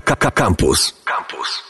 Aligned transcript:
Campus. 0.00 0.94
Campus. 1.04 1.68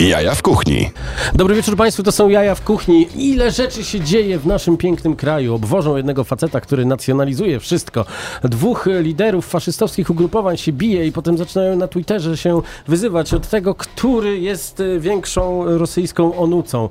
Jaja 0.00 0.34
w 0.34 0.42
kuchni. 0.42 0.90
Dobry 1.34 1.54
wieczór 1.54 1.76
Państwu, 1.76 2.02
to 2.02 2.12
są 2.12 2.28
Jaja 2.28 2.54
w 2.54 2.64
kuchni. 2.64 3.08
Ile 3.16 3.50
rzeczy 3.50 3.84
się 3.84 4.00
dzieje 4.00 4.38
w 4.38 4.46
naszym 4.46 4.76
pięknym 4.76 5.16
kraju. 5.16 5.54
Obwożą 5.54 5.96
jednego 5.96 6.24
faceta, 6.24 6.60
który 6.60 6.84
nacjonalizuje 6.84 7.60
wszystko. 7.60 8.04
Dwóch 8.44 8.88
liderów 9.00 9.46
faszystowskich 9.46 10.10
ugrupowań 10.10 10.56
się 10.56 10.72
bije 10.72 11.06
i 11.06 11.12
potem 11.12 11.38
zaczynają 11.38 11.76
na 11.76 11.88
Twitterze 11.88 12.36
się 12.36 12.62
wyzywać 12.88 13.34
od 13.34 13.48
tego, 13.48 13.74
który 13.74 14.38
jest 14.38 14.82
większą 14.98 15.64
rosyjską 15.78 16.36
onucą. 16.38 16.88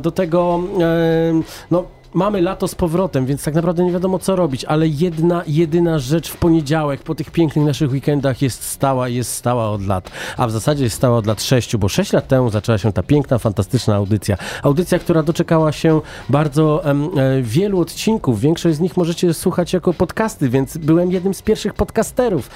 Do 0.00 0.10
tego, 0.10 0.60
e, 0.80 1.42
no 1.70 1.84
mamy 2.16 2.40
lato 2.40 2.68
z 2.68 2.74
powrotem, 2.74 3.26
więc 3.26 3.44
tak 3.44 3.54
naprawdę 3.54 3.84
nie 3.84 3.92
wiadomo 3.92 4.18
co 4.18 4.36
robić, 4.36 4.64
ale 4.64 4.88
jedna, 4.88 5.42
jedyna 5.46 5.98
rzecz 5.98 6.28
w 6.28 6.36
poniedziałek 6.36 7.02
po 7.02 7.14
tych 7.14 7.30
pięknych 7.30 7.64
naszych 7.64 7.90
weekendach 7.90 8.42
jest 8.42 8.62
stała, 8.62 9.08
jest 9.08 9.32
stała 9.32 9.70
od 9.70 9.86
lat, 9.86 10.10
a 10.36 10.46
w 10.46 10.50
zasadzie 10.50 10.84
jest 10.84 10.96
stała 10.96 11.18
od 11.18 11.26
lat 11.26 11.42
sześciu, 11.42 11.78
bo 11.78 11.88
sześć 11.88 12.12
lat 12.12 12.28
temu 12.28 12.50
zaczęła 12.50 12.78
się 12.78 12.92
ta 12.92 13.02
piękna, 13.02 13.38
fantastyczna 13.38 13.96
audycja. 13.96 14.36
Audycja, 14.62 14.98
która 14.98 15.22
doczekała 15.22 15.72
się 15.72 16.00
bardzo 16.28 16.84
e, 16.84 16.94
wielu 17.42 17.80
odcinków, 17.80 18.40
większość 18.40 18.76
z 18.76 18.80
nich 18.80 18.96
możecie 18.96 19.34
słuchać 19.34 19.72
jako 19.72 19.94
podcasty, 19.94 20.48
więc 20.48 20.76
byłem 20.76 21.12
jednym 21.12 21.34
z 21.34 21.42
pierwszych 21.42 21.74
podcasterów, 21.74 22.50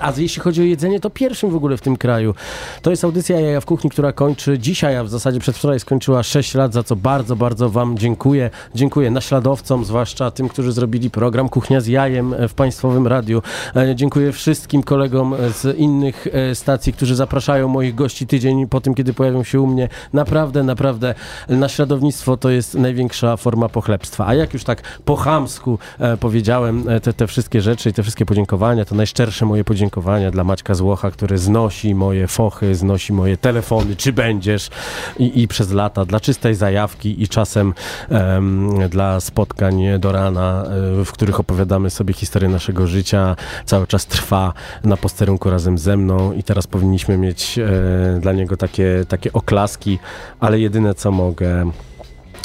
a 0.00 0.12
jeśli 0.16 0.42
chodzi 0.42 0.60
o 0.60 0.64
jedzenie, 0.64 1.00
to 1.00 1.10
pierwszym 1.10 1.50
w 1.50 1.56
ogóle 1.56 1.76
w 1.76 1.80
tym 1.80 1.96
kraju. 1.96 2.34
To 2.82 2.90
jest 2.90 3.04
audycja 3.04 3.40
Jaja 3.40 3.60
w 3.60 3.66
Kuchni, 3.66 3.90
która 3.90 4.12
kończy 4.12 4.58
dzisiaj, 4.58 4.96
a 4.96 5.04
w 5.04 5.08
zasadzie 5.08 5.40
przedwczoraj 5.40 5.80
skończyła 5.80 6.22
sześć 6.22 6.54
lat, 6.54 6.72
za 6.72 6.82
co 6.82 6.96
bardzo, 6.96 7.36
bardzo 7.36 7.70
wam 7.70 7.98
dziękuję. 7.98 8.50
Dziękuję 8.74 9.03
dziękuję 9.04 9.14
naśladowcom, 9.14 9.84
zwłaszcza 9.84 10.30
tym, 10.30 10.48
którzy 10.48 10.72
zrobili 10.72 11.10
program 11.10 11.48
Kuchnia 11.48 11.80
z 11.80 11.86
Jajem 11.86 12.34
w 12.48 12.54
Państwowym 12.54 13.06
Radiu. 13.06 13.42
E, 13.76 13.94
dziękuję 13.94 14.32
wszystkim 14.32 14.82
kolegom 14.82 15.34
z 15.52 15.78
innych 15.78 16.26
e, 16.32 16.54
stacji, 16.54 16.92
którzy 16.92 17.16
zapraszają 17.16 17.68
moich 17.68 17.94
gości 17.94 18.26
tydzień 18.26 18.66
po 18.66 18.80
tym, 18.80 18.94
kiedy 18.94 19.14
pojawią 19.14 19.44
się 19.44 19.60
u 19.60 19.66
mnie. 19.66 19.88
Naprawdę, 20.12 20.62
naprawdę 20.62 21.14
naśladownictwo 21.48 22.36
to 22.36 22.50
jest 22.50 22.74
największa 22.74 23.36
forma 23.36 23.68
pochlebstwa. 23.68 24.26
A 24.26 24.34
jak 24.34 24.54
już 24.54 24.64
tak 24.64 24.82
po 25.04 25.16
chamsku 25.16 25.78
e, 25.98 26.16
powiedziałem 26.16 26.84
te, 27.02 27.12
te 27.12 27.26
wszystkie 27.26 27.60
rzeczy 27.60 27.90
i 27.90 27.92
te 27.92 28.02
wszystkie 28.02 28.26
podziękowania, 28.26 28.84
to 28.84 28.94
najszczersze 28.94 29.46
moje 29.46 29.64
podziękowania 29.64 30.30
dla 30.30 30.44
Maćka 30.44 30.74
Złocha, 30.74 31.10
który 31.10 31.38
znosi 31.38 31.94
moje 31.94 32.28
fochy, 32.28 32.74
znosi 32.74 33.12
moje 33.12 33.36
telefony, 33.36 33.96
czy 33.96 34.12
będziesz 34.12 34.70
i, 35.18 35.42
i 35.42 35.48
przez 35.48 35.72
lata 35.72 36.04
dla 36.04 36.20
czystej 36.20 36.54
zajawki 36.54 37.22
i 37.22 37.28
czasem 37.28 37.74
um, 38.10 38.83
dla 38.88 39.20
spotkań 39.20 39.82
do 39.98 40.12
rana, 40.12 40.64
e, 41.00 41.04
w 41.04 41.12
których 41.12 41.40
opowiadamy 41.40 41.90
sobie 41.90 42.14
historię 42.14 42.48
naszego 42.48 42.86
życia. 42.86 43.36
Cały 43.64 43.86
czas 43.86 44.06
trwa 44.06 44.52
na 44.84 44.96
posterunku 44.96 45.50
razem 45.50 45.78
ze 45.78 45.96
mną 45.96 46.32
i 46.32 46.42
teraz 46.42 46.66
powinniśmy 46.66 47.18
mieć 47.18 47.58
e, 47.58 48.20
dla 48.20 48.32
niego 48.32 48.56
takie, 48.56 49.04
takie 49.08 49.32
oklaski, 49.32 49.98
ale 50.40 50.60
jedyne 50.60 50.94
co 50.94 51.10
mogę 51.10 51.70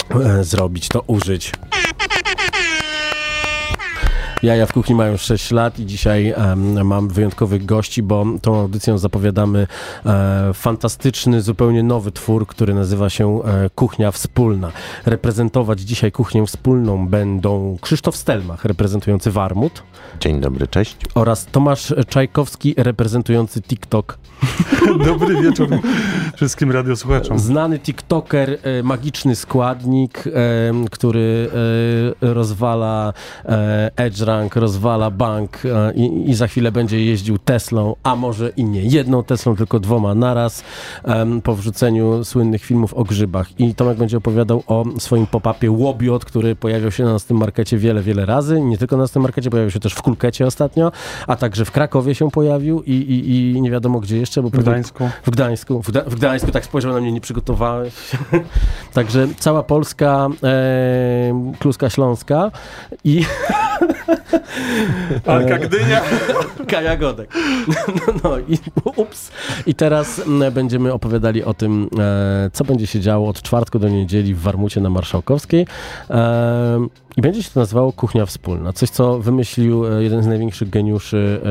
e, 0.10 0.44
zrobić 0.44 0.88
to 0.88 1.04
użyć 1.08 1.52
Jaja 4.44 4.66
w 4.66 4.74
kuchni 4.74 4.96
mają 4.96 5.18
6 5.18 5.52
lat 5.52 5.80
i 5.80 5.86
dzisiaj 5.86 6.34
um, 6.38 6.88
mam 6.88 7.08
wyjątkowych 7.08 7.66
gości, 7.66 8.04
bo 8.04 8.26
tą 8.42 8.60
audycją 8.60 8.98
zapowiadamy 8.98 9.68
e, 10.06 10.52
fantastyczny, 10.54 11.42
zupełnie 11.42 11.84
nowy 11.84 12.12
twór, 12.12 12.48
który 12.48 12.74
nazywa 12.74 13.10
się 13.10 13.44
e, 13.44 13.70
Kuchnia 13.76 14.12
Wspólna. 14.12 14.72
Reprezentować 15.06 15.80
dzisiaj 15.80 16.12
kuchnię 16.12 16.46
wspólną 16.46 17.08
będą 17.08 17.78
Krzysztof 17.82 18.16
Stelmach, 18.16 18.66
reprezentujący 18.66 19.32
Warmut. 19.32 19.84
Dzień 20.20 20.42
dobry, 20.42 20.68
cześć. 20.68 20.98
Oraz 21.16 21.46
Tomasz 21.46 21.94
Czajkowski, 22.08 22.74
reprezentujący 22.78 23.62
TikTok. 23.62 24.18
Dobry 25.06 25.42
wieczór 25.42 25.68
wszystkim 26.40 26.72
radiosłuchaczom. 26.72 27.40
Znany 27.40 27.80
TikToker, 27.80 28.58
e, 28.64 28.84
magiczny 28.84 29.36
składnik, 29.36 30.24
e, 30.28 30.32
który 30.92 31.50
e, 32.22 32.34
rozwala 32.34 33.14
e, 33.46 33.92
Edge 33.96 34.22
Rank 34.30 34.56
rozwala 34.56 35.12
bank 35.12 35.66
e, 35.66 35.94
i, 35.94 36.30
i, 36.30 36.34
za 36.34 36.48
chwilę 36.48 36.72
będzie 36.72 37.06
jeździł 37.06 37.38
Teslą, 37.38 37.96
a 38.04 38.16
może 38.16 38.50
i 38.50 38.64
nie 38.64 38.82
jedną 38.82 39.24
Teslą, 39.24 39.56
tylko 39.56 39.80
dwoma 39.80 40.16
naraz 40.16 40.64
po 41.44 41.56
wrzuceniu 41.56 42.24
słynnych 42.24 42.64
filmów 42.64 42.94
o 42.94 43.04
grzybach. 43.04 43.60
I 43.60 43.76
Tomek 43.76 43.98
będzie 43.98 44.18
opowiadał 44.18 44.64
o 44.68 44.86
swoim 45.00 45.28
pop-upie 45.28 45.72
Łobiot, 45.72 46.26
który 46.26 46.56
pojawiał 46.56 46.92
się 46.92 47.04
na 47.04 47.14
naszym 47.14 47.38
markecie 47.38 47.78
wiele, 47.78 48.02
wiele 48.02 48.26
razy. 48.26 48.62
Nie 48.62 48.78
tylko 48.78 48.98
na 48.98 49.04
naszym 49.04 49.22
markecie, 49.22 49.50
pojawił 49.50 49.72
się 49.72 49.80
też 49.80 49.94
w 49.94 50.02
Kulkecie 50.02 50.46
ostatnio, 50.46 50.92
a 51.28 51.36
także 51.36 51.66
w 51.66 51.72
Krakowie 51.72 52.16
się 52.16 52.32
pojawił 52.32 52.84
i, 52.84 52.92
i, 52.92 53.52
i 53.52 53.62
nie 53.62 53.72
wiadomo 53.72 54.00
gdzie 54.00 54.18
jeszcze. 54.18 54.42
Bo 54.42 54.50
w 54.50 54.52
Gdańsku. 54.52 55.10
W 55.24 55.30
Gdańsku. 55.30 55.82
W, 55.82 55.86
w 55.86 56.16
Gdańsku, 56.16 56.52
tak 56.52 56.66
spojrzał 56.66 56.94
na 56.94 57.02
mnie, 57.02 57.12
nie 57.12 57.22
przygotowałeś. 57.22 57.94
także 58.94 59.28
cała 59.40 59.64
Polska, 59.64 60.28
e, 60.44 61.54
Kluska 61.60 61.90
Śląska 61.90 62.52
i 63.04 63.26
Arka 65.26 65.58
Gdynia. 65.58 66.02
Kaja 66.72 66.98
Godek. 66.98 67.34
No, 67.68 68.14
no 68.24 68.40
i 68.40 68.58
ups. 68.96 69.32
I 69.66 69.76
teraz 69.76 70.20
mm, 70.20 70.54
będziemy 70.54 70.94
opowiadali 70.94 71.44
o 71.44 71.54
tym, 71.54 71.90
e, 72.00 72.50
co 72.54 72.64
będzie 72.64 72.88
się 72.88 73.00
działo 73.00 73.30
od 73.30 73.42
czwartku 73.42 73.80
do 73.80 73.90
niedzieli 73.90 74.34
w 74.34 74.42
Warmucie 74.42 74.82
na 74.82 74.90
Marszałkowskiej. 74.90 75.68
E, 76.10 76.88
I 77.18 77.22
będzie 77.22 77.44
się 77.44 77.50
to 77.54 77.60
nazywało 77.60 77.94
Kuchnia 77.94 78.26
Wspólna. 78.26 78.74
Coś, 78.74 78.90
co 78.90 79.20
wymyślił 79.20 79.88
e, 79.88 80.04
jeden 80.04 80.24
z 80.24 80.28
największych 80.28 80.70
geniuszy 80.70 81.42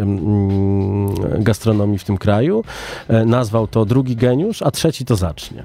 mm, 0.00 1.14
gastronomii 1.42 1.98
w 1.98 2.04
tym 2.04 2.18
kraju. 2.18 2.64
Nazwał 3.26 3.66
to 3.66 3.84
drugi 3.84 4.16
geniusz, 4.16 4.62
a 4.62 4.70
trzeci 4.70 5.04
to 5.04 5.16
zacznie. 5.16 5.64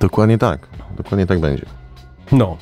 Dokładnie 0.00 0.38
tak. 0.38 0.68
Dokładnie 0.96 1.26
tak 1.26 1.40
będzie. 1.40 1.66
No, 2.32 2.56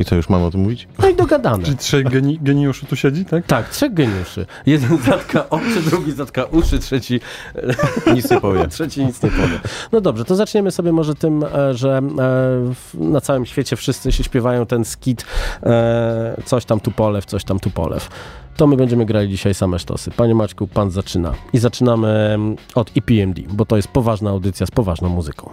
i 0.00 0.04
co, 0.04 0.16
już 0.16 0.28
mam 0.28 0.42
o 0.42 0.50
tym 0.50 0.60
mówić? 0.60 0.88
No 0.98 1.08
i 1.08 1.14
dogadane. 1.14 1.64
Czyli 1.64 1.76
trzech 1.76 2.08
geni 2.08 2.38
geniuszy 2.42 2.86
tu 2.86 2.96
siedzi, 2.96 3.24
tak? 3.24 3.46
Tak, 3.46 3.68
trzech 3.68 3.94
geniuszy. 3.94 4.46
Jeden 4.66 4.98
zatka 5.10 5.50
oczy, 5.50 5.82
drugi 5.84 6.12
zatka 6.12 6.44
uszy, 6.44 6.78
trzeci 6.78 7.20
nic 8.14 8.30
nie 8.30 8.40
powie. 8.40 8.68
trzeci 8.68 9.04
nic 9.04 9.22
nie 9.22 9.30
powie. 9.30 9.60
No 9.92 10.00
dobrze, 10.00 10.24
to 10.24 10.36
zaczniemy 10.36 10.70
sobie 10.70 10.92
może 10.92 11.14
tym, 11.14 11.44
e, 11.44 11.74
że 11.74 12.00
e, 12.18 13.04
na 13.04 13.20
całym 13.20 13.46
świecie 13.46 13.76
wszyscy 13.76 14.12
się 14.12 14.24
śpiewają 14.24 14.66
ten 14.66 14.84
skit 14.84 15.24
e, 15.62 16.42
coś 16.44 16.64
tam 16.64 16.80
tu 16.80 16.90
polew, 16.90 17.24
coś 17.26 17.44
tam 17.44 17.60
tu 17.60 17.70
polew. 17.70 18.08
To 18.56 18.66
my 18.66 18.76
będziemy 18.76 19.06
grali 19.06 19.28
dzisiaj 19.28 19.54
same 19.54 19.78
sztosy. 19.78 20.10
Panie 20.10 20.34
Maćku, 20.34 20.66
pan 20.66 20.90
zaczyna. 20.90 21.34
I 21.52 21.58
zaczynamy 21.58 22.08
mm, 22.08 22.56
od 22.74 22.90
EPMD, 22.96 23.40
bo 23.48 23.66
to 23.66 23.76
jest 23.76 23.88
poważna 23.88 24.30
audycja 24.30 24.66
z 24.66 24.70
poważną 24.70 25.08
muzyką. 25.08 25.50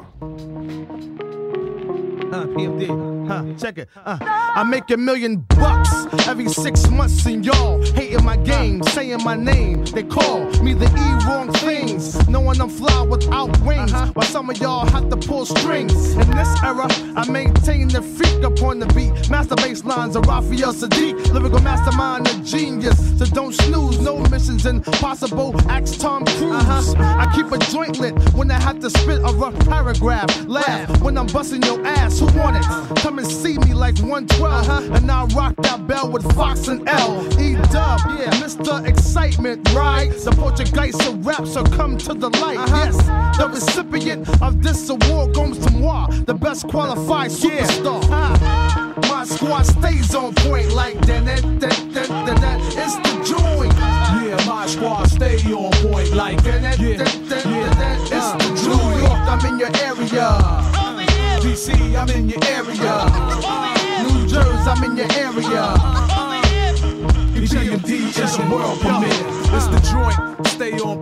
PMD. 2.56 3.17
Huh, 3.28 3.44
check 3.60 3.78
it. 3.78 3.90
Uh, 4.06 4.18
I 4.22 4.64
make 4.64 4.90
a 4.90 4.98
million 4.98 5.38
bucks 5.50 5.92
every 6.28 6.48
six 6.48 6.90
months, 6.90 7.26
and 7.26 7.46
y'all 7.46 7.82
hating 7.94 8.24
my 8.24 8.38
game, 8.38 8.82
saying 8.84 9.24
my 9.24 9.36
name. 9.36 9.84
They 9.86 10.04
call 10.04 10.46
me 10.62 10.74
the 10.74 10.86
E 10.86 11.28
wrong 11.28 11.52
things, 11.54 12.28
knowing 12.30 12.62
I'm 12.62 12.70
fly 12.70 13.02
without 13.02 13.60
wings. 13.62 13.92
Uh-huh. 13.92 14.12
While 14.14 14.28
some 14.28 14.50
of 14.50 14.58
y'all 14.60 14.86
have 14.90 15.10
to 15.10 15.18
pull 15.18 15.46
strings. 15.46 16.14
In 16.14 16.32
this 16.32 16.64
era, 16.64 16.88
I 17.16 17.30
maintain 17.30 17.90
the 17.90 18.02
freak 18.02 18.44
upon 18.44 18.80
the 18.80 18.86
beat. 18.88 19.30
Master 19.30 19.56
bass 19.56 19.84
lines 19.84 20.16
of 20.16 20.26
Raphael 20.26 20.74
Sadiq, 20.74 21.32
lyrical 21.34 21.60
mastermind, 21.60 22.28
a 22.28 22.42
genius. 22.44 22.98
So 23.20 23.26
don't 23.26 23.54
snooze, 23.54 24.00
no 24.00 24.20
missions 24.30 24.66
impossible. 24.66 25.54
Axe 25.70 25.98
Tom 25.98 26.26
Cruise. 26.26 26.66
Uh-huh. 26.66 27.04
I 27.20 27.32
keep 27.36 27.52
a 27.52 27.58
joint 27.58 28.00
lit 28.00 28.14
when 28.34 28.50
I 28.52 28.60
have 28.60 28.80
to 28.80 28.90
spit 28.90 29.20
a 29.20 29.34
rough 29.34 29.58
paragraph. 29.68 30.46
Laugh 30.48 31.02
when 31.02 31.18
I'm 31.18 31.28
busting 31.28 31.64
your 31.64 31.86
ass. 31.86 32.20
Who 32.20 32.26
want 32.38 32.58
it? 32.58 32.64
Come 33.02 33.17
come 33.18 33.26
and 33.26 33.34
see 33.34 33.58
me 33.68 33.74
like 33.74 33.98
112. 34.00 34.44
Uh-huh. 34.44 34.94
And 34.94 35.10
I 35.10 35.26
rock 35.26 35.56
that 35.64 35.88
bell 35.88 36.12
with 36.12 36.24
Fox 36.36 36.68
and 36.68 36.88
L. 36.88 37.26
E 37.40 37.56
dub, 37.72 38.00
yeah. 38.18 38.30
Mr. 38.42 38.86
Excitement, 38.86 39.68
right? 39.74 40.12
The 40.12 40.32
Portuguese 40.32 40.96
of 41.08 41.26
rap, 41.26 41.48
so 41.48 41.64
come 41.64 41.98
to 41.98 42.14
the 42.14 42.30
light. 42.42 42.58
Uh-huh. 42.58 42.86
Yes, 42.86 43.38
the 43.38 43.50
recipient 43.50 44.42
of 44.42 44.62
this 44.62 44.90
award 44.90 45.34
goes 45.34 45.58
to 45.60 45.72
moi, 45.72 46.08
the 46.26 46.34
best 46.34 46.68
qualified 46.68 47.32
superstar. 47.32 48.04
Yeah. 48.10 48.94
My 49.10 49.24
squad 49.26 49.64
stays 49.64 50.14
on 50.14 50.34
point 50.36 50.72
like 50.74 51.00
that. 51.06 51.26
that, 51.26 51.42
that, 51.60 51.94
that, 51.94 52.42
that. 52.42 52.60
It's 52.78 52.96
the 52.98 53.36
joint. 53.36 53.74
Yeah, 53.74 54.46
my 54.46 54.68
squad 54.68 55.06
stay 55.06 55.38
on 55.54 55.72
point 55.90 56.14
like 56.14 56.44
that. 56.44 56.62
that, 56.62 56.80
yeah. 56.80 56.98
that, 56.98 57.30
that, 57.30 57.44
that. 57.78 58.02
It's 58.12 58.64
the 58.64 58.70
joint. 58.70 59.04
I'm 59.28 59.46
in 59.46 59.60
your 59.60 59.72
area. 59.78 60.87
DC, 61.58 61.74
I'm 61.98 62.08
in 62.10 62.30
your 62.30 62.44
area. 62.46 63.10
New 64.04 64.28
Jersey, 64.28 64.70
I'm 64.70 64.84
in 64.84 64.96
your 64.96 65.12
area. 65.18 65.74
EPMD 67.34 67.90
is 68.24 68.38
a 68.38 68.42
world 68.48 68.80
premiere. 68.80 69.10
It's 69.56 69.66
the 69.66 69.80
joint, 69.98 70.48
stay 70.48 70.74
on. 70.80 70.98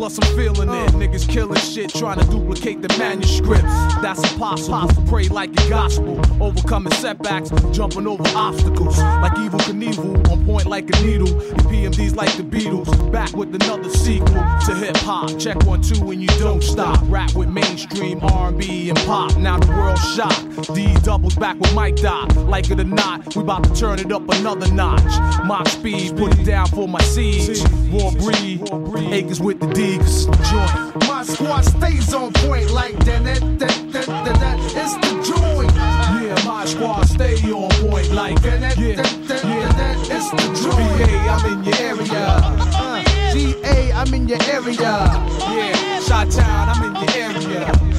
Plus, 0.00 0.18
I'm 0.18 0.34
feeling 0.34 0.70
it. 0.70 0.92
Niggas 0.92 1.28
killing 1.28 1.60
shit, 1.60 1.90
trying 1.90 2.18
to 2.18 2.24
duplicate 2.24 2.80
the 2.80 2.88
manuscript. 2.98 3.64
That's 4.00 4.22
impossible. 4.32 4.88
Pray 5.06 5.28
like 5.28 5.52
the 5.52 5.68
gospel. 5.68 6.18
Overcoming 6.42 6.94
setbacks, 6.94 7.50
jumping 7.70 8.06
over 8.06 8.24
obstacles. 8.34 8.96
Like 8.96 9.36
Evil 9.38 9.58
Knievel, 9.60 10.30
on 10.30 10.46
point 10.46 10.64
like 10.64 10.88
a 10.88 11.02
needle. 11.04 11.26
EPMD's 11.26 12.16
like 12.16 12.34
the 12.38 12.42
Beatles. 12.42 13.12
Back 13.12 13.36
with 13.36 13.54
another 13.54 13.90
sequel 13.90 14.42
to 14.66 14.74
hip 14.74 14.96
hop. 14.96 15.38
Check 15.38 15.62
one, 15.66 15.82
two, 15.82 16.10
and 16.12 16.22
you 16.22 16.28
don't 16.38 16.62
stop. 16.62 16.98
Rap 17.02 17.34
with 17.34 17.50
mainstream 17.50 18.20
R&B 18.22 18.88
and 18.88 18.98
pop. 19.00 19.36
Now 19.36 19.58
the 19.58 19.66
world 19.68 19.98
shocked. 19.98 20.74
D 20.74 20.94
doubles 21.02 21.34
back 21.34 21.60
with 21.60 21.74
Mike 21.74 21.96
Dot. 21.96 22.34
Like 22.36 22.70
it 22.70 22.80
or 22.80 22.84
not, 22.84 23.36
we 23.36 23.42
about 23.42 23.64
to 23.64 23.74
turn 23.74 23.98
it 23.98 24.10
up 24.10 24.26
another 24.30 24.72
notch. 24.72 25.44
Mock 25.44 25.68
speed, 25.68 26.16
put 26.16 26.38
it 26.38 26.44
down 26.44 26.68
for 26.68 26.88
my 26.88 27.02
siege. 27.02 27.60
War 27.90 28.12
breed, 28.30 29.12
acres 29.12 29.40
with 29.40 29.60
the 29.60 29.66
D's. 29.68 30.26
Joint. 30.26 31.08
My 31.08 31.22
squad 31.22 31.62
stays 31.62 32.14
on 32.14 32.32
point 32.32 32.70
like 32.70 32.96
that. 33.04 33.24
that, 33.24 33.40
that, 33.58 33.92
that, 33.92 34.06
that, 34.06 34.40
that. 34.40 34.58
It's 34.76 34.94
the 34.94 35.12
joint. 35.28 35.74
Yeah, 35.74 36.46
my 36.46 36.64
squad 36.64 37.04
stay 37.04 37.36
on 37.50 37.70
point 37.88 38.10
like 38.12 38.40
That, 38.42 38.60
that, 38.60 38.78
yeah, 38.78 38.96
that, 38.96 39.28
that, 39.28 39.44
yeah. 39.44 39.72
that, 39.72 39.96
it's 40.10 40.30
the 40.30 40.46
joint. 40.62 40.90
VA, 40.98 41.18
I'm 41.28 41.52
in 41.52 41.64
your 41.64 41.76
area. 41.76 42.26
Uh, 42.72 43.32
GA, 43.32 43.92
I'm 43.92 44.14
in 44.14 44.28
your 44.28 44.42
area. 44.42 44.76
Yeah, 44.78 46.00
Shot 46.00 46.30
Town, 46.30 46.68
I'm 46.68 46.84
in 46.84 47.02
your 47.02 47.10
area. 47.16 47.89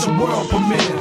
Is 0.00 0.06
world 0.06 0.48
premiere. 0.48 0.96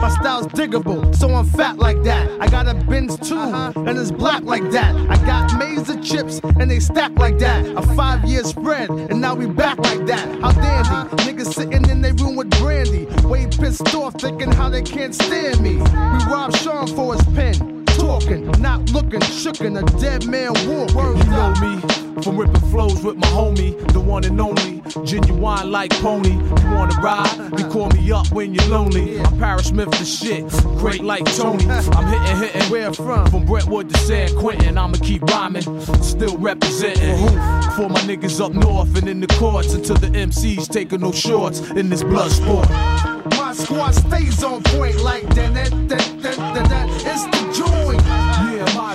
My 0.00 0.08
style's 0.20 0.48
diggable, 0.48 1.14
so 1.14 1.32
I'm 1.32 1.46
fat 1.46 1.78
like 1.78 2.02
that. 2.02 2.28
I 2.40 2.48
got 2.48 2.66
a 2.66 2.74
Benz 2.74 3.16
too, 3.16 3.36
uh-huh. 3.36 3.84
and 3.86 3.96
it's 3.96 4.10
black 4.10 4.42
like 4.42 4.72
that. 4.72 4.92
I 5.08 5.16
got 5.24 5.56
maize 5.56 5.88
of 5.88 6.02
chips, 6.02 6.40
and 6.58 6.68
they 6.68 6.80
stack 6.80 7.12
like 7.16 7.38
that. 7.38 7.64
A 7.64 7.82
five 7.94 8.24
year 8.24 8.42
spread, 8.42 8.90
and 8.90 9.20
now 9.20 9.36
we 9.36 9.46
back 9.46 9.78
like 9.78 10.04
that. 10.06 10.40
How 10.40 10.50
dandy, 10.50 11.22
niggas 11.22 11.54
sitting 11.54 11.88
in 11.88 12.02
their 12.02 12.14
room 12.14 12.34
with 12.34 12.50
brandy. 12.58 13.06
Way 13.22 13.46
pissed 13.46 13.94
off, 13.94 14.14
thinking 14.20 14.50
how 14.50 14.68
they 14.68 14.82
can't 14.82 15.14
stand 15.14 15.60
me. 15.60 15.76
We 15.76 16.32
robbed 16.32 16.56
Sean 16.56 16.88
for 16.88 17.14
his 17.14 17.24
pen. 17.36 17.73
Talking, 18.14 18.46
not 18.62 18.92
looking, 18.92 19.18
shookin' 19.18 19.76
a 19.76 19.98
dead 19.98 20.24
man 20.28 20.52
walk. 20.68 20.90
You 20.90 21.30
know 21.32 21.52
me 21.60 22.22
from 22.22 22.36
ripping 22.36 22.70
flows 22.70 23.02
with 23.02 23.16
my 23.16 23.26
homie, 23.26 23.76
the 23.92 23.98
one 23.98 24.22
and 24.22 24.40
only. 24.40 24.82
Genuine 25.04 25.72
like 25.72 25.90
pony. 25.94 26.34
You 26.34 26.70
wanna 26.70 26.94
ride? 27.00 27.50
You 27.58 27.66
call 27.66 27.88
me 27.88 28.12
up 28.12 28.30
when 28.30 28.54
you're 28.54 28.68
lonely. 28.68 29.18
I'm 29.18 29.36
Paris 29.40 29.66
Smith 29.66 29.90
the 29.90 30.04
shit, 30.04 30.48
great 30.78 31.02
like 31.02 31.24
Tony. 31.34 31.68
I'm 31.68 32.06
hitting, 32.06 32.36
hitting. 32.36 32.70
Where 32.70 32.92
from? 32.92 33.26
From 33.32 33.46
Brentwood 33.46 33.90
to 33.90 33.98
San 33.98 34.32
Quentin, 34.36 34.78
I'ma 34.78 34.96
keep 35.02 35.22
rhyming, 35.22 35.62
still 36.00 36.38
representing. 36.38 37.26
For 37.74 37.88
my 37.88 38.00
niggas 38.06 38.40
up 38.40 38.52
north 38.52 38.96
and 38.96 39.08
in 39.08 39.20
the 39.20 39.26
courts 39.26 39.74
until 39.74 39.96
the 39.96 40.06
MCs 40.06 40.68
taking 40.68 41.00
no 41.00 41.10
shorts 41.10 41.58
in 41.70 41.88
this 41.88 42.04
blood 42.04 42.30
sport. 42.30 42.70
My 42.70 43.52
squad 43.54 43.90
stays 43.92 44.44
on 44.44 44.62
point 44.62 45.02
like 45.02 45.26
that. 45.34 45.52
that, 45.54 45.70
that, 45.88 46.22
that, 46.22 46.36
that, 46.36 46.68
that. 46.68 46.88
It's 47.06 47.24
the 47.24 47.53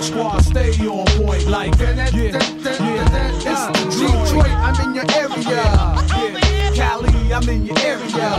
squad 0.02 0.40
stay 0.40 0.72
on 0.86 1.06
point 1.22 1.46
like 1.46 1.74
yeah, 1.78 2.08
yeah. 2.10 2.36
It's 2.36 2.80
Uh, 3.46 3.72
joint. 3.90 4.24
Detroit, 4.24 4.50
I'm 4.50 4.80
in 4.84 4.94
your 4.94 5.04
area. 5.14 5.50
Yeah, 5.50 6.72
Cali, 6.74 7.32
I'm 7.34 7.48
in 7.48 7.66
your 7.66 7.78
area. 7.80 8.30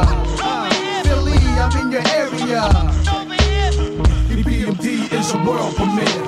Uh, 0.41 0.69
Philly, 1.03 1.37
I'm 1.63 1.77
in 1.81 1.91
your 1.91 2.07
area. 2.07 2.61
EPMD 4.29 4.85
is 5.13 5.33
a 5.33 5.35
world 5.43 5.75
for 5.75 5.85
premiere. 5.85 6.27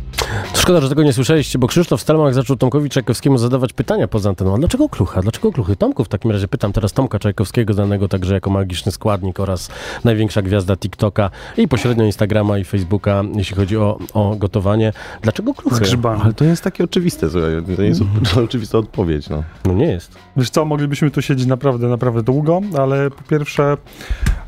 Szkoda, 0.53 0.81
że 0.81 0.89
tego 0.89 1.03
nie 1.03 1.13
słyszeliście, 1.13 1.59
bo 1.59 1.67
Krzysztof 1.67 2.01
Stelmach 2.01 2.33
zaczął 2.33 2.55
Tomkowi 2.55 2.89
Czajkowskiemu 2.89 3.37
zadawać 3.37 3.73
pytania 3.73 4.07
poza 4.07 4.29
anteną. 4.29 4.55
A 4.55 4.57
dlaczego 4.57 4.89
klucha? 4.89 5.21
Dlaczego 5.21 5.51
kluchy? 5.51 5.75
Tomku 5.75 6.03
w 6.03 6.07
takim 6.09 6.31
razie 6.31 6.47
pytam 6.47 6.73
teraz 6.73 6.93
Tomka 6.93 7.19
Czajkowskiego, 7.19 7.73
znanego 7.73 8.07
także 8.07 8.33
jako 8.33 8.49
magiczny 8.49 8.91
składnik 8.91 9.39
oraz 9.39 9.69
największa 10.03 10.41
gwiazda 10.41 10.77
TikToka 10.77 11.29
i 11.57 11.67
pośrednio 11.67 12.05
Instagrama 12.05 12.57
i 12.57 12.63
Facebooka, 12.63 13.23
jeśli 13.35 13.55
chodzi 13.55 13.77
o, 13.77 13.99
o 14.13 14.35
gotowanie. 14.35 14.93
Dlaczego 15.21 15.53
Z 15.53 15.55
kluchy? 15.55 15.79
grzybami. 15.81 16.21
Ale 16.23 16.33
to 16.33 16.45
jest 16.45 16.63
takie 16.63 16.83
oczywiste, 16.83 17.29
słuchaj, 17.29 17.51
to 17.75 17.81
nie 17.81 17.87
jest 17.87 18.01
oczywista 18.45 18.77
odpowiedź, 18.77 19.29
no. 19.29 19.43
No 19.65 19.73
nie 19.73 19.85
jest. 19.85 20.15
Wiesz 20.37 20.49
co, 20.49 20.65
moglibyśmy 20.65 21.11
tu 21.11 21.21
siedzieć 21.21 21.47
naprawdę, 21.47 21.87
naprawdę 21.87 22.23
długo, 22.23 22.61
ale 22.77 23.09
po 23.11 23.23
pierwsze 23.23 23.77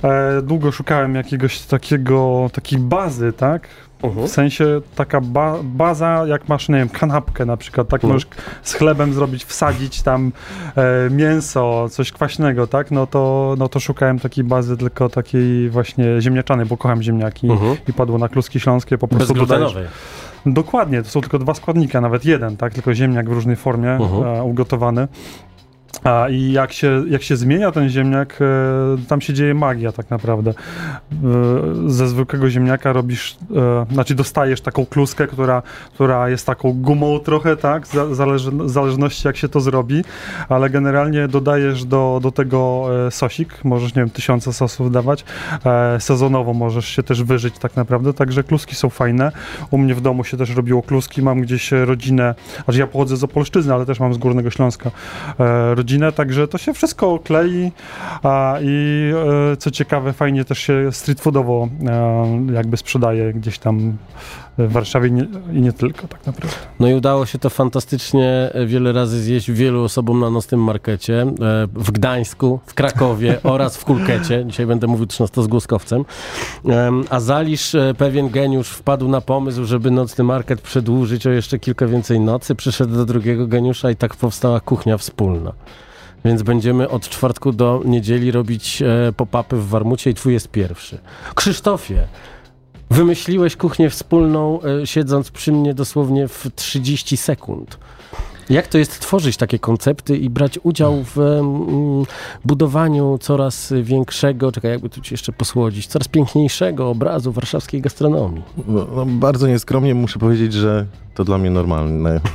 e, 0.03 0.41
długo 0.41 0.71
szukałem 0.71 1.15
jakiegoś 1.15 1.59
takiego, 1.59 2.49
takiej 2.53 2.79
bazy, 2.79 3.33
tak? 3.33 3.67
W 4.09 4.27
sensie 4.27 4.81
taka 4.95 5.21
ba 5.21 5.55
baza, 5.63 6.23
jak 6.27 6.49
masz, 6.49 6.69
nie 6.69 6.75
wiem, 6.75 6.89
kanapkę 6.89 7.45
na 7.45 7.57
przykład, 7.57 7.87
tak? 7.87 8.03
Możesz 8.03 8.27
z 8.63 8.73
chlebem 8.73 9.13
zrobić, 9.13 9.45
wsadzić 9.45 10.01
tam 10.01 10.31
e, 10.75 11.09
mięso, 11.09 11.87
coś 11.91 12.11
kwaśnego, 12.11 12.67
tak? 12.67 12.91
No 12.91 13.07
to, 13.07 13.55
no 13.57 13.69
to 13.69 13.79
szukałem 13.79 14.19
takiej 14.19 14.43
bazy 14.43 14.77
tylko 14.77 15.09
takiej 15.09 15.69
właśnie 15.69 16.05
ziemniaczanej, 16.21 16.65
bo 16.65 16.77
kocham 16.77 17.03
ziemniaki 17.03 17.51
Mhm. 17.51 17.75
i 17.87 17.93
padło 17.93 18.17
na 18.17 18.29
kluski 18.29 18.59
śląskie, 18.59 18.97
po 18.97 19.07
prostu 19.07 19.33
dodajesz, 19.33 19.49
Bezglutenowej. 19.63 19.93
Dokładnie, 20.45 21.03
to 21.03 21.09
są 21.09 21.21
tylko 21.21 21.39
dwa 21.39 21.53
składniki, 21.53 21.97
a 21.97 22.01
nawet 22.01 22.25
jeden, 22.25 22.57
tak? 22.57 22.73
Tylko 22.73 22.93
ziemniak 22.93 23.29
w 23.29 23.33
różnej 23.33 23.55
formie 23.55 23.91
Mhm. 23.91 24.23
e, 24.23 24.43
ugotowany. 24.43 25.07
A, 26.03 26.29
I 26.29 26.51
jak 26.51 26.73
się, 26.73 27.03
jak 27.09 27.23
się 27.23 27.35
zmienia 27.35 27.71
ten 27.71 27.89
ziemniak, 27.89 28.39
e, 28.41 28.45
tam 29.07 29.21
się 29.21 29.33
dzieje 29.33 29.53
magia 29.53 29.91
tak 29.91 30.09
naprawdę. 30.09 30.51
E, 30.51 31.13
ze 31.87 32.07
zwykłego 32.07 32.49
ziemniaka 32.49 32.93
robisz, 32.93 33.37
e, 33.55 33.93
znaczy 33.93 34.15
dostajesz 34.15 34.61
taką 34.61 34.85
kluskę, 34.85 35.27
która, 35.27 35.61
która 35.93 36.29
jest 36.29 36.45
taką 36.45 36.73
gumą 36.73 37.19
trochę, 37.19 37.57
tak? 37.57 37.87
Za- 37.87 38.15
Zależy, 38.15 38.51
w 38.51 38.69
zależności 38.69 39.27
jak 39.27 39.37
się 39.37 39.49
to 39.49 39.61
zrobi, 39.61 40.03
ale 40.49 40.69
generalnie 40.69 41.27
dodajesz 41.27 41.85
do, 41.85 42.19
do 42.23 42.31
tego 42.31 42.85
sosik, 43.09 43.63
możesz, 43.63 43.95
nie 43.95 44.01
wiem, 44.01 44.09
tysiące 44.09 44.53
sosów 44.53 44.91
dawać. 44.91 45.25
Sezonowo 45.99 46.53
możesz 46.53 46.85
się 46.87 47.03
też 47.03 47.23
wyżyć 47.23 47.59
tak 47.59 47.75
naprawdę, 47.75 48.13
także 48.13 48.43
kluski 48.43 48.75
są 48.75 48.89
fajne. 48.89 49.31
U 49.71 49.77
mnie 49.77 49.95
w 49.95 50.01
domu 50.01 50.23
się 50.23 50.37
też 50.37 50.55
robiło 50.55 50.81
kluski, 50.81 51.21
mam 51.21 51.41
gdzieś 51.41 51.71
rodzinę, 51.71 52.35
aż 52.67 52.75
ja 52.75 52.87
pochodzę 52.87 53.17
z 53.17 53.23
Opolszczyzny, 53.23 53.73
ale 53.73 53.85
też 53.85 53.99
mam 53.99 54.13
z 54.13 54.17
Górnego 54.17 54.49
Śląska 54.49 54.91
e, 55.39 55.75
także 56.11 56.47
to 56.47 56.57
się 56.57 56.73
wszystko 56.73 57.19
klei. 57.19 57.71
A, 58.23 58.57
i 58.61 59.11
e, 59.51 59.57
co 59.57 59.71
ciekawe, 59.71 60.13
fajnie 60.13 60.45
też 60.45 60.59
się 60.59 60.91
street 60.91 61.21
foodowo 61.21 61.69
e, 61.87 62.53
jakby 62.53 62.77
sprzedaje 62.77 63.33
gdzieś 63.33 63.59
tam 63.59 63.97
w 64.57 64.71
Warszawie 64.71 65.11
nie, 65.11 65.25
i 65.53 65.61
nie 65.61 65.73
tylko 65.73 66.07
tak 66.07 66.25
naprawdę. 66.25 66.57
No 66.79 66.87
i 66.87 66.93
udało 66.93 67.25
się 67.25 67.39
to 67.39 67.49
fantastycznie 67.49 68.51
wiele 68.65 68.91
razy 68.91 69.21
zjeść 69.21 69.51
wielu 69.51 69.83
osobom 69.83 70.19
na 70.19 70.29
nocnym 70.29 70.63
markecie 70.63 71.21
e, 71.21 71.27
w 71.73 71.91
Gdańsku, 71.91 72.59
w 72.65 72.73
Krakowie 72.73 73.39
oraz 73.53 73.77
w 73.77 73.85
Kulkecie. 73.85 74.45
Dzisiaj 74.47 74.65
będę 74.65 74.87
mówił 74.87 75.05
też 75.05 75.17
z 75.17 75.47
Głuskowcem. 75.47 76.05
Em, 76.65 77.03
A 77.09 77.19
Zalisz, 77.19 77.75
e, 77.75 77.93
pewien 77.97 78.29
geniusz, 78.29 78.69
wpadł 78.69 79.07
na 79.07 79.21
pomysł, 79.21 79.65
żeby 79.65 79.91
nocny 79.91 80.23
market 80.23 80.61
przedłużyć 80.61 81.27
o 81.27 81.29
jeszcze 81.29 81.59
kilka 81.59 81.87
więcej 81.87 82.19
nocy. 82.19 82.55
Przyszedł 82.55 82.95
do 82.95 83.05
drugiego 83.05 83.47
geniusza 83.47 83.91
i 83.91 83.95
tak 83.95 84.15
powstała 84.15 84.59
kuchnia 84.59 84.97
wspólna. 84.97 85.53
Więc 86.25 86.43
będziemy 86.43 86.89
od 86.89 87.09
czwartku 87.09 87.51
do 87.51 87.81
niedzieli 87.85 88.31
robić 88.31 88.81
e, 88.81 89.13
pop-upy 89.17 89.57
w 89.57 89.67
Warmucie 89.67 90.09
i 90.09 90.13
twój 90.13 90.33
jest 90.33 90.47
pierwszy. 90.47 90.97
Krzysztofie, 91.35 92.07
Wymyśliłeś 92.93 93.55
kuchnię 93.55 93.89
wspólną, 93.89 94.59
e, 94.61 94.87
siedząc 94.87 95.31
przy 95.31 95.51
mnie 95.51 95.73
dosłownie 95.73 96.27
w 96.27 96.47
30 96.55 97.17
sekund. 97.17 97.77
Jak 98.49 98.67
to 98.67 98.77
jest 98.77 98.99
tworzyć 98.99 99.37
takie 99.37 99.59
koncepty 99.59 100.17
i 100.17 100.29
brać 100.29 100.59
udział 100.63 101.03
w 101.15 101.41
budowaniu 102.45 103.17
coraz 103.21 103.73
większego, 103.81 104.51
czekaj, 104.51 104.71
jakby 104.71 104.89
tu 104.89 105.01
ci 105.01 105.13
jeszcze 105.13 105.31
posłodzić, 105.31 105.87
coraz 105.87 106.07
piękniejszego 106.07 106.89
obrazu 106.89 107.31
warszawskiej 107.31 107.81
gastronomii? 107.81 108.43
No, 108.67 108.87
no, 108.95 109.05
bardzo 109.05 109.47
nieskromnie 109.47 109.95
muszę 109.95 110.19
powiedzieć, 110.19 110.53
że 110.53 110.85
to 111.13 111.23
dla 111.23 111.37
mnie 111.37 111.49
normalne. 111.49 112.19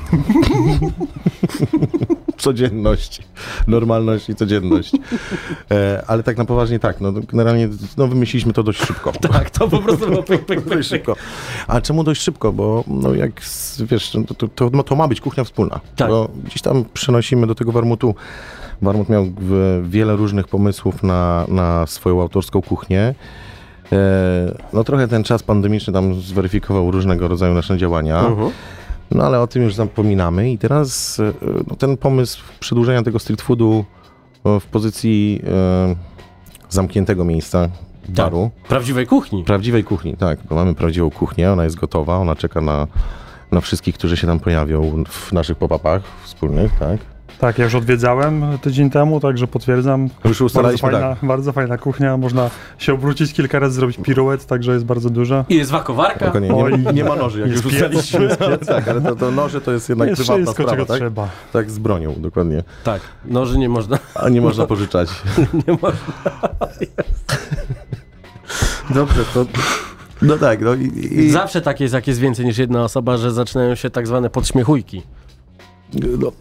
codzienność, 2.39 3.23
normalność 3.67 4.29
i 4.29 4.35
codzienność. 4.35 4.93
E, 5.71 6.05
ale 6.07 6.23
tak 6.23 6.37
na 6.37 6.45
poważnie 6.45 6.79
tak, 6.79 7.01
no 7.01 7.13
generalnie 7.13 7.69
no, 7.97 8.09
wymyśliliśmy 8.09 8.53
to 8.53 8.63
dość 8.63 8.87
szybko. 8.87 9.13
Tak, 9.29 9.51
to 9.51 9.69
po 9.69 9.79
prostu 9.79 10.07
było 10.07 10.23
pyk, 10.23 10.47
pyk, 10.47 10.63
pyk, 10.63 10.75
Dość 10.75 10.89
szybko. 10.89 11.17
A 11.67 11.81
czemu 11.81 12.05
dość 12.05 12.23
szybko? 12.23 12.53
Bo 12.53 12.85
no 12.87 13.15
jak, 13.15 13.41
wiesz, 13.79 14.11
to, 14.11 14.35
to, 14.35 14.49
to, 14.49 14.71
no, 14.73 14.83
to 14.83 14.97
ma 14.97 15.09
być 15.09 15.21
kuchnia 15.21 15.45
wspólna. 15.45 15.81
Tak. 15.99 16.09
Bo 16.09 16.29
gdzieś 16.45 16.63
tam 16.63 16.85
przenosimy 16.95 17.47
do 17.47 17.55
tego 17.55 17.73
warmutu. 17.73 18.15
Warmut 18.83 19.09
miał 19.09 19.27
wiele 19.83 20.17
różnych 20.17 20.49
pomysłów 20.49 21.03
na, 21.03 21.45
na 21.49 21.87
swoją 21.87 22.21
autorską 22.23 22.63
kuchnię. 22.63 23.15
E, 23.93 23.97
no 24.73 24.85
trochę 24.85 25.09
ten 25.09 25.25
czas 25.25 25.43
pandemiczny 25.43 25.93
tam 25.93 26.21
zweryfikował 26.21 26.91
różnego 26.91 27.29
rodzaju 27.29 27.55
nasze 27.55 27.79
działania. 27.79 28.21
Mhm. 28.21 28.51
No 29.11 29.25
ale 29.25 29.41
o 29.41 29.47
tym 29.47 29.63
już 29.63 29.75
zapominamy 29.75 30.53
i 30.53 30.59
teraz 30.59 31.21
e, 31.21 31.33
no, 31.71 31.77
ten 31.77 31.97
pomysł 31.97 32.43
przedłużenia 32.61 33.03
tego 33.03 33.19
street 33.19 33.43
foodu 33.43 33.85
e, 34.45 34.61
w 34.61 34.67
pozycji 34.67 35.43
e, 35.47 35.95
zamkniętego 36.69 37.25
miejsca, 37.25 37.69
baru, 38.09 38.51
Prawdziwej 38.69 39.07
kuchni. 39.07 39.45
prawdziwej 39.45 39.85
kuchni, 39.85 40.17
tak, 40.17 40.39
bo 40.49 40.55
mamy 40.55 40.75
prawdziwą 40.75 41.11
kuchnię, 41.11 41.53
ona 41.53 41.65
jest 41.65 41.77
gotowa, 41.77 42.17
ona 42.17 42.37
czeka 42.37 42.61
na, 42.61 42.87
na 43.53 43.61
wszystkich, 43.61 43.95
którzy 43.95 44.17
się 44.17 44.27
tam 44.27 44.41
pojawią 44.41 45.05
w 45.09 45.33
naszych 45.33 45.59
pop-upach 45.59 46.03
wspólnych, 46.25 46.73
tak. 46.79 47.01
Tak, 47.39 47.59
ja 47.59 47.65
już 47.65 47.75
odwiedzałem 47.75 48.45
tydzień 48.63 48.91
temu, 48.91 49.21
także 49.21 49.47
potwierdzam. 49.47 50.03
Już 50.03 50.11
Bardzo 50.25 50.45
ustalaliśmy, 50.45 50.91
fajna, 50.91 51.09
tak. 51.15 51.29
bardzo 51.29 51.53
fajna 51.53 51.79
kuchnia, 51.79 52.17
można 52.17 52.51
się 52.79 52.95
obrócić 52.95 53.33
kilka 53.33 53.59
razy, 53.59 53.75
zrobić 53.75 53.97
piruet, 54.03 54.47
także 54.47 54.73
jest 54.73 54.85
bardzo 54.85 55.11
duża. 55.11 55.45
I 55.49 55.55
jest 55.55 55.71
wakowarka. 55.71 56.25
Spokojnie, 56.25 56.49
nie, 56.49 56.55
Oj, 56.55 56.79
ma- 56.79 56.91
nie 56.93 57.05
ma 57.05 57.17
noży, 57.17 57.41
jak 57.41 57.51
już 57.51 57.65
ustaliliśmy, 57.67 58.37
ale 58.41 58.59
tak, 58.59 58.89
ale 58.89 59.01
to, 59.01 59.17
to 59.17 59.31
noże 59.31 59.61
to 59.61 59.73
jest 59.73 59.89
jednak 59.89 60.09
jest 60.09 60.21
prywatna 60.23 60.45
wszystko, 60.45 60.63
sprawa, 60.63 60.85
tak? 60.85 60.97
trzeba. 60.97 61.29
Tak, 61.53 61.71
z 61.71 61.79
bronią, 61.79 62.15
dokładnie. 62.17 62.63
Tak, 62.85 63.01
noży 63.25 63.59
nie 63.59 63.69
można. 63.69 63.99
A 64.15 64.29
nie 64.29 64.41
można 64.41 64.67
pożyczać. 64.67 65.09
Nie 65.69 65.79
można. 65.83 66.15
Dobrze, 68.91 69.25
to... 69.35 69.45
No 70.23 70.39
tak, 70.39 70.61
no 70.61 70.75
i... 70.75 70.85
i 71.13 71.31
Zawsze 71.31 71.63
tak 71.63 71.81
jest, 71.81 71.95
jak 71.95 72.07
jest 72.07 72.21
więcej 72.21 72.47
niż 72.47 72.59
jedna 72.59 72.85
osoba, 72.85 73.17
że 73.17 73.33
zaczynają 73.33 73.75
się 73.75 73.91
tak 73.91 74.07
zwane 74.07 74.31
podśmiechujki. 74.31 75.03
no, 76.19 76.33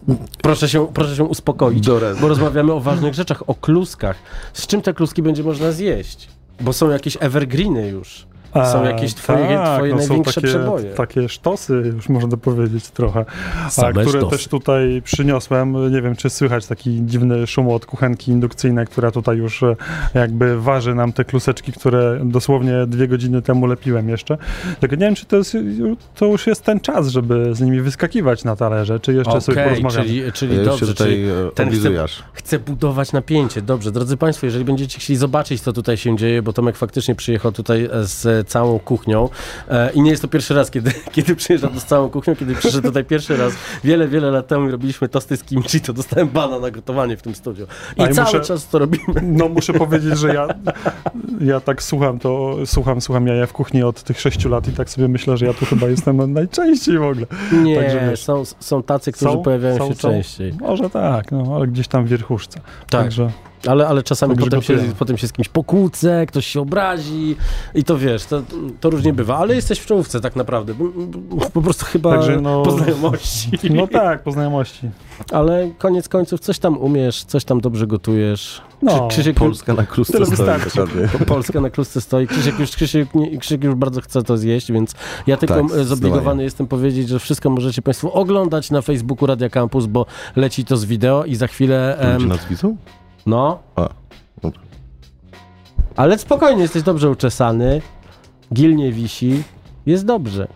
Proszę 0.42 0.68
się, 0.68 0.86
proszę 0.94 1.16
się 1.16 1.24
uspokoić, 1.24 1.86
bo 2.20 2.28
rozmawiamy 2.28 2.72
o 2.72 2.80
ważnych 2.80 3.14
rzeczach, 3.14 3.42
o 3.50 3.54
kluskach. 3.54 4.16
Z 4.52 4.66
czym 4.66 4.82
te 4.82 4.94
kluski 4.94 5.22
będzie 5.22 5.42
można 5.42 5.72
zjeść? 5.72 6.28
Bo 6.60 6.72
są 6.72 6.90
jakieś 6.90 7.16
evergreeny 7.20 7.88
już. 7.88 8.26
Są 8.66 8.84
jakieś 8.84 9.14
twoje, 9.14 9.48
tak, 9.48 9.76
twoje 9.76 9.94
no 9.94 10.00
są 10.00 10.08
największe 10.08 10.34
takie, 10.34 10.46
przeboje. 10.46 10.90
Takie 10.90 11.28
sztosy, 11.28 11.92
już 11.96 12.08
można 12.08 12.36
powiedzieć 12.36 12.88
trochę, 12.90 13.24
a, 13.64 13.90
które 13.90 14.08
sztosy. 14.08 14.30
też 14.30 14.48
tutaj 14.48 15.02
przyniosłem. 15.04 15.92
Nie 15.92 16.02
wiem, 16.02 16.16
czy 16.16 16.30
słychać 16.30 16.66
taki 16.66 17.00
dziwny 17.06 17.46
szum 17.46 17.68
od 17.68 17.86
kuchenki 17.86 18.30
indukcyjnej, 18.30 18.86
która 18.86 19.10
tutaj 19.10 19.36
już 19.36 19.62
e, 19.62 19.76
jakby 20.14 20.60
waży 20.60 20.94
nam 20.94 21.12
te 21.12 21.24
kluseczki, 21.24 21.72
które 21.72 22.20
dosłownie 22.24 22.86
dwie 22.86 23.08
godziny 23.08 23.42
temu 23.42 23.66
lepiłem 23.66 24.08
jeszcze. 24.08 24.38
Tylko 24.80 24.96
nie 24.96 25.06
wiem, 25.06 25.14
czy 25.14 25.26
to, 25.26 25.36
jest, 25.36 25.56
to 26.14 26.26
już 26.26 26.46
jest 26.46 26.64
ten 26.64 26.80
czas, 26.80 27.08
żeby 27.08 27.54
z 27.54 27.60
nimi 27.60 27.80
wyskakiwać 27.80 28.44
na 28.44 28.56
talerze, 28.56 29.00
czy 29.00 29.14
jeszcze 29.14 29.40
sobie 29.40 29.62
Okej, 29.62 29.64
porozmawiamy. 29.64 30.06
czyli, 30.08 30.32
czyli 30.32 30.56
Ja 30.56 30.64
dobrze, 30.64 30.86
tutaj 30.86 31.06
czyli 31.06 31.24
e, 31.24 31.50
ten 31.54 31.70
chce, 31.70 31.90
chce 32.32 32.58
budować 32.58 33.12
napięcie. 33.12 33.62
Dobrze, 33.62 33.92
drodzy 33.92 34.16
Państwo, 34.16 34.46
jeżeli 34.46 34.64
będziecie 34.64 34.98
chcieli 34.98 35.16
zobaczyć, 35.16 35.60
co 35.60 35.72
tutaj 35.72 35.96
się 35.96 36.16
dzieje, 36.16 36.42
bo 36.42 36.52
Tomek 36.52 36.76
faktycznie 36.76 37.14
przyjechał 37.14 37.52
tutaj 37.52 37.88
e, 37.92 38.04
z 38.04 38.47
całą 38.48 38.78
kuchnią 38.78 39.28
e, 39.70 39.90
i 39.92 40.02
nie 40.02 40.10
jest 40.10 40.22
to 40.22 40.28
pierwszy 40.28 40.54
raz, 40.54 40.70
kiedy, 40.70 40.92
kiedy 41.14 41.36
przyjeżdża 41.36 41.68
tu 41.68 41.80
z 41.80 41.84
całą 41.84 42.10
kuchnią, 42.10 42.36
kiedy 42.36 42.54
przyszedł 42.54 42.88
tutaj 42.88 43.04
pierwszy 43.04 43.36
raz 43.36 43.52
wiele, 43.84 44.08
wiele 44.08 44.30
lat 44.30 44.46
temu 44.46 44.68
i 44.68 44.70
robiliśmy 44.70 45.08
tosty 45.08 45.36
z 45.36 45.44
kimchi, 45.44 45.80
to 45.80 45.92
dostałem 45.92 46.28
bana 46.28 46.58
na 46.58 46.70
gotowanie 46.70 47.16
w 47.16 47.22
tym 47.22 47.34
studiu. 47.34 47.66
I 47.96 48.02
A 48.02 48.08
cały 48.08 48.26
muszę- 48.26 48.40
czas 48.40 48.68
to 48.68 48.78
robimy. 48.78 49.04
No 49.22 49.48
muszę 49.48 49.72
powiedzieć, 49.72 50.18
że 50.18 50.34
ja, 50.34 50.48
ja 51.40 51.60
tak 51.60 51.82
słucham 51.82 52.18
to, 52.18 52.56
słucham, 52.66 53.00
słucham 53.00 53.26
jaja 53.26 53.46
w 53.46 53.52
kuchni 53.52 53.82
od 53.82 54.02
tych 54.02 54.20
sześciu 54.20 54.48
lat 54.48 54.68
i 54.68 54.72
tak 54.72 54.90
sobie 54.90 55.08
myślę, 55.08 55.36
że 55.36 55.46
ja 55.46 55.54
tu 55.54 55.66
chyba 55.66 55.86
jestem 55.88 56.32
najczęściej 56.32 56.98
w 56.98 57.02
ogóle. 57.02 57.26
Nie, 57.52 57.76
Także 57.82 58.08
wiesz, 58.10 58.22
są, 58.24 58.42
są 58.60 58.82
tacy, 58.82 59.12
którzy 59.12 59.32
są- 59.32 59.42
pojawiają 59.42 59.78
są- 59.78 59.88
się 59.88 59.94
są. 59.94 60.08
częściej. 60.08 60.52
Może 60.60 60.90
tak, 60.90 61.32
no, 61.32 61.52
ale 61.56 61.66
gdzieś 61.66 61.88
tam 61.88 62.04
w 62.04 62.08
wierchuszce. 62.08 62.60
Tak. 62.90 63.02
Także 63.02 63.30
Ale, 63.66 63.88
ale 63.88 64.02
czasami 64.02 64.36
potem 64.36 64.62
się, 64.62 64.78
potem 64.98 65.16
się 65.18 65.28
z 65.28 65.32
kimś 65.32 65.48
pokłócę, 65.48 66.26
ktoś 66.26 66.46
się 66.46 66.60
obrazi 66.60 67.36
i 67.74 67.84
to 67.84 67.98
wiesz, 67.98 68.24
to, 68.24 68.42
to 68.80 68.90
różnie 68.90 69.12
bywa, 69.12 69.38
ale 69.38 69.54
jesteś 69.54 69.78
w 69.78 69.86
czołówce 69.86 70.20
tak 70.20 70.36
naprawdę, 70.36 70.74
po 71.52 71.62
prostu 71.62 71.84
chyba 71.86 72.10
Także 72.10 72.40
no- 72.40 72.62
po 72.62 72.70
znajomości. 72.70 73.50
No 73.70 73.86
tak, 73.86 74.22
po 74.22 74.32
znajomości. 74.32 74.90
Ale 75.32 75.70
koniec 75.78 76.08
końców 76.08 76.40
coś 76.40 76.58
tam 76.58 76.78
umiesz, 76.78 77.24
coś 77.24 77.44
tam 77.44 77.60
dobrze 77.60 77.86
gotujesz. 77.86 78.62
No, 78.82 78.92
Krzy- 78.92 79.08
Krzysiek, 79.08 79.36
Polska 79.36 79.74
na 79.74 79.86
klusce 79.86 80.26
stoi, 80.26 80.46
dokładnie. 80.64 81.26
Polska 81.26 81.60
na 81.60 81.70
klusce 81.70 82.00
stoi. 82.00 82.26
Krzysiek 82.26 82.58
już, 82.58 82.70
Krzysiek, 82.70 83.14
nie, 83.14 83.38
Krzysiek 83.38 83.64
już 83.64 83.74
bardzo 83.74 84.00
chce 84.00 84.22
to 84.22 84.36
zjeść, 84.36 84.72
więc 84.72 84.94
ja 85.26 85.36
tylko 85.36 85.54
Tak, 85.54 85.64
e, 85.78 85.84
zobligowany 85.84 86.42
jestem 86.42 86.66
powiedzieć, 86.66 87.08
że 87.08 87.18
wszystko 87.18 87.50
możecie 87.50 87.82
Państwo 87.82 88.12
oglądać 88.12 88.70
na 88.70 88.82
Facebooku 88.82 89.26
Radia 89.26 89.48
Campus, 89.48 89.86
bo 89.86 90.06
leci 90.36 90.64
to 90.64 90.76
z 90.76 90.84
wideo 90.84 91.24
i 91.24 91.34
za 91.34 91.46
chwilę... 91.46 91.96
Ludzie 92.00 92.24
em, 92.24 92.28
nas 92.28 92.46
widzą? 92.50 92.76
No, 93.28 93.58
A, 93.76 93.88
dobra. 94.42 94.60
ale 95.96 96.18
spokojnie, 96.18 96.62
jesteś 96.62 96.82
dobrze 96.82 97.10
uczesany, 97.10 97.82
gil 98.54 98.76
nie 98.76 98.92
wisi, 98.92 99.42
jest 99.86 100.06
dobrze. 100.06 100.48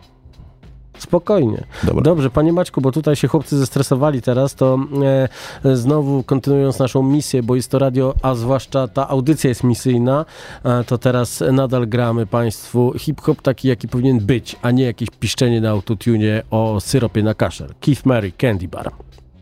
Spokojnie. 0.98 1.64
Dobra. 1.82 2.02
Dobrze, 2.02 2.30
panie 2.30 2.52
Maćku, 2.52 2.80
bo 2.80 2.92
tutaj 2.92 3.16
się 3.16 3.28
chłopcy 3.28 3.58
zestresowali 3.58 4.22
teraz, 4.22 4.54
to 4.54 4.78
e, 5.02 5.28
e, 5.70 5.76
znowu 5.76 6.22
kontynuując 6.22 6.78
naszą 6.78 7.02
misję, 7.02 7.42
bo 7.42 7.56
jest 7.56 7.70
to 7.70 7.78
radio, 7.78 8.14
a 8.22 8.34
zwłaszcza 8.34 8.88
ta 8.88 9.08
audycja 9.08 9.48
jest 9.48 9.64
misyjna, 9.64 10.24
e, 10.64 10.84
to 10.84 10.98
teraz 10.98 11.44
nadal 11.52 11.88
gramy 11.88 12.26
państwu 12.26 12.92
hip-hop 12.98 13.42
taki, 13.42 13.68
jaki 13.68 13.88
powinien 13.88 14.20
być, 14.20 14.56
a 14.62 14.70
nie 14.70 14.84
jakieś 14.84 15.08
piszczenie 15.10 15.60
na 15.60 15.70
autotune 15.70 16.42
o 16.50 16.80
syropie 16.80 17.22
na 17.22 17.34
kaszel. 17.34 17.68
Keith 17.80 18.06
Mary, 18.06 18.32
Candy 18.32 18.68
Bar. 18.68 18.92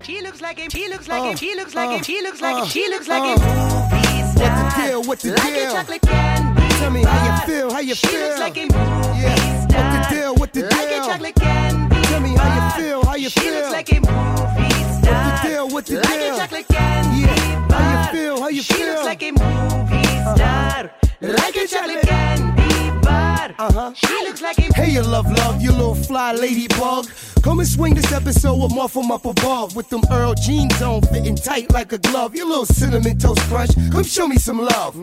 She 0.03 0.21
looks 0.23 0.41
like 0.41 0.59
a, 0.59 0.71
she 0.71 0.89
looks 0.89 1.09
like 1.09 1.23
a, 1.23 1.35
uh, 1.35 1.37
she 1.37 1.55
looks 1.55 1.75
like 1.75 2.01
a, 2.01 2.05
she 2.05 2.19
uh, 2.19 2.23
looks 2.23 2.41
like 2.41 2.65
a, 2.65 2.69
she 2.69 2.87
uh, 2.87 2.89
looks 2.91 3.09
like 3.09 3.23
a 3.23 3.41
movie 3.41 4.23
What 4.23 4.33
star. 4.33 4.71
the 4.71 4.83
deal? 4.89 5.03
What 5.05 5.19
the 5.21 5.31
like 5.33 5.55
deal? 5.55 5.69
a 5.69 5.73
chocolate 5.73 6.03
candy. 6.03 6.69
Tell 6.81 6.91
me 6.91 7.03
how 7.05 7.27
you 7.27 7.47
feel, 7.47 7.71
how 7.71 7.81
you 7.81 7.95
she 7.95 8.07
feel. 8.07 8.21
looks 8.21 8.41
like 8.41 8.57
a 8.57 8.61
movie 8.63 9.21
Yeah. 9.21 9.69
star. 9.69 9.85
What 9.85 9.93
the 9.93 10.15
deal? 10.15 10.35
What 10.37 10.53
the 10.55 10.63
like 10.63 10.89
deal? 10.89 11.03
a 11.03 11.07
chocolate 11.07 11.35
candy. 11.35 12.03
Tell 12.03 12.21
me 12.21 12.35
how 12.37 12.55
you 12.55 12.83
feel, 12.83 13.05
how 13.05 13.15
you 13.15 13.29
she 13.29 13.41
feel. 13.41 13.55
looks 13.55 13.73
like 13.73 13.93
a 13.93 14.01
movie 14.01 14.71
star. 15.03 15.15
What 15.15 15.43
the 15.43 15.49
deal? 15.49 15.69
What 15.69 15.87
the 15.87 15.95
like 15.97 16.09
deal? 16.09 16.35
a 16.35 16.39
chocolate 16.39 16.69
candy. 16.69 17.21
Yeah. 17.21 17.69
How 17.71 17.91
you 17.93 18.19
feel, 18.19 18.41
how 18.41 18.49
you 18.49 18.63
she 18.63 18.75
feel. 18.75 18.87
looks 18.87 19.05
like 19.05 19.23
a 19.23 19.31
movie 19.33 19.43
uh-huh. 19.45 20.37
star. 20.37 20.91
Like 21.21 21.57
a 21.57 21.67
chocolate 21.67 22.03
candy 22.03 23.01
bar. 23.07 23.55
Uh-huh. 23.59 23.93
She 23.95 24.15
looks 24.25 24.41
like 24.41 24.59
a 24.59 24.73
Hey, 24.75 24.91
you 24.93 25.03
love, 25.03 25.31
love, 25.31 25.61
you 25.61 25.71
little 25.73 25.95
fly 25.95 26.33
ladybug. 26.33 27.07
Come 27.43 27.61
and 27.61 27.69
swing 27.69 27.95
this 27.95 28.13
episode 28.13 28.63
with 28.63 28.75
Muffin 28.75 29.11
up 29.11 29.25
above. 29.25 29.75
With 29.75 29.89
them 29.89 30.03
Earl 30.11 30.35
jeans 30.35 30.81
on, 30.83 31.03
fitting 31.03 31.37
tight 31.37 31.73
like 31.73 31.93
a 31.93 31.99
glove. 31.99 32.37
You 32.37 32.47
little 32.47 32.67
cinnamon 32.67 33.19
toast 33.19 33.41
crunch. 33.43 33.71
Come 33.91 34.05
show 34.05 34.27
me 34.29 34.37
some 34.37 34.59
love. 34.59 34.95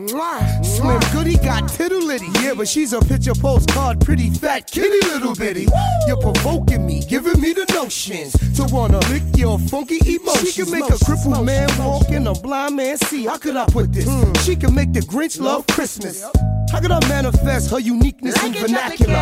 Slim 0.64 1.00
Goody 1.12 1.36
got 1.38 1.68
tittle 1.68 2.02
litty. 2.02 2.28
Yeah, 2.40 2.54
but 2.54 2.68
she's 2.68 2.92
a 2.92 3.00
picture 3.00 3.34
postcard, 3.34 4.00
pretty 4.00 4.30
fat 4.30 4.70
kitty 4.70 5.04
little 5.08 5.34
bitty. 5.34 5.66
You're 6.06 6.20
provoking 6.20 6.86
me, 6.86 7.02
giving 7.08 7.40
me 7.40 7.52
the 7.52 7.66
notions 7.74 8.32
to 8.56 8.64
wanna 8.72 9.00
lick 9.10 9.22
your 9.36 9.58
funky 9.58 9.98
emotions. 10.14 10.52
She 10.52 10.62
can 10.62 10.72
make 10.72 10.90
a 10.90 11.04
crippled 11.04 11.44
man 11.44 11.68
walk 11.78 12.08
and 12.10 12.28
a 12.28 12.34
blind 12.34 12.76
man 12.76 12.98
see. 12.98 13.26
How 13.26 13.38
could 13.38 13.56
I 13.56 13.66
put 13.66 13.92
this? 13.92 14.06
Hmm. 14.08 14.32
She 14.44 14.54
can 14.54 14.74
make 14.74 14.92
the 14.92 15.00
Grinch 15.00 15.40
love 15.40 15.66
Christmas. 15.66 16.22
How 16.70 16.80
could 16.80 16.92
I 16.92 17.00
manifest 17.08 17.70
her 17.70 17.80
uniqueness 17.80 18.36
in 18.44 18.52
like 18.52 18.60
chocolate 18.60 18.70
vernacular? 18.70 19.12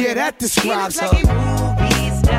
Yeah, 0.00 0.14
that 0.14 0.38
describes 0.38 0.98
her. 0.98 1.93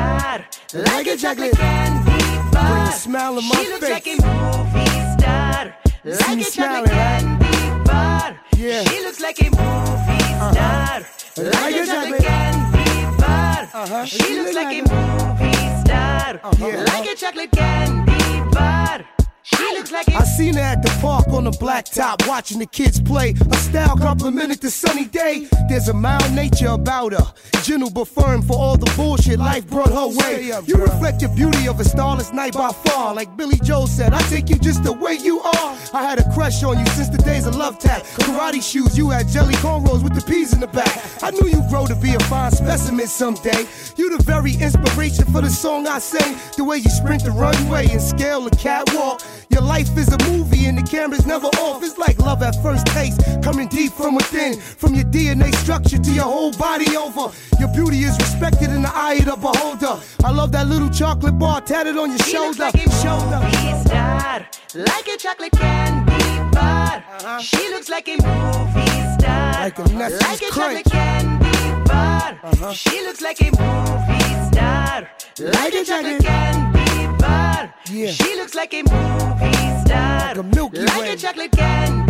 Like 0.06 0.46
a. 0.72 0.78
Like 0.78 1.06
a 1.06 1.16
chocolate 1.16 1.56
candy 1.56 2.52
bar. 2.52 2.70
Bring 2.70 2.82
a 2.82 2.92
smile 2.92 3.38
on 3.38 3.48
my 3.48 3.54
she 3.56 3.68
looks 3.68 3.88
like 3.90 4.06
a 4.06 4.10
movie 4.10 4.96
star. 5.18 5.76
Like 6.04 6.46
a 6.46 6.50
chocolate 6.50 6.90
candy 6.90 7.84
bar. 7.84 8.40
Yeah. 8.56 8.84
She 8.84 9.00
looks 9.00 9.20
like 9.20 9.40
a 9.40 9.44
movie 9.44 10.24
star. 10.34 11.00
Like 11.36 11.74
a 11.74 11.86
chocolate 11.86 12.22
candy 12.22 13.16
bar. 13.18 13.68
Uh-huh. 13.74 14.04
She 14.04 14.38
looks 14.38 14.54
like 14.54 14.74
a 14.74 14.82
movie 14.82 15.56
star. 15.84 16.40
Yeah. 16.58 16.84
Like 16.84 17.06
a 17.06 17.14
chocolate 17.16 17.50
candy 17.52 18.50
bar. 18.50 19.04
She 19.42 19.62
looks 19.76 19.92
like 19.92 20.08
I 20.08 20.22
a 20.22 20.26
seen 20.26 20.54
her 20.54 20.60
at 20.60 20.82
the 20.82 20.90
park 21.00 21.28
on 21.28 21.44
the 21.44 21.52
blacktop 21.52 22.26
watching 22.26 22.58
the 22.58 22.66
kids 22.66 23.00
play. 23.00 23.32
Her 23.32 23.56
style 23.56 23.96
complimented 23.96 24.60
the 24.60 24.70
sunny 24.70 25.04
day. 25.04 25.48
There's 25.68 25.88
a 25.88 25.94
mild 25.94 26.32
nature 26.32 26.68
about 26.68 27.12
her. 27.12 27.32
Gentle 27.66 27.90
but 27.90 28.06
firm 28.06 28.42
for 28.42 28.52
all 28.52 28.76
the 28.76 28.88
bullshit 28.94 29.40
life 29.40 29.66
brought 29.66 29.88
her 29.88 30.06
way. 30.06 30.52
You 30.66 30.76
reflect 30.76 31.18
the 31.18 31.28
beauty 31.28 31.66
of 31.66 31.80
a 31.80 31.84
starless 31.84 32.32
night 32.32 32.52
by 32.52 32.70
far. 32.70 33.12
Like 33.12 33.36
Billy 33.36 33.58
Joel 33.64 33.88
said, 33.88 34.14
I 34.14 34.22
take 34.30 34.48
you 34.48 34.56
just 34.56 34.84
the 34.84 34.92
way 34.92 35.14
you 35.14 35.40
are. 35.40 35.76
I 35.92 36.04
had 36.04 36.20
a 36.20 36.32
crush 36.32 36.62
on 36.62 36.78
you 36.78 36.86
since 36.86 37.08
the 37.08 37.18
days 37.18 37.44
of 37.44 37.56
love 37.56 37.80
tap. 37.80 38.02
Karate 38.22 38.62
shoes, 38.62 38.96
you 38.96 39.10
had 39.10 39.26
jelly 39.26 39.54
cornrows 39.54 40.04
with 40.04 40.14
the 40.14 40.24
peas 40.30 40.52
in 40.52 40.60
the 40.60 40.68
back. 40.68 40.96
I 41.24 41.32
knew 41.32 41.48
you'd 41.48 41.68
grow 41.68 41.86
to 41.86 41.96
be 41.96 42.14
a 42.14 42.20
fine 42.30 42.52
specimen 42.52 43.08
someday. 43.08 43.66
You 43.96 44.16
the 44.16 44.22
very 44.22 44.52
inspiration 44.52 45.24
for 45.24 45.40
the 45.40 45.50
song 45.50 45.88
I 45.88 45.98
sing. 45.98 46.36
The 46.56 46.62
way 46.62 46.76
you 46.76 46.90
sprint 46.90 47.24
the 47.24 47.32
runway 47.32 47.88
and 47.90 48.00
scale 48.00 48.42
the 48.42 48.54
catwalk. 48.54 49.22
Your 49.50 49.62
life 49.62 49.96
is 49.96 50.12
a 50.12 50.18
movie 50.30 50.66
and 50.66 50.78
the 50.78 50.82
camera's 50.82 51.26
never 51.26 51.46
off. 51.46 51.82
It's 51.82 51.98
like 51.98 52.18
love 52.18 52.42
at 52.42 52.62
first 52.62 52.86
taste, 52.88 53.20
coming 53.42 53.68
deep 53.68 53.90
from 53.90 54.14
within. 54.14 54.60
From 54.60 54.94
your 54.94 55.06
DNA 55.06 55.52
structure 55.56 55.98
to 55.98 56.12
your 56.12 56.24
whole 56.24 56.52
body 56.52 56.96
over. 56.96 57.32
Your 57.58 57.68
beauty 57.68 58.04
is 58.04 58.16
respected 58.18 58.70
in 58.70 58.82
the 58.82 58.90
eye 58.94 59.14
of 59.14 59.24
the 59.26 59.36
beholder. 59.36 60.00
I 60.24 60.30
love 60.30 60.52
that 60.52 60.66
little 60.66 60.90
chocolate 60.90 61.38
bar 61.38 61.60
tatted 61.60 61.96
on 61.96 62.10
your 62.10 62.18
She 62.18 62.38
looks 62.38 62.58
like 62.58 62.74
a 62.74 62.90
shoulder. 63.02 63.40
star, 63.84 64.46
like 64.74 65.08
a 65.08 65.16
chocolate 65.16 65.52
candy 65.52 66.50
bar. 66.52 66.96
Uh-huh. 66.96 67.38
She 67.40 67.68
looks 67.70 67.88
like 67.88 68.08
a 68.08 68.16
movie 68.16 69.18
star. 69.18 69.52
Like 69.52 69.78
a 69.78 69.84
Nestle's 69.88 70.22
Like 70.22 70.42
a 70.42 70.50
chocolate 70.54 70.84
candy 70.84 71.84
bar. 71.88 72.74
She 72.74 73.00
looks 73.02 73.20
like 73.22 73.40
a 73.40 73.50
movie 73.50 74.52
star. 74.52 75.08
Like 75.40 75.74
a 75.74 75.84
chocolate 75.84 76.22
candy 76.24 77.18
bar. 77.18 77.74
Yeah. 77.90 78.10
She 78.10 78.34
looks 78.36 78.54
like 78.54 78.74
a 78.74 78.82
movie 78.82 79.84
star. 79.84 80.28
Like 80.28 80.36
a 80.36 80.42
Milky 80.42 80.80
Like 80.80 81.00
Way. 81.00 81.12
a 81.12 81.16
chocolate 81.16 81.52
candy 81.52 81.56
bar. 81.56 81.96
She 81.96 82.02
looks 82.02 82.05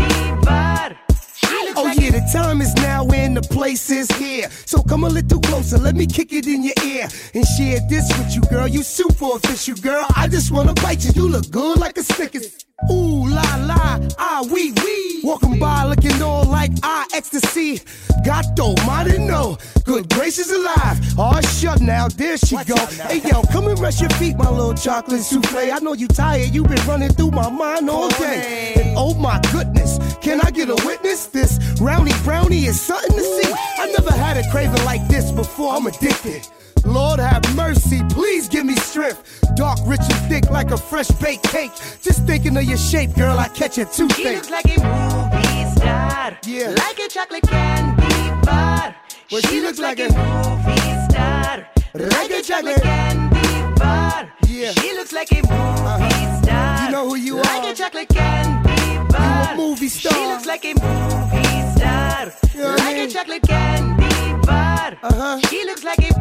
Oh 1.78 1.92
yeah, 1.96 2.10
the 2.10 2.28
time 2.32 2.60
is 2.60 2.74
now 2.74 3.06
and 3.08 3.36
the 3.36 3.42
place 3.42 3.90
is 3.90 4.10
here. 4.12 4.50
So 4.66 4.82
come 4.82 5.04
a 5.04 5.08
little 5.08 5.40
closer, 5.40 5.78
let 5.78 5.94
me 5.94 6.06
kick 6.06 6.32
it 6.32 6.46
in 6.46 6.62
your 6.62 6.74
ear 6.84 7.08
and 7.34 7.46
share 7.46 7.80
this 7.88 8.06
with 8.18 8.34
you, 8.34 8.42
girl. 8.50 8.66
You 8.68 8.82
super 8.82 9.36
official, 9.36 9.76
girl. 9.76 10.06
I 10.16 10.28
just 10.28 10.50
wanna 10.50 10.74
bite 10.74 11.04
you. 11.04 11.12
You 11.14 11.28
look 11.28 11.50
good 11.50 11.78
like 11.78 11.96
a 11.98 12.02
Snickers. 12.02 12.65
Ooh 12.90 13.26
la 13.26 13.56
la, 13.64 13.98
ah 14.18 14.46
wee 14.52 14.70
wee. 14.84 15.20
Walking 15.24 15.58
by 15.58 15.84
looking 15.84 16.20
all 16.22 16.44
like 16.44 16.70
ah 16.82 17.06
ecstasy. 17.14 17.80
Gato, 18.22 18.74
mighty 18.86 19.18
no. 19.18 19.56
Good 19.84 20.10
gracious 20.10 20.52
alive. 20.52 20.98
Oh 21.18 21.40
shut 21.40 21.80
now, 21.80 22.08
there 22.08 22.36
she 22.36 22.56
go. 22.64 22.76
Hey 23.08 23.22
yo, 23.26 23.42
come 23.44 23.68
and 23.68 23.78
rest 23.78 24.02
your 24.02 24.10
feet, 24.10 24.36
my 24.36 24.50
little 24.50 24.74
chocolate 24.74 25.22
souffle. 25.22 25.72
I 25.72 25.78
know 25.78 25.94
you 25.94 26.06
tired, 26.06 26.50
you 26.50 26.64
been 26.64 26.86
running 26.86 27.12
through 27.14 27.30
my 27.30 27.48
mind 27.48 27.88
all 27.88 28.10
day. 28.10 28.74
And 28.76 28.94
oh 28.98 29.14
my 29.14 29.40
goodness, 29.52 29.98
can 30.20 30.42
I 30.42 30.50
get 30.50 30.68
a 30.68 30.76
witness? 30.86 31.26
This 31.28 31.58
brownie 31.78 32.12
brownie 32.24 32.66
is 32.66 32.78
something 32.78 33.16
to 33.16 33.22
see. 33.22 33.52
I 33.78 33.90
never 33.98 34.12
had 34.12 34.36
a 34.36 34.48
craving 34.50 34.84
like 34.84 35.06
this 35.08 35.32
before. 35.32 35.74
I'm 35.74 35.86
addicted. 35.86 36.46
Lord 36.84 37.18
have 37.20 37.42
mercy, 37.56 38.02
please 38.10 38.48
give 38.48 38.64
me 38.66 38.76
strength. 38.76 39.45
Dark, 39.56 39.78
rich, 39.86 40.00
and 40.00 40.28
thick 40.28 40.50
like 40.50 40.70
a 40.70 40.76
fresh 40.76 41.08
baked 41.08 41.44
cake. 41.44 41.72
Just 42.02 42.26
thinking 42.26 42.54
of 42.58 42.64
your 42.64 42.76
shape, 42.76 43.14
girl, 43.14 43.38
I 43.38 43.48
catch 43.48 43.78
a 43.78 43.86
She 43.90 44.02
looks 44.04 44.50
like 44.50 44.66
a 44.66 44.76
movie 44.76 45.70
star. 45.74 46.38
Yeah. 46.44 46.74
Like 46.76 46.98
a 46.98 47.08
chocolate 47.08 47.42
candy 47.48 48.44
bar. 48.44 48.94
Well, 49.32 49.40
she, 49.40 49.62
looks 49.62 49.78
like, 49.78 49.98
a 49.98 50.08
movie 50.08 51.10
star. 51.10 51.66
Like 51.94 52.30
a 52.30 52.42
chocolate 52.42 52.82
candy 52.82 53.74
bar. 53.80 54.30
Yeah. 54.46 54.72
She 54.72 54.92
looks 54.92 55.14
like 55.14 55.32
a 55.32 55.36
movie 55.36 56.42
star. 56.42 56.84
You 56.84 56.92
know 56.92 57.08
who 57.08 57.14
you 57.16 57.36
like 57.36 57.64
are. 57.64 57.70
a 57.70 57.74
chocolate 57.74 58.08
candy 58.10 59.12
bar. 59.12 59.56
movie 59.56 59.88
She 59.88 60.08
looks 60.10 60.44
like 60.44 60.66
a 60.66 60.74
movie 60.74 61.78
star. 61.78 62.30
You 62.54 62.62
know 62.62 62.70
what 62.72 62.80
I 62.82 62.84
like 62.84 62.96
mean? 62.96 63.08
a 63.08 63.10
chocolate 63.10 63.42
candy 63.42 64.46
bar. 64.46 64.98
Uh-huh. 65.02 65.40
She 65.48 65.64
looks 65.64 65.82
like 65.82 66.00
a 66.00 66.12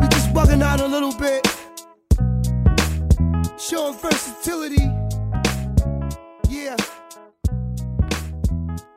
We 0.00 0.08
just 0.08 0.34
bugging 0.34 0.62
out 0.62 0.80
a 0.80 0.86
little 0.86 1.14
bit. 1.14 1.46
Showing 3.60 3.94
versatility. 3.98 4.82
Yeah. 6.48 6.76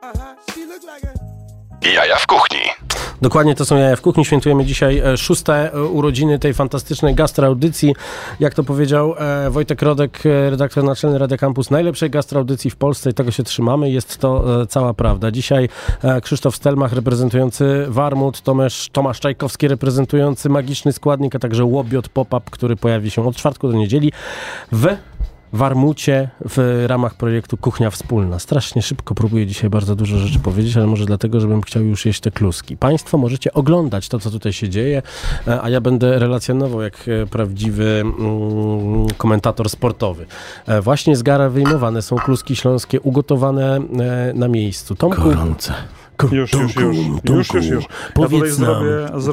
Uh-huh. 0.02 0.34
She 0.54 0.64
look 0.64 0.82
like 0.84 1.02
a. 1.04 1.14
Jaja 1.80 2.16
w 2.16 2.26
kuchni. 2.26 2.93
Dokładnie 3.24 3.54
to 3.54 3.64
są 3.64 3.76
jaja 3.76 3.96
w 3.96 4.00
kuchni. 4.00 4.24
Świętujemy 4.24 4.64
dzisiaj 4.64 4.98
e, 4.98 5.16
szóste 5.16 5.72
e, 5.72 5.82
urodziny 5.82 6.38
tej 6.38 6.54
fantastycznej 6.54 7.14
gastroaudycji. 7.14 7.94
Jak 8.40 8.54
to 8.54 8.64
powiedział 8.64 9.14
e, 9.18 9.50
Wojtek 9.50 9.82
Rodek, 9.82 10.22
redaktor 10.50 10.84
naczelny 10.84 11.18
Radia 11.18 11.36
Campus, 11.36 11.70
najlepszej 11.70 12.10
gastroaudycji 12.10 12.70
w 12.70 12.76
Polsce 12.76 13.10
i 13.10 13.14
tego 13.14 13.30
się 13.30 13.42
trzymamy. 13.42 13.90
Jest 13.90 14.18
to 14.18 14.44
cała 14.66 14.94
prawda. 14.94 15.30
Dzisiaj 15.30 15.68
Krzysztof 16.22 16.56
Stelmach 16.56 16.92
reprezentujący 16.92 17.86
Warmut, 17.88 18.40
Tomasz, 18.40 18.88
Tomasz 18.92 19.20
Czajkowski 19.20 19.68
reprezentujący 19.68 20.48
magiczny 20.48 20.92
składnik, 20.92 21.34
a 21.34 21.38
także 21.38 21.64
Łobiot 21.64 22.08
Pop-Up, 22.08 22.50
który 22.50 22.76
pojawi 22.76 23.10
się 23.10 23.26
od 23.26 23.36
czwartku 23.36 23.68
do 23.68 23.74
niedzieli 23.74 24.12
w 24.72 24.86
Warmucie 25.54 26.28
w 26.48 26.84
ramach 26.86 27.14
projektu 27.14 27.56
Kuchnia 27.56 27.90
Wspólna. 27.90 28.38
Strasznie 28.38 28.82
szybko 28.82 29.14
próbuję 29.14 29.46
dzisiaj 29.46 29.70
bardzo 29.70 29.96
dużo 29.96 30.18
rzeczy 30.18 30.38
powiedzieć, 30.38 30.76
ale 30.76 30.86
może 30.86 31.06
dlatego, 31.06 31.40
żebym 31.40 31.62
chciał 31.62 31.82
już 31.82 32.06
jeść 32.06 32.20
te 32.20 32.30
kluski. 32.30 32.76
Państwo 32.76 33.18
możecie 33.18 33.52
oglądać 33.52 34.08
to, 34.08 34.18
co 34.18 34.30
tutaj 34.30 34.52
się 34.52 34.68
dzieje, 34.68 35.02
e, 35.46 35.62
a 35.62 35.70
ja 35.70 35.80
będę 35.80 36.18
relacjonował 36.18 36.82
jak 36.82 37.08
e, 37.08 37.26
prawdziwy 37.26 38.00
mm, 38.00 39.06
komentator 39.16 39.70
sportowy. 39.70 40.26
E, 40.66 40.80
Właśnie 40.80 41.16
z 41.16 41.22
gara 41.22 41.48
wyjmowane 41.48 42.02
są 42.02 42.16
kluski 42.16 42.56
śląskie, 42.56 43.00
ugotowane 43.00 43.80
na 44.34 44.48
miejscu. 44.48 44.94
Tomku, 44.94 45.22
Gorące. 45.22 45.74
Już, 46.32 46.52
już, 46.52 46.76
już. 46.76 46.96
Już, 47.28 47.54
już, 47.54 47.66
już. 47.66 47.84
Powiedz, 48.14 48.58
nam, 48.58 48.84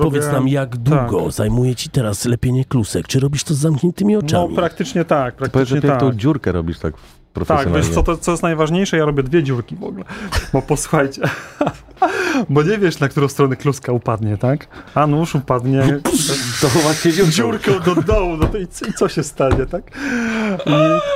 powiedz 0.01 0.31
nam, 0.31 0.47
jak 0.47 0.77
długo 0.77 1.31
zajmuje 1.31 1.75
ci 1.75 1.89
teraz 1.89 2.25
lepienie 2.25 2.65
klusek? 2.65 3.07
Czy 3.07 3.19
robisz 3.19 3.43
to 3.43 3.53
z 3.53 3.57
zamkniętymi 3.57 4.13
No 4.13 4.19
oczami? 4.19 4.55
praktycznie 4.55 5.05
tak, 5.05 5.35
Powiedz, 5.35 5.45
że 5.47 5.51
praktycznie 5.51 5.81
ty 5.81 5.87
tak. 5.87 5.99
tą 5.99 6.13
dziurkę 6.13 6.51
robisz 6.51 6.79
tak 6.79 6.93
Tak, 7.47 7.73
wiesz 7.73 7.89
co, 7.89 8.03
to, 8.03 8.17
co 8.17 8.31
jest 8.31 8.43
najważniejsze, 8.43 8.97
ja 8.97 9.05
robię 9.05 9.23
dwie 9.23 9.43
dziurki 9.43 9.75
w 9.75 9.83
ogóle. 9.83 10.05
Bo 10.53 10.61
posłuchajcie, 10.61 11.21
bo 12.49 12.63
nie 12.63 12.77
wiesz, 12.77 12.99
na 12.99 13.09
którą 13.09 13.27
stronę 13.27 13.55
kluska 13.55 13.91
upadnie, 13.91 14.37
tak? 14.37 14.67
A 14.95 15.07
nóż 15.07 15.35
upadnie 15.35 15.99
To 16.61 16.67
właśnie 16.67 17.11
dziurką 17.29 17.79
do 17.79 17.95
dołu, 17.95 18.37
no 18.37 18.47
to 18.47 18.57
i, 18.57 18.67
co- 18.67 18.85
i 18.85 18.93
co 18.93 19.09
się 19.09 19.23
stanie, 19.23 19.65
tak? 19.65 19.83
I, 20.65 20.71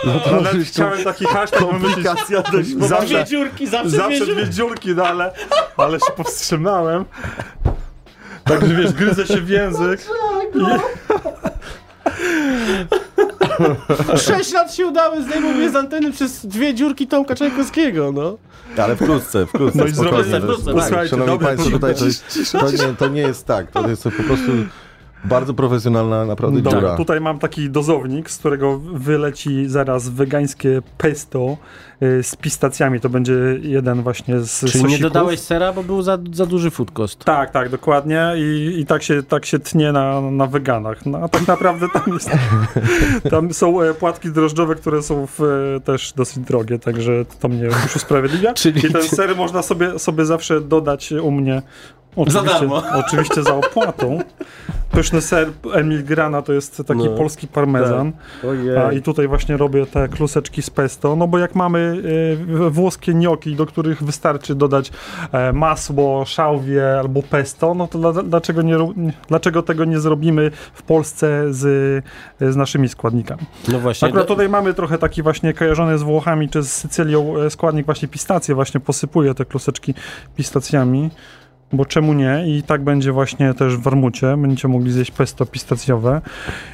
no 0.07 0.19
to 0.19 0.31
nawet 0.41 0.63
chciałem 0.67 1.03
taki 1.03 1.25
hashtag 1.25 1.61
wymyślić. 1.79 2.03
Zawsze, 2.87 3.05
Dwie 3.15 3.25
dziurki, 3.25 3.67
zawsze, 3.67 3.89
zawsze 3.89 4.25
dwie 4.25 4.49
dziurki, 4.49 4.95
no 4.95 5.07
ale, 5.07 5.33
ale 5.77 5.99
się 5.99 6.11
powstrzymałem. 6.17 7.05
Także 8.43 8.75
wiesz, 8.75 8.93
gryzę 8.93 9.27
się 9.27 9.41
w 9.41 9.49
język. 9.49 10.01
Sześć 14.17 14.53
lat 14.53 14.75
się 14.75 14.87
udały, 14.87 15.23
zdejmą 15.23 15.53
mnie 15.53 15.69
z 15.69 15.75
anteny 15.75 16.11
przez 16.11 16.45
dwie 16.45 16.73
dziurki 16.73 17.07
Tomka 17.07 17.35
Czajkowskiego, 17.35 18.11
no. 18.11 18.37
Ale 18.83 18.95
wkrótce, 18.95 19.45
wkrótce, 19.45 19.79
No 19.79 19.85
i 19.85 19.93
spokojnie. 19.93 20.17
jest- 20.31 20.45
wkrótce, 20.45 20.73
tak. 20.89 21.07
Szanowni 21.07 21.33
dobra, 21.33 21.47
Państwo, 21.47 21.69
tutaj 21.69 21.95
to, 22.51 22.59
to, 22.59 22.71
nie, 22.71 22.77
to 22.97 23.07
nie 23.07 23.21
jest 23.21 23.45
tak. 23.45 23.71
To 23.71 23.89
jest 23.89 24.03
po 24.03 24.11
prostu 24.11 24.51
bardzo 25.25 25.53
profesjonalna 25.53 26.25
naprawdę 26.25 26.61
Dobra, 26.61 26.79
dziura. 26.79 26.97
tutaj 26.97 27.21
mam 27.21 27.39
taki 27.39 27.69
dozownik, 27.69 28.31
z 28.31 28.37
którego 28.37 28.79
wyleci 28.79 29.69
zaraz 29.69 30.09
wegańskie 30.09 30.81
pesto 30.97 31.57
y, 32.03 32.23
z 32.23 32.35
pistacjami. 32.35 32.99
To 32.99 33.09
będzie 33.09 33.33
jeden 33.61 34.01
właśnie 34.03 34.39
z 34.39 34.59
Czyli 34.59 34.71
nie 34.73 34.81
sosików. 34.81 35.01
dodałeś 35.01 35.39
sera, 35.39 35.73
bo 35.73 35.83
był 35.83 36.01
za, 36.01 36.17
za 36.33 36.45
duży 36.45 36.71
food 36.71 36.91
cost. 36.91 37.23
Tak, 37.23 37.51
tak, 37.51 37.69
dokładnie. 37.69 38.33
I, 38.37 38.75
i 38.79 38.85
tak, 38.85 39.03
się, 39.03 39.23
tak 39.23 39.45
się 39.45 39.59
tnie 39.59 39.91
na, 39.91 40.21
na 40.21 40.47
weganach. 40.47 41.05
No, 41.05 41.17
a 41.17 41.27
tak 41.29 41.47
naprawdę 41.47 41.87
tam 41.93 42.03
jest. 42.13 42.29
Tam 43.31 43.53
są 43.53 43.81
e, 43.81 43.93
płatki 43.93 44.29
drożdżowe, 44.29 44.75
które 44.75 45.03
są 45.03 45.27
w, 45.27 45.41
e, 45.41 45.79
też 45.79 46.13
dosyć 46.13 46.43
drogie, 46.43 46.79
także 46.79 47.25
to 47.39 47.47
mnie 47.47 47.63
już 47.63 47.95
usprawiedliwia. 47.95 48.53
Czyli 48.63 48.85
I 48.85 48.91
ten 48.91 49.03
ser 49.17 49.35
można 49.35 49.61
sobie, 49.61 49.99
sobie 49.99 50.25
zawsze 50.25 50.61
dodać 50.61 51.11
u 51.11 51.31
mnie. 51.31 51.61
Oczywiście, 52.15 52.59
darmo. 52.59 52.83
Oczywiście 52.95 53.43
za 53.43 53.55
opłatą. 53.55 54.19
Pyszny 54.91 55.21
ser 55.21 55.51
Emil 55.73 56.03
Grana 56.03 56.41
to 56.41 56.53
jest 56.53 56.83
taki 56.87 57.03
No, 57.03 57.17
polski 57.17 57.47
parmezan. 57.47 58.11
A, 58.87 58.91
I 58.91 59.01
tutaj 59.01 59.27
właśnie 59.27 59.57
robię 59.57 59.85
te 59.85 60.07
kluseczki 60.07 60.61
z 60.61 60.69
pesto, 60.69 61.15
no 61.15 61.27
bo 61.27 61.37
jak 61.37 61.55
mamy 61.55 62.01
e, 62.65 62.69
włoskie 62.69 63.13
gnocchi, 63.13 63.55
do 63.55 63.65
których 63.65 64.03
wystarczy 64.03 64.55
dodać 64.55 64.91
e, 65.31 65.53
masło, 65.53 66.25
szałwie 66.25 66.99
albo 66.99 67.23
pesto, 67.23 67.73
no 67.73 67.87
to 67.87 67.99
dla, 67.99 68.23
dlaczego, 68.23 68.61
nie, 68.61 68.77
dlaczego 69.27 69.61
tego 69.61 69.85
nie 69.85 69.99
zrobimy 69.99 70.51
w 70.73 70.83
Polsce 70.83 71.53
z, 71.53 72.05
z 72.41 72.55
naszymi 72.55 72.89
składnikami? 72.89 73.41
No 73.67 73.79
właśnie. 73.79 74.07
Akurat 74.07 74.27
tutaj 74.27 74.49
mamy 74.49 74.73
trochę 74.73 74.97
taki 74.97 75.23
właśnie 75.23 75.53
kojarzony 75.53 75.97
z 75.97 76.03
Włochami 76.03 76.49
czy 76.49 76.63
z 76.63 76.71
Sycylią 76.71 77.37
e, 77.37 77.49
składnik 77.49 77.85
właśnie 77.85 78.07
pistacje, 78.07 78.55
właśnie 78.55 78.79
posypuję 78.79 79.33
te 79.33 79.45
kluseczki 79.45 79.93
pistacjami. 80.35 81.09
Bo 81.75 81.85
czemu 81.85 82.13
nie? 82.13 82.43
I 82.47 82.63
tak 82.63 82.83
będzie 82.83 83.11
właśnie 83.11 83.53
też 83.53 83.77
w 83.77 83.81
warmucie. 83.81 84.37
Będziecie 84.37 84.67
mogli 84.67 84.91
zjeść 84.91 85.11
pesto 85.11 85.45
pistacjowe. 85.45 86.21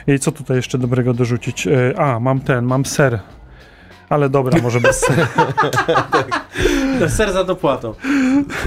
I 0.07 0.19
co 0.19 0.31
tutaj 0.31 0.57
jeszcze 0.57 0.77
dobrego 0.77 1.13
dorzucić? 1.13 1.67
E, 1.67 1.99
A, 1.99 2.19
mam 2.19 2.39
ten, 2.39 2.65
mam 2.65 2.85
ser. 2.85 3.19
Ale 4.09 4.29
dobra, 4.29 4.61
może 4.61 4.79
bez 4.81 4.99
seru. 4.99 5.21
Ser 7.09 7.33
za 7.33 7.43
dopłatą. 7.43 7.93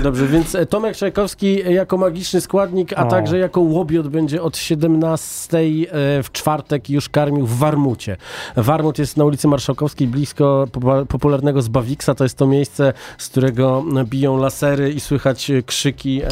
Dobrze, 0.03 0.27
więc 0.27 0.55
e, 0.55 0.67
Tomek 0.67 0.97
Czajkowski 0.97 1.63
e, 1.63 1.73
jako 1.73 1.97
magiczny 1.97 2.41
składnik, 2.41 2.93
a 2.93 3.07
O. 3.07 3.11
także 3.11 3.39
jako 3.39 3.61
łobiot 3.61 4.09
będzie 4.09 4.43
od 4.43 4.57
17 4.57 5.59
e, 5.59 5.63
w 6.23 6.33
czwartek 6.33 6.91
już 6.91 7.09
karmił 7.09 7.47
w 7.47 7.59
Warmucie. 7.59 8.17
Warmut 8.57 8.99
jest 8.99 9.17
na 9.17 9.25
ulicy 9.25 9.49
Marszałkowskiej, 9.49 10.09
blisko 10.09 10.67
popularnego 11.09 11.63
Zbawiksa. 11.63 12.15
To 12.15 12.25
jest 12.25 12.39
to 12.39 12.47
miejsce, 12.47 12.93
z 13.19 13.29
którego 13.29 13.85
biją 14.05 14.37
lasery 14.37 14.93
i 14.93 15.01
słychać 15.01 15.51
krzyki, 15.67 16.23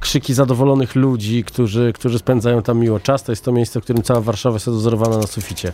krzyki 0.00 0.34
zadowolonych 0.34 0.94
ludzi, 0.94 1.44
którzy, 1.44 1.92
którzy 1.92 2.18
spędzają 2.18 2.62
tam 2.62 2.78
miło 2.78 3.00
czas. 3.00 3.22
To 3.22 3.32
jest 3.32 3.44
to 3.44 3.52
miejsce, 3.52 3.80
w 3.80 3.84
którym 3.84 4.02
cała 4.02 4.20
Warszawa 4.20 4.56
jest 4.56 4.68
odwzorowana 4.68 5.18
na 5.18 5.26
suficie. 5.26 5.72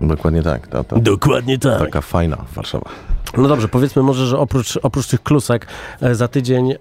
Dokładnie 0.00 0.42
tak. 0.42 0.68
Ta, 0.68 0.84
ta, 0.84 0.96
Dokładnie 0.96 1.58
tak. 1.58 1.78
taka 1.78 2.00
fajna 2.00 2.44
Warszawa. 2.54 2.90
No 3.36 3.48
dobrze, 3.48 3.68
powiedzmy 3.68 4.02
może, 4.02 4.26
że 4.26 4.38
oprócz, 4.38 4.78
oprócz 4.82 5.06
tych 5.06 5.22
klusek 5.22 5.66
e, 6.00 6.14
za 6.14 6.28
tydzień 6.28 6.72
e, 6.72 6.76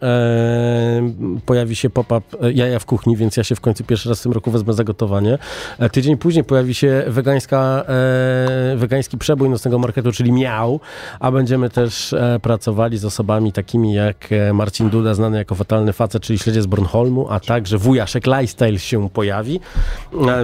pojawi 1.46 1.76
się 1.76 1.90
pop-up 1.90 2.22
e, 2.42 2.52
jaja 2.52 2.80
w 2.80 2.86
kuchni, 2.86 3.18
więc 3.18 3.38
ja 3.38 3.44
się 3.44 3.56
w 3.56 3.62
końcu 3.62 3.84
pierwszy 3.84 4.10
raz 4.10 4.20
w 4.20 4.24
tym 4.24 4.32
roku 4.32 4.52
wezmę 4.52 4.74
za 4.74 4.84
gotowanie. 4.84 5.38
E, 5.80 5.90
tydzień 5.90 6.18
później 6.18 6.44
pojawi 6.44 6.74
się 6.74 7.04
wegańska, 7.08 7.84
e, 7.88 8.76
wegański 8.78 9.18
przebój 9.18 9.50
nocnego 9.50 9.80
marketu, 9.80 10.12
czyli 10.12 10.32
miał, 10.32 10.80
a 11.20 11.32
będziemy 11.32 11.70
też 11.70 12.14
e, 12.14 12.40
pracowali 12.42 12.98
z 12.98 13.06
osobami 13.06 13.54
takimi 13.54 13.94
jak 13.94 14.30
Marcin 14.54 14.90
Duda, 14.90 15.14
znany 15.14 15.38
jako 15.38 15.56
fatalny 15.56 15.94
facet, 15.94 16.24
czyli 16.24 16.40
śledzie 16.40 16.62
z 16.62 16.66
Bornholmu, 16.66 17.28
a 17.30 17.40
także 17.40 17.78
wujaszek 17.78 18.26
Lifestyle 18.26 18.80
się 18.80 19.10
pojawi, 19.10 19.60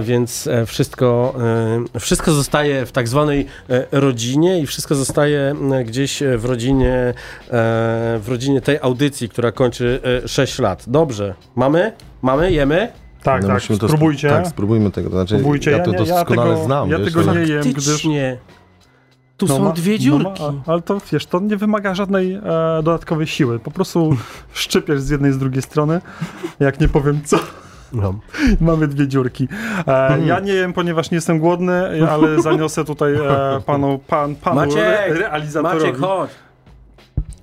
więc 0.02 0.48
wszystko, 0.66 1.34
wszystko 2.00 2.32
zostaje 2.32 2.65
w 2.86 2.92
tak 2.92 3.08
zwanej 3.08 3.46
e, 3.70 3.86
rodzinie 3.92 4.60
i 4.60 4.66
wszystko 4.66 4.94
zostaje 4.94 5.54
e, 5.72 5.84
gdzieś 5.84 6.22
e, 6.22 6.38
w 6.38 6.44
rodzinie, 6.44 7.14
w 8.20 8.24
rodzinie 8.28 8.60
tej 8.60 8.78
audycji, 8.82 9.28
która 9.28 9.52
kończy 9.52 10.00
e, 10.24 10.28
6 10.28 10.58
lat. 10.58 10.84
Dobrze, 10.86 11.34
mamy? 11.56 11.92
Mamy? 12.22 12.52
Jemy? 12.52 12.92
Tak, 13.22 13.42
No 13.42 13.48
tak, 13.48 13.62
to 13.80 13.88
spróbujcie. 13.88 14.28
Tak, 14.28 14.46
spróbujmy 14.46 14.90
tego. 14.90 15.08
To 15.10 15.16
znaczy, 15.16 15.34
Spróbujcie. 15.34 15.70
ja 15.70 15.78
to 15.84 15.90
nie- 15.90 15.98
doskonale 15.98 16.50
tego, 16.50 16.64
znam. 16.64 16.90
Ja 16.90 16.98
wiesz, 16.98 17.12
tego 17.14 17.34
nie 17.34 17.40
jem, 17.40 17.72
gdyż... 17.72 18.02
Tu 19.36 19.46
No 19.46 19.56
są 19.56 19.64
ma- 19.64 19.72
dwie 19.72 19.92
no 19.92 19.98
dziurki. 19.98 20.42
ma- 20.42 20.62
ale 20.66 20.82
to 20.82 20.98
wiesz, 21.12 21.26
to 21.26 21.40
nie 21.40 21.56
wymaga 21.56 21.94
żadnej 21.94 22.34
e, 22.34 22.40
dodatkowej 22.82 23.26
siły. 23.26 23.58
Po 23.58 23.70
prostu 23.70 24.16
szczypiesz 24.52 25.00
z 25.00 25.10
jednej 25.10 25.30
i 25.30 25.34
z 25.34 25.38
drugiej 25.38 25.62
strony. 25.62 26.00
Jak 26.60 26.80
nie 26.80 26.88
powiem 26.88 27.20
co, 27.24 27.38
No. 27.92 28.14
mamy 28.60 28.86
dwie 28.88 29.08
dziurki. 29.08 29.48
E, 29.86 30.20
ja 30.26 30.40
nie 30.40 30.52
jem, 30.52 30.72
ponieważ 30.72 31.10
nie 31.10 31.14
jestem 31.14 31.38
głodny, 31.38 32.06
ale 32.10 32.40
zaniosę 32.42 32.84
tutaj 32.84 33.14
e, 33.14 33.60
panu, 33.66 33.98
pan, 34.06 34.34
panu 34.36 34.56
Maciek! 34.56 34.78
re, 34.78 35.14
realizatorowi. 35.14 35.84
Maciek, 35.84 35.98
chodź. 36.00 36.30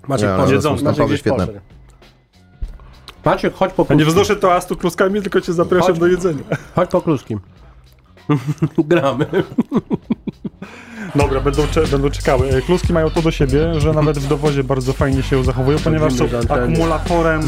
Maciek, 0.07 0.29
Ja, 0.53 0.61
są 0.61 0.75
naprawdę 0.75 1.05
gdzieś 1.05 1.19
świetne. 1.19 1.47
poszedł. 1.47 1.59
Maciek, 3.25 3.53
chodź 3.53 3.73
po 3.73 3.85
Ja 3.89 3.95
nie 3.95 4.03
kluski. 4.03 4.11
wznoszę 4.21 4.35
toastu 4.35 4.75
kluskami, 4.75 5.21
tylko 5.21 5.41
cię 5.41 5.53
zapraszam 5.53 5.87
Chodź. 5.87 5.99
do 5.99 6.07
jedzenia. 6.07 6.43
Chodź 6.75 6.89
po 6.89 7.01
kluski. 7.01 7.37
Gramy. 8.77 9.25
Dobra, 11.15 11.39
będą, 11.41 11.67
cze- 11.67 11.87
będą 11.87 12.09
czekały. 12.09 12.49
E, 12.49 12.61
Kluski 12.61 12.93
mają 12.93 13.09
to 13.09 13.21
do 13.21 13.31
siebie, 13.31 13.79
że 13.79 13.93
nawet 13.93 14.19
w 14.19 14.27
dowozie 14.27 14.63
bardzo 14.63 14.93
fajnie 14.93 15.23
się 15.23 15.43
zachowują, 15.43 15.77
ponieważ 15.79 16.13
są 16.13 16.25
akumulatorem 16.49 17.41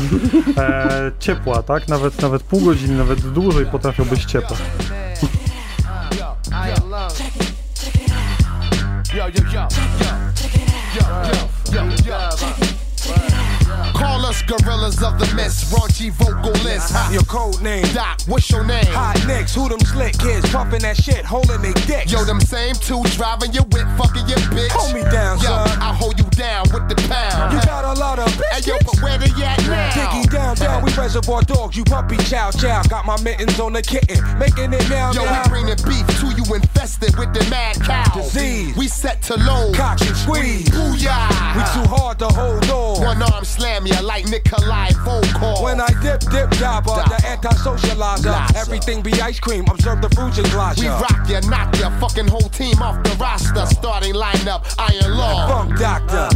e, 0.57 1.11
ciepła, 1.19 1.63
tak? 1.63 1.87
Nawet, 1.87 2.21
nawet 2.21 2.43
pół 2.43 2.61
godziny, 2.61 2.97
nawet 2.97 3.19
dłużej 3.19 3.65
potrafią 3.65 4.05
być 4.05 4.25
ciepłe. 4.25 4.57
Yo, 6.19 6.35
yo, 9.17 9.17
yo, 9.17 9.27
yo, 9.27 9.27
yo, 9.27 9.71
yo, 11.73 11.81
yo, 11.81 11.81
yo. 12.05 12.29
Call 12.29 12.74
us 14.35 14.41
gorillas 14.43 15.03
of 15.03 15.19
the 15.19 15.33
mist, 15.35 15.71
raunchy 15.73 16.11
vocalists. 16.11 16.93
Your 17.11 17.23
code 17.23 17.61
name. 17.61 17.85
Doc, 17.93 18.21
what's 18.27 18.49
your 18.49 18.63
name? 18.63 18.85
Hot 18.87 19.19
nicks, 19.27 19.55
who 19.55 19.69
them 19.69 19.79
slick 19.79 20.17
kids 20.17 20.49
pumping 20.51 20.81
that 20.81 20.97
shit, 20.97 21.25
holding 21.25 21.61
they 21.61 21.73
dicks. 21.85 22.11
Yo, 22.11 22.23
them 22.23 22.39
same 22.41 22.75
two 22.75 23.01
driving 23.15 23.53
your 23.53 23.63
whip, 23.71 23.87
fucking 23.97 24.27
your 24.27 24.39
bitch. 24.51 24.71
Hold 24.71 24.93
me 24.93 25.03
down, 25.11 25.37
Yo, 25.39 25.47
son. 25.47 25.79
I 25.79 25.93
hold 25.93 26.19
you 26.19 26.25
down 26.35 26.65
with 26.73 26.87
the 26.89 26.95
pound. 27.07 27.53
You 27.53 27.59
got 27.65 27.85
a 27.85 27.99
lot 27.99 28.19
of 28.19 28.27
bitches. 28.27 28.65
Hey, 28.65 28.71
yo, 28.71 28.77
but 28.83 29.01
where 29.01 29.17
they 29.17 29.31
at 29.43 29.59
now? 29.67 29.89
Diggy 29.91 30.31
down, 30.31 30.55
down, 30.55 30.83
we 30.83 30.91
reservoir 30.93 31.41
dogs, 31.43 31.77
you 31.77 31.83
puppy 31.83 32.17
chow 32.17 32.51
chow. 32.51 32.81
Got 32.83 33.05
my 33.05 33.21
mittens 33.21 33.59
on 33.59 33.73
the 33.73 33.81
kitten, 33.81 34.19
making 34.37 34.73
it 34.73 34.89
now. 34.89 35.11
Yo, 35.11 35.23
we 35.23 35.29
meow. 35.29 35.47
bringing 35.47 35.79
beef 35.85 36.05
to 36.19 36.27
you 36.35 36.45
infested 36.53 37.15
with 37.17 37.33
the 37.33 37.45
mad 37.49 37.75
cow. 37.81 38.13
Disease. 38.15 38.75
We 38.75 38.87
set 38.87 39.21
to 39.23 39.35
low. 39.37 39.71
Cock 39.73 40.01
and 40.01 40.15
squeeze. 40.15 40.69
Booyah. 40.69 41.55
We 41.55 41.61
too 41.73 41.87
hard 41.89 42.19
to 42.19 42.27
hold 42.27 42.69
on. 42.69 43.03
One 43.03 43.21
arm 43.21 43.45
slam 43.45 43.85
ya 43.87 43.99
like 44.01 44.24
Nikolai 44.29 44.89
Volkov. 45.03 45.63
When 45.63 45.79
I 45.79 45.87
dip, 46.01 46.21
dip, 46.31 46.49
dabba, 46.61 47.03
the 47.09 47.27
anti-socializer. 47.27 48.25
Liza. 48.25 48.57
Everything 48.57 49.01
be 49.01 49.13
ice 49.21 49.39
cream, 49.39 49.65
observe 49.69 50.01
the 50.01 50.09
fruit 50.09 50.37
and 50.37 50.47
we 50.47 50.53
rock 50.87 51.29
ya, 51.29 51.39
knock 51.41 51.75
ya, 51.77 51.89
fucking 51.99 52.27
whole 52.27 52.49
team 52.49 52.81
off 52.81 53.01
the 53.03 53.15
roster. 53.15 53.65
Starting 53.67 54.13
lineup, 54.13 54.65
Iron 54.77 55.17
Law. 55.17 55.47
Funk 55.47 55.79
doctor. 55.79 56.29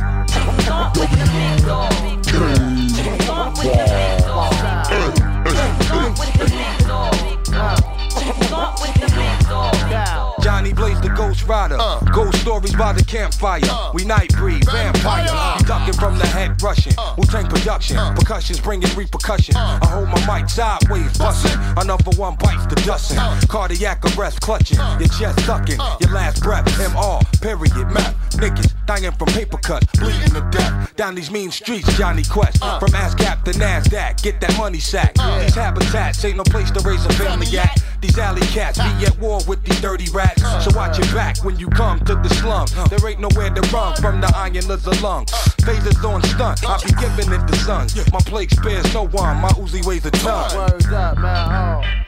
Johnny 10.50 10.74
Blaze 10.74 11.00
the 11.00 11.10
Ghost 11.10 11.44
Rider. 11.44 11.78
Uh. 11.80 12.00
Ghost 12.12 12.42
stories 12.42 12.76
by 12.76 12.92
the 12.92 13.04
campfire. 13.04 13.62
Uh. 13.66 13.92
We 13.94 14.04
night 14.04 14.34
breed, 14.36 14.66
vampire. 14.66 15.30
You 15.60 15.66
ducking 15.66 15.94
from 15.94 16.18
the 16.18 16.26
head 16.26 16.60
rushing. 16.64 16.94
Uh. 16.98 17.14
Wu 17.20 17.24
Tang 17.26 17.48
production. 17.48 17.98
Uh. 17.98 18.16
Percussions 18.16 18.60
bringing 18.60 18.90
repercussion. 18.96 19.56
Uh. 19.56 19.78
I 19.80 19.86
hold 19.86 20.10
my 20.10 20.42
mic 20.42 20.50
sideways, 20.50 21.16
busting. 21.20 21.56
Another 21.78 22.18
one 22.18 22.36
bites 22.38 22.66
the 22.66 22.82
dusting. 22.84 23.20
Uh. 23.20 23.40
Cardiac 23.48 24.04
arrest 24.18 24.42
clutching. 24.42 24.80
Uh. 24.80 24.98
Your 25.00 25.10
chest 25.10 25.40
sucking. 25.46 25.80
Uh. 25.80 25.98
Your 26.02 26.14
last 26.14 26.42
breath. 26.42 26.66
MR. 26.66 27.22
Period. 27.42 27.88
Map. 27.94 28.16
Niggas 28.32 28.74
dying 28.88 29.12
from 29.12 29.28
paper 29.28 29.60
cuts. 29.60 29.86
Bleeding 30.00 30.32
to 30.32 30.42
death. 30.50 30.96
Down 30.96 31.14
these 31.14 31.30
mean 31.30 31.52
streets, 31.52 31.96
Johnny 31.96 32.24
Quest. 32.24 32.58
Uh. 32.64 32.80
From 32.80 32.90
ASCAP 32.90 33.44
to 33.44 33.52
NASDAQ. 33.52 34.24
Get 34.24 34.42
that 34.42 34.58
money 34.58 34.80
sack. 34.80 35.14
Uh. 35.20 35.44
These 35.44 35.54
habitats 35.54 36.26
ain't 36.26 36.38
no 36.38 36.44
place 36.44 36.72
to 36.72 36.80
raise 36.80 37.06
a 37.06 37.14
family 37.14 37.56
at. 37.60 37.80
These 38.02 38.18
alley 38.18 38.42
cats 38.42 38.78
be 38.78 39.06
at 39.06 39.18
war 39.20 39.40
with 39.48 39.64
these 39.64 39.80
dirty 39.82 40.10
rats. 40.12 40.42
So 40.64 40.72
watch 40.76 40.98
your 40.98 41.14
back 41.14 41.44
when 41.44 41.58
you 41.60 41.68
come 41.70 42.00
to 42.06 42.16
the 42.16 42.30
slum. 42.30 42.68
There 42.90 43.10
ain't 43.10 43.20
nowhere 43.20 43.50
to 43.50 43.62
run 43.74 43.96
from 43.98 44.22
the 44.22 44.32
iron 44.36 44.54
lizard 44.68 45.02
lung. 45.02 45.26
Phasers 45.66 46.04
on 46.04 46.24
stunt, 46.24 46.68
I 46.68 46.78
be 46.86 46.92
giving 46.94 47.32
it 47.34 47.48
the 47.48 47.56
sun. 47.58 47.88
My 48.12 48.20
plague 48.20 48.52
spares 48.52 48.94
no 48.94 49.08
one, 49.08 49.38
my 49.38 49.50
Uzi 49.50 49.86
weighs 49.86 50.06
a 50.06 50.12
ton. 50.12 50.56
Words 50.56 50.86
up, 50.88 51.18
man. 51.18 51.84
Oh. 51.84 52.00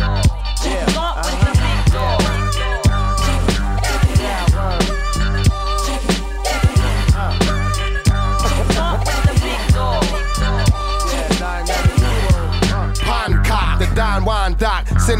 Pond 0.00 0.29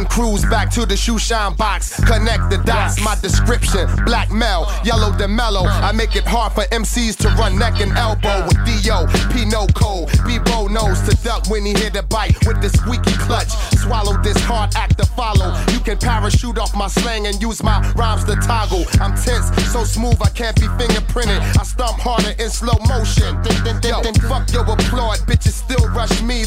crews 0.07 0.45
back 0.45 0.71
to 0.71 0.87
the 0.87 0.97
shoe 0.97 1.19
shine 1.19 1.55
box. 1.55 2.03
Connect 2.05 2.51
the 2.51 2.59
dots, 2.65 3.03
my 3.03 3.17
description. 3.21 3.89
Black 4.05 4.31
Mel, 4.31 4.71
yellow 4.85 5.11
the 5.13 5.29
mellow. 5.29 5.65
I 5.67 5.93
make 5.93 6.17
it 6.17 6.27
hard 6.27 6.53
for 6.53 6.65
MCs 6.73 7.17
to 7.19 7.29
run 7.41 7.59
neck 7.59 7.81
and 7.81 7.93
elbow 7.93 8.47
with 8.47 8.59
D.O. 8.65 9.07
Pino 9.33 9.67
Cole. 9.69 10.09
B-Bo 10.27 10.69
knows 10.69 11.01
to 11.09 11.17
duck 11.23 11.49
when 11.49 11.65
he 11.65 11.73
hit 11.73 11.97
a 11.97 12.03
bite 12.03 12.37
with 12.47 12.61
the 12.63 12.69
squeaky 12.69 13.13
clutch. 13.19 13.51
Swallow 13.79 14.21
this 14.23 14.39
hard 14.41 14.75
act 14.77 14.99
to 14.99 15.07
follow. 15.07 15.57
You 15.73 15.81
can 15.81 15.99
parachute 15.99 16.59
off 16.59 16.75
my 16.75 16.89
slang 16.89 17.27
and 17.27 17.41
use 17.41 17.63
my 17.63 17.81
rhymes 17.97 18.25
to 18.25 18.37
toggle. 18.37 18.85
I'm 19.01 19.17
tense, 19.17 19.51
so 19.73 19.85
smooth 19.85 20.21
I 20.23 20.29
can't 20.31 20.57
be 20.57 20.67
fingerprinted. 20.79 21.41
I 21.59 21.63
stomp 21.65 21.99
harder 21.99 22.35
in 22.43 22.51
slow 22.51 22.79
motion. 22.89 23.41
Then 23.43 24.15
fuck 24.29 24.51
your 24.53 24.65
applaud. 24.65 25.27
Me 25.29 25.37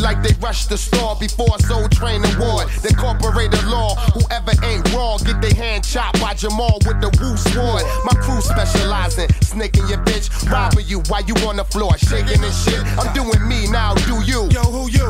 like 0.04 0.22
they 0.22 0.36
rush 0.44 0.66
the 0.66 0.78
store 0.78 1.16
before 1.16 1.58
Soul 1.60 1.88
Train 1.88 2.22
Award. 2.36 2.68
The 2.84 2.94
corporated 3.00 3.64
law, 3.64 3.96
whoever 4.12 4.52
ain't 4.64 4.84
raw, 4.94 5.18
get 5.18 5.42
their 5.42 5.56
hand 5.56 5.84
chopped 5.86 6.20
by 6.20 6.34
Jamal 6.36 6.78
with 6.86 7.00
the 7.00 7.10
woo 7.24 7.38
sword. 7.38 7.84
My 8.04 8.14
crew 8.20 8.42
specializing, 8.42 9.30
snaking 9.42 9.88
your 9.88 10.04
bitch, 10.04 10.28
robbing 10.52 10.86
you 10.86 11.00
while 11.08 11.24
you 11.24 11.34
on 11.48 11.56
the 11.56 11.64
floor, 11.64 11.98
shaking 11.98 12.44
and 12.44 12.54
shit. 12.54 12.84
I'm 13.00 13.12
doing 13.16 13.48
me 13.48 13.72
now, 13.72 13.96
do 13.96 14.22
you? 14.28 14.52
Yo, 14.52 14.62
who 14.68 14.92
you? 14.92 15.03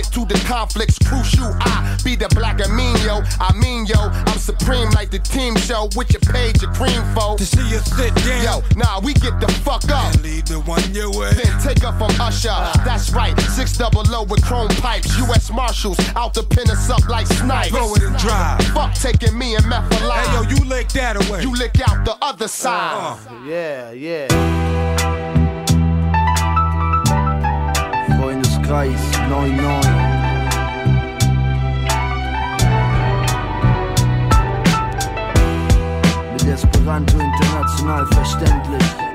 Die. 0.00 0.08
I 0.08 0.08
bomb 0.08 0.08
shit 0.08 0.12
to 0.12 0.24
the 0.24 0.38
conflicts 0.46 0.98
crucial. 0.98 1.54
I 1.60 1.96
be 2.04 2.16
the 2.16 2.28
black 2.34 2.58
amino. 2.58 3.24
I 3.40 3.52
mean, 3.58 3.86
yo, 3.86 3.98
I'm 3.98 4.38
supreme 4.38 4.90
like 4.90 5.10
the 5.10 5.18
team 5.18 5.56
show 5.56 5.88
with 5.96 6.12
your 6.12 6.20
page, 6.20 6.62
your 6.62 6.72
cream 6.72 7.02
foe. 7.14 7.36
To 7.36 7.46
see 7.46 7.68
you 7.68 7.78
sit 7.78 8.14
down. 8.14 8.42
Yo, 8.44 8.62
nah, 8.76 9.00
we 9.00 9.14
get 9.14 9.40
the 9.40 9.48
fuck 9.64 9.88
up. 9.90 10.14
lead 10.22 10.46
the 10.46 10.60
one 10.60 10.82
your 10.94 11.10
way. 11.10 11.32
Then 11.34 11.60
take 11.60 11.84
up 11.84 11.98
from 11.98 12.12
Usher. 12.20 12.48
That's 12.84 13.10
right, 13.12 13.38
six 13.56 13.76
double 13.76 14.04
O 14.14 14.24
with 14.24 14.44
chrome 14.44 14.68
pipes. 14.68 15.16
U.S. 15.18 15.50
Marshals 15.50 15.98
out 16.16 16.34
to 16.34 16.42
pin 16.42 16.70
us 16.70 16.90
up 16.90 17.08
like 17.08 17.26
snipes. 17.26 17.70
Throw 17.70 17.94
it 17.94 18.02
and 18.02 18.16
drive. 18.16 18.62
Fuck 18.74 18.94
taking 18.94 19.36
me 19.38 19.56
and 19.56 19.66
meth 19.68 19.90
alive. 20.00 20.26
Hey 20.26 20.34
yo, 20.34 20.42
you 20.42 20.64
lick 20.68 20.88
that 20.90 21.16
away. 21.16 21.42
you 21.42 21.54
lick 21.54 21.80
out 21.88 22.04
the 22.04 22.16
other 22.22 22.48
side. 22.48 23.18
Yeah, 23.46 23.90
yeah. 23.92 25.19
Kreis 28.70 29.00
99. 29.28 29.90
Esperanto 36.46 37.18
international 37.18 38.06
verständlich. 38.12 39.09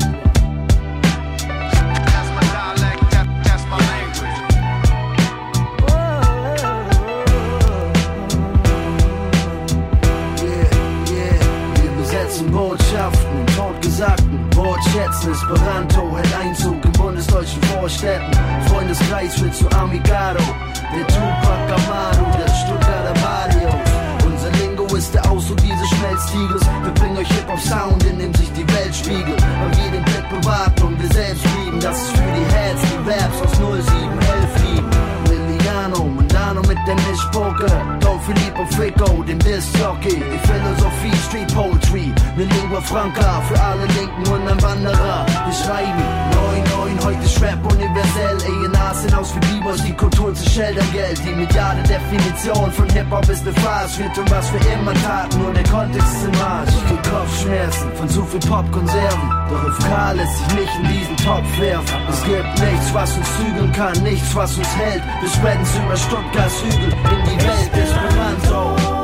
Botschaften 12.76 13.40
und 13.40 13.58
Wortgesagten. 13.58 14.40
Wortschätzen, 14.54 15.32
Esperanto 15.32 16.02
oh, 16.12 16.18
hält 16.18 16.36
Einzug 16.36 16.84
in 16.84 16.92
bundesdeutschen 16.92 17.62
Vorstädten. 17.64 18.32
Freundeskreis 18.68 19.42
wird 19.42 19.56
zu 19.56 19.70
Amigado. 19.78 20.44
Der 20.94 21.08
Tupac 21.08 21.72
Amaru, 21.72 22.38
der 22.38 22.54
Stuttgarter 22.54 23.14
Barrio. 23.22 23.70
Unser 24.26 24.52
Lingo 24.60 24.94
ist 24.94 25.14
der 25.14 25.24
Ausdruck 25.32 25.58
dieses 25.58 25.88
Schmelztiegels. 25.88 26.66
Wir 26.84 26.94
bringen 26.96 27.18
euch 27.18 27.28
Hip-Hop-Sound, 27.30 28.04
in 28.04 28.20
dem 28.20 28.34
sich 28.36 28.52
die 28.52 28.68
Welt 28.68 28.94
spiegelt. 28.94 29.42
Weil 29.42 29.78
wir 29.78 29.92
den 29.92 30.04
Blick 30.04 30.30
bewahrt 30.30 30.82
und 30.82 31.02
wir 31.02 31.10
selbst 31.14 31.46
lieben. 31.58 31.80
Das 31.80 31.98
ist 31.98 32.12
für 32.12 32.24
die 32.24 32.56
Heads, 32.56 32.82
die 32.82 33.06
Verbs 33.06 33.42
aus 33.42 33.58
0711 33.58 34.64
lieben. 34.66 35.15
Franca 42.86 43.42
für 43.42 43.60
alle 43.60 43.86
Linken 43.88 44.28
und 44.32 44.48
ein 44.48 44.62
Wanderer. 44.62 45.26
Wir 45.46 45.54
schreiben 45.54 46.04
9-9, 47.00 47.06
heute 47.06 47.24
ist 47.24 47.42
universell. 47.42 48.38
A&R 48.46 48.94
sind 48.94 49.16
aus 49.16 49.34
wie 49.36 49.40
Bibers, 49.40 49.84
die 49.84 49.94
Kultur 49.94 50.34
zu 50.34 50.50
schildern 50.50 50.86
Geld. 50.92 51.20
Die 51.26 51.34
mediale 51.34 51.82
Definition 51.84 52.72
von 52.72 52.88
Hip-Hop 52.90 53.28
ist 53.30 53.42
eine 53.42 53.54
Farce. 53.54 54.00
Wir 54.00 54.14
tun, 54.14 54.26
was 54.30 54.54
wir 54.54 54.62
immer 54.74 54.94
taten, 54.94 55.42
nur 55.42 55.54
der 55.54 55.64
Kontext 55.64 56.14
ist 56.16 56.26
im 56.26 56.42
Arsch. 56.42 56.70
Ich 56.70 56.86
krieg 56.88 57.12
Kopfschmerzen 57.12 57.92
von 57.94 58.10
zu 58.10 58.26
viel 58.26 58.40
Popkonserven. 58.40 59.30
Doch 59.50 59.70
auf 59.70 59.80
K 59.80 60.12
lässt 60.12 60.38
sich 60.38 60.56
nicht 60.56 60.76
in 60.80 60.88
diesen 60.88 61.18
Topf 61.18 61.60
werfen. 61.60 62.02
Es 62.10 62.24
gibt 62.24 62.60
nichts, 62.60 62.94
was 62.94 63.18
uns 63.18 63.28
zügeln 63.38 63.72
kann, 63.72 64.04
nichts, 64.04 64.36
was 64.36 64.58
uns 64.58 64.76
hält. 64.76 65.04
Wir 65.22 65.30
spreaden's 65.30 65.76
über 65.76 65.98
Stuttgarts 65.98 66.62
Hügel 66.62 66.94
in 66.94 67.24
die 67.26 67.46
Welt 67.46 67.74
Esperanto. 67.74 68.95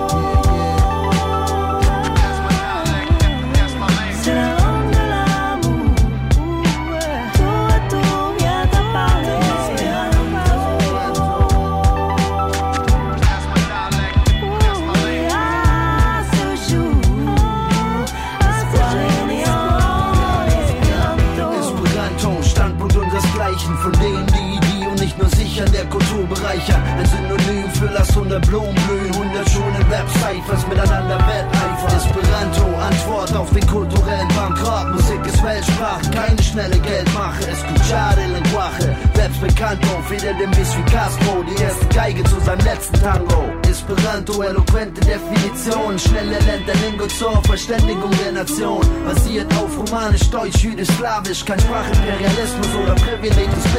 Bereichern. 26.52 26.84
Ein 26.98 27.06
Synonym 27.06 27.70
für 27.72 27.86
Lass 27.94 28.10
100 28.10 28.46
Blumen 28.48 28.76
blühen, 28.76 29.14
100 29.14 29.50
schöne 29.50 29.90
Websites 29.90 30.68
miteinander 30.68 31.18
wetteifern. 31.18 31.98
Esperanto, 31.98 32.66
Antwort 32.78 33.34
auf 33.36 33.50
den 33.52 33.66
kulturellen 33.68 34.28
Bankrott. 34.36 34.94
Musik 34.94 35.26
ist 35.26 35.44
Weltsprache, 35.44 36.10
keine 36.12 36.44
schnelle 36.44 36.78
Geldmache. 36.80 37.48
Escuchar 37.48 38.18
el 38.18 38.32
lenguaje, 38.34 38.96
Websbekannto, 39.16 40.02
feder 40.08 40.34
dem 40.34 40.52
Biss 40.52 40.76
wie 40.78 40.92
Castro, 40.92 41.44
die 41.44 41.62
erste 41.62 41.86
Geige 41.88 42.24
zu 42.24 42.40
seinem 42.42 42.66
letzten 42.66 43.02
Tango. 43.02 43.51
Esperanto, 43.72 44.44
eloquente 44.44 45.00
Definition, 45.00 45.98
schnelle 45.98 46.38
Länder, 46.40 46.74
Lingo 46.84 47.08
zur 47.08 47.42
Verständigung 47.44 48.12
der 48.22 48.34
Nation. 48.34 48.86
Basiert 49.06 49.48
auf 49.56 49.78
Romanisch, 49.78 50.30
Deutsch, 50.30 50.62
Jüdisch, 50.62 50.90
Slawisch, 50.98 51.46
kein 51.46 51.58
Sprachimperialismus 51.58 52.68
oder 52.84 52.96
Privileg 52.96 53.50
des. 53.56 53.72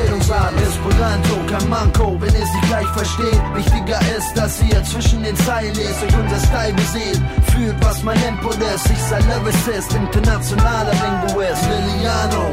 Esperanto, 0.73 1.35
kein 1.51 1.69
Manko, 1.69 2.17
wenn 2.21 2.35
ihr 2.35 2.47
sich 2.47 2.61
gleich 2.69 2.87
versteht. 2.89 3.41
Wichtiger 3.55 4.01
ist, 4.17 4.33
dass 4.35 4.63
ihr 4.63 4.83
zwischen 4.85 5.23
den 5.23 5.37
Zeilen 5.37 5.75
lest, 5.75 6.03
euch 6.03 6.17
unser 6.17 6.41
Style 6.47 6.73
beseelt. 6.73 7.21
Fühlt, 7.53 7.77
was 7.85 8.03
mein 8.03 8.19
Input 8.23 8.57
ist, 8.57 8.91
ich 8.91 9.03
sei 9.11 9.21
Lyricist, 9.21 9.93
internationaler 9.93 10.93
Linguist. 10.93 11.63
Liliano, 11.69 12.45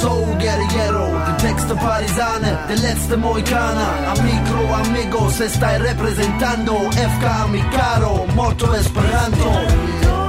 So 0.00 0.28
Guerriero, 0.38 1.08
der 1.26 1.36
Texte 1.38 1.74
Parisane, 1.74 2.58
der 2.68 2.76
letzte 2.76 3.16
Mohikaner. 3.16 3.94
Am 4.10 4.18
Mikro, 4.24 4.74
amigos, 4.74 5.40
estai 5.40 5.78
representando 5.78 6.81
FK 6.90 7.48
mi 7.50 7.62
caro, 7.68 8.26
morto 8.34 8.72
esperanto 8.74 10.21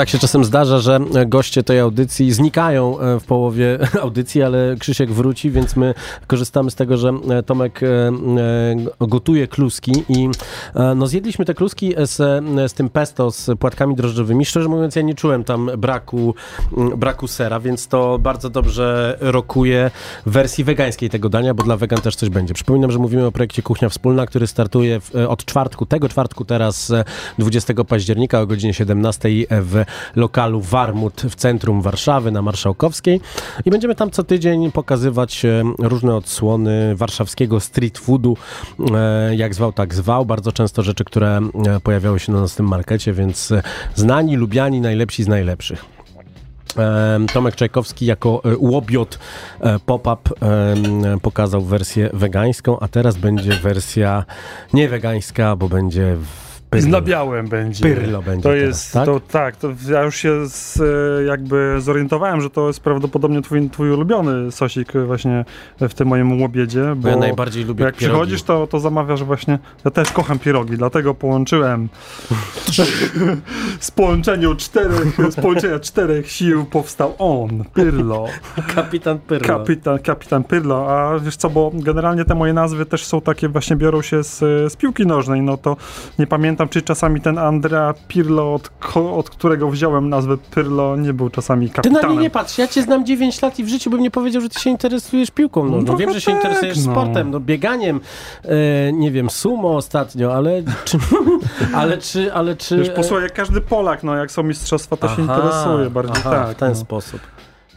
Tak 0.00 0.08
się 0.08 0.18
czasem 0.18 0.44
zdarza, 0.44 0.78
że 0.78 1.00
goście 1.26 1.62
tej 1.62 1.80
audycji 1.80 2.32
znikają 2.32 3.00
e, 3.00 3.20
w 3.20 3.24
połowie 3.24 3.78
audycji, 4.02 4.42
ale 4.42 4.76
Krzysiek 4.78 5.12
wróci, 5.12 5.50
więc 5.50 5.76
my 5.76 5.94
korzystamy 6.26 6.70
z 6.70 6.74
tego, 6.74 6.96
że 6.96 7.12
e, 7.30 7.42
Tomek 7.42 7.80
e, 7.82 7.86
gotuje 9.00 9.48
kluski 9.48 9.92
i 10.08 10.28
no 10.96 11.06
zjedliśmy 11.06 11.44
te 11.44 11.54
kluski 11.54 11.94
z, 11.98 12.16
z 12.72 12.74
tym 12.74 12.90
pesto, 12.90 13.30
z 13.30 13.50
płatkami 13.58 13.94
drożdżowymi. 13.94 14.44
Szczerze 14.44 14.68
mówiąc, 14.68 14.96
ja 14.96 15.02
nie 15.02 15.14
czułem 15.14 15.44
tam 15.44 15.70
braku, 15.78 16.34
braku 16.96 17.28
sera, 17.28 17.60
więc 17.60 17.88
to 17.88 18.18
bardzo 18.18 18.50
dobrze 18.50 19.18
rokuje 19.20 19.90
w 20.26 20.30
wersji 20.30 20.64
wegańskiej 20.64 21.10
tego 21.10 21.28
dania, 21.28 21.54
bo 21.54 21.62
dla 21.62 21.76
wegan 21.76 22.00
też 22.00 22.16
coś 22.16 22.28
będzie. 22.28 22.54
Przypominam, 22.54 22.90
że 22.90 22.98
mówimy 22.98 23.26
o 23.26 23.32
projekcie 23.32 23.62
Kuchnia 23.62 23.88
Wspólna, 23.88 24.26
który 24.26 24.46
startuje 24.46 25.00
od 25.28 25.44
czwartku, 25.44 25.86
tego 25.86 26.08
czwartku 26.08 26.44
teraz 26.44 26.90
e, 26.90 27.04
20 27.38 27.74
października 27.84 28.40
o 28.40 28.46
godzinie 28.46 28.74
17 28.74 29.28
w 29.50 29.84
lokalu 30.16 30.60
Warmut 30.60 31.22
w 31.30 31.34
centrum 31.34 31.82
Warszawy 31.82 32.30
na 32.30 32.42
Marszałkowskiej 32.42 33.20
i 33.64 33.70
będziemy 33.70 33.94
tam 33.94 34.10
co 34.10 34.24
tydzień 34.24 34.72
pokazywać 34.72 35.44
e, 35.44 35.62
różne 35.78 36.16
odsłony 36.16 36.96
warszawskiego 36.96 37.60
street 37.60 37.98
foodu, 37.98 38.36
e, 38.94 39.36
jak 39.36 39.54
zwał, 39.54 39.72
tak 39.72 39.94
zwał. 39.94 40.26
Bardzo 40.26 40.52
często 40.52 40.82
rzeczy, 40.82 41.04
które 41.04 41.40
e, 41.66 41.80
pojawiały 41.80 42.20
się 42.20 42.32
na 42.32 42.40
naszym 42.40 42.68
markecie, 42.68 43.12
więc 43.12 43.52
znani, 43.94 44.36
lubiani, 44.36 44.80
najlepsi 44.80 45.24
z 45.24 45.28
najlepszych. 45.28 45.84
Tomek 47.32 47.56
Czajkowski 47.56 48.06
jako 48.06 48.42
łobiot 48.58 49.18
pop-up 49.86 50.30
pokazał 51.22 51.62
wersję 51.62 52.10
wegańską, 52.12 52.80
a 52.80 52.88
teraz 52.88 53.16
będzie 53.16 53.52
wersja 53.52 54.24
nie 54.72 54.88
wegańska, 54.88 55.56
bo 55.56 55.68
będzie 55.68 56.16
w 56.72 56.88
Na 56.88 57.00
białym 57.00 57.48
będzie. 57.48 57.82
Pyrlo 57.82 58.22
będzie 58.22 58.42
To 58.42 58.48
teraz, 58.48 58.62
jest, 58.62 58.92
tak? 58.92 59.04
to 59.06 59.20
tak, 59.20 59.56
to 59.56 59.68
ja 59.88 60.02
już 60.02 60.16
się 60.16 60.48
z, 60.48 60.80
e, 60.80 61.24
jakby 61.24 61.74
zorientowałem, 61.78 62.40
że 62.40 62.50
to 62.50 62.66
jest 62.66 62.80
prawdopodobnie 62.80 63.42
twój, 63.42 63.70
twój 63.70 63.90
ulubiony 63.90 64.52
sosik 64.52 64.92
właśnie 65.06 65.44
w 65.80 65.94
tym 65.94 66.08
moim 66.08 66.42
obiedzie, 66.42 66.82
bo 66.96 67.02
Bo 67.02 67.08
ja 67.08 67.16
najbardziej 67.16 67.64
lubię 67.64 67.84
jak 67.84 67.96
pierogi. 67.96 68.12
przychodzisz, 68.12 68.42
to, 68.42 68.66
to 68.66 68.80
zamawiasz 68.80 69.24
właśnie, 69.24 69.58
ja 69.84 69.90
też 69.90 70.12
kocham 70.12 70.38
pierogi, 70.38 70.76
dlatego 70.76 71.14
połączyłem 71.14 71.88
z 73.80 73.90
połączeniu 73.90 74.54
czterech, 74.54 75.16
z 75.30 75.36
połączenia 75.36 75.78
czterech 75.78 76.30
sił 76.30 76.64
powstał 76.64 77.14
on, 77.18 77.64
Pyrlo. 77.74 78.26
Kapitan 78.74 79.18
Pyrlo. 79.18 79.48
Kapitan, 79.58 79.98
kapitan 79.98 80.44
Pyrlo, 80.44 80.90
a 80.90 81.18
wiesz 81.18 81.36
co, 81.36 81.50
bo 81.50 81.70
generalnie 81.74 82.24
te 82.24 82.34
moje 82.34 82.52
nazwy 82.52 82.86
też 82.86 83.04
są 83.04 83.20
takie, 83.20 83.48
właśnie 83.48 83.76
biorą 83.76 84.02
się 84.02 84.24
z, 84.24 84.38
z 84.72 84.76
piłki 84.76 85.06
nożnej, 85.06 85.42
no 85.42 85.56
to 85.56 85.76
nie 86.18 86.26
pamiętam, 86.26 86.59
czy 86.68 86.82
czasami 86.82 87.20
ten 87.20 87.38
Andrea 87.38 87.94
Pirlo, 88.08 88.54
od, 88.54 88.70
od 88.96 89.30
którego 89.30 89.70
wziąłem 89.70 90.08
nazwę 90.08 90.36
Pyrlo, 90.50 90.96
nie 90.96 91.12
był 91.12 91.30
czasami 91.30 91.68
Ty 91.68 91.74
kapitanem. 91.74 92.02
na 92.02 92.08
mnie 92.08 92.22
nie 92.22 92.30
patrz, 92.30 92.58
ja 92.58 92.68
cię 92.68 92.82
znam 92.82 93.06
9 93.06 93.42
lat 93.42 93.58
i 93.58 93.64
w 93.64 93.68
życiu 93.68 93.90
bym 93.90 94.00
nie 94.00 94.10
powiedział, 94.10 94.42
że 94.42 94.48
ty 94.48 94.60
się 94.60 94.70
interesujesz 94.70 95.30
piłką 95.30 95.64
nożną. 95.64 95.84
trochę 95.84 96.00
Wiem, 96.00 96.12
że 96.12 96.20
się 96.20 96.32
tak, 96.32 96.44
interesujesz 96.44 96.86
no. 96.86 96.92
sportem, 96.92 97.30
no 97.30 97.40
bieganiem, 97.40 98.00
e, 98.44 98.92
nie 98.92 99.10
wiem, 99.10 99.30
sumo 99.30 99.76
ostatnio, 99.76 100.34
ale 100.34 100.62
czy, 100.84 100.98
ale 101.74 101.98
czy, 101.98 102.34
ale 102.34 102.56
czy... 102.56 102.76
Wiesz, 102.76 102.90
posłuchaj, 102.90 103.22
jak 103.22 103.32
każdy 103.32 103.60
Polak, 103.60 104.02
no 104.02 104.16
jak 104.16 104.30
są 104.30 104.42
mistrzostwa, 104.42 104.96
to 104.96 105.08
się 105.08 105.12
Aha, 105.12 105.22
interesuje 105.22 105.90
bardziej, 105.90 106.16
aha, 106.18 106.30
tak. 106.30 106.56
w 106.56 106.58
ten 106.58 106.68
no. 106.68 106.74
sposób. 106.74 107.20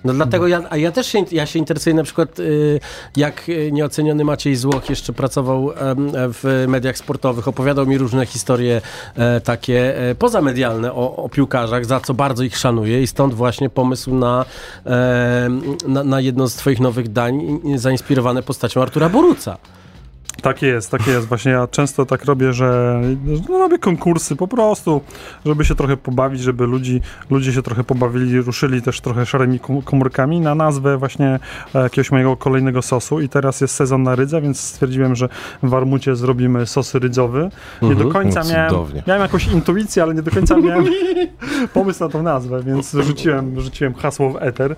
No 0.03 0.13
dlatego 0.13 0.47
ja, 0.47 0.61
a 0.69 0.77
ja 0.77 0.91
też 0.91 1.07
się, 1.07 1.25
ja 1.31 1.45
się 1.45 1.59
interesuję 1.59 1.95
na 1.95 2.03
przykład, 2.03 2.39
y, 2.39 2.79
jak 3.17 3.45
nieoceniony 3.71 4.23
Maciej 4.23 4.55
Złoch 4.55 4.89
jeszcze 4.89 5.13
pracował 5.13 5.71
w 6.15 6.65
mediach 6.67 6.97
sportowych, 6.97 7.47
opowiadał 7.47 7.85
mi 7.85 7.97
różne 7.97 8.25
historie 8.25 8.81
e, 9.15 9.41
takie 9.41 9.97
e, 9.97 10.15
pozamedialne 10.15 10.93
o, 10.93 11.15
o 11.15 11.29
piłkarzach, 11.29 11.85
za 11.85 11.99
co 11.99 12.13
bardzo 12.13 12.43
ich 12.43 12.57
szanuję 12.57 13.01
i 13.01 13.07
stąd 13.07 13.33
właśnie 13.33 13.69
pomysł 13.69 14.15
na, 14.15 14.45
e, 14.85 15.49
na, 15.87 16.03
na 16.03 16.21
jedno 16.21 16.47
z 16.47 16.55
twoich 16.55 16.79
nowych 16.79 17.11
dań 17.11 17.59
zainspirowane 17.75 18.43
postacią 18.43 18.81
Artura 18.81 19.09
Boruca. 19.09 19.57
Tak 20.41 20.61
jest, 20.61 20.91
tak 20.91 21.07
jest. 21.07 21.27
Właśnie 21.27 21.51
ja 21.51 21.67
często 21.67 22.05
tak 22.05 22.25
robię, 22.25 22.53
że 22.53 23.01
no, 23.49 23.57
robię 23.57 23.77
konkursy 23.79 24.35
po 24.35 24.47
prostu, 24.47 25.01
żeby 25.45 25.65
się 25.65 25.75
trochę 25.75 25.97
pobawić, 25.97 26.41
żeby 26.41 26.65
ludzi, 26.65 27.01
ludzie 27.29 27.53
się 27.53 27.61
trochę 27.61 27.83
pobawili, 27.83 28.41
ruszyli 28.41 28.81
też 28.81 29.01
trochę 29.01 29.25
szarymi 29.25 29.59
kom- 29.59 29.81
komórkami 29.81 30.39
na 30.41 30.55
nazwę 30.55 30.97
właśnie 30.97 31.39
e, 31.75 31.79
jakiegoś 31.81 32.11
mojego 32.11 32.37
kolejnego 32.37 32.81
sosu 32.81 33.21
i 33.21 33.29
teraz 33.29 33.61
jest 33.61 33.75
sezon 33.75 34.03
na 34.03 34.15
rydza, 34.15 34.41
więc 34.41 34.59
stwierdziłem, 34.59 35.15
że 35.15 35.29
w 35.63 35.69
Warmucie 35.69 36.15
zrobimy 36.15 36.65
sos 36.65 36.95
rydzowy. 36.95 37.49
Nie 37.81 37.95
do 37.95 38.07
końca 38.09 38.41
No, 38.43 38.49
miałem, 38.53 38.75
miałem 39.07 39.21
jakąś 39.21 39.47
intuicję, 39.47 40.03
ale 40.03 40.13
nie 40.15 40.21
do 40.21 40.31
końca 40.31 40.57
miałem 40.57 40.85
pomysł 41.73 42.03
na 42.03 42.09
tą 42.09 42.23
nazwę, 42.23 42.63
więc 42.63 42.93
rzuciłem, 42.93 43.61
rzuciłem 43.61 43.93
hasło 43.93 44.29
w 44.29 44.37
eter. 44.43 44.75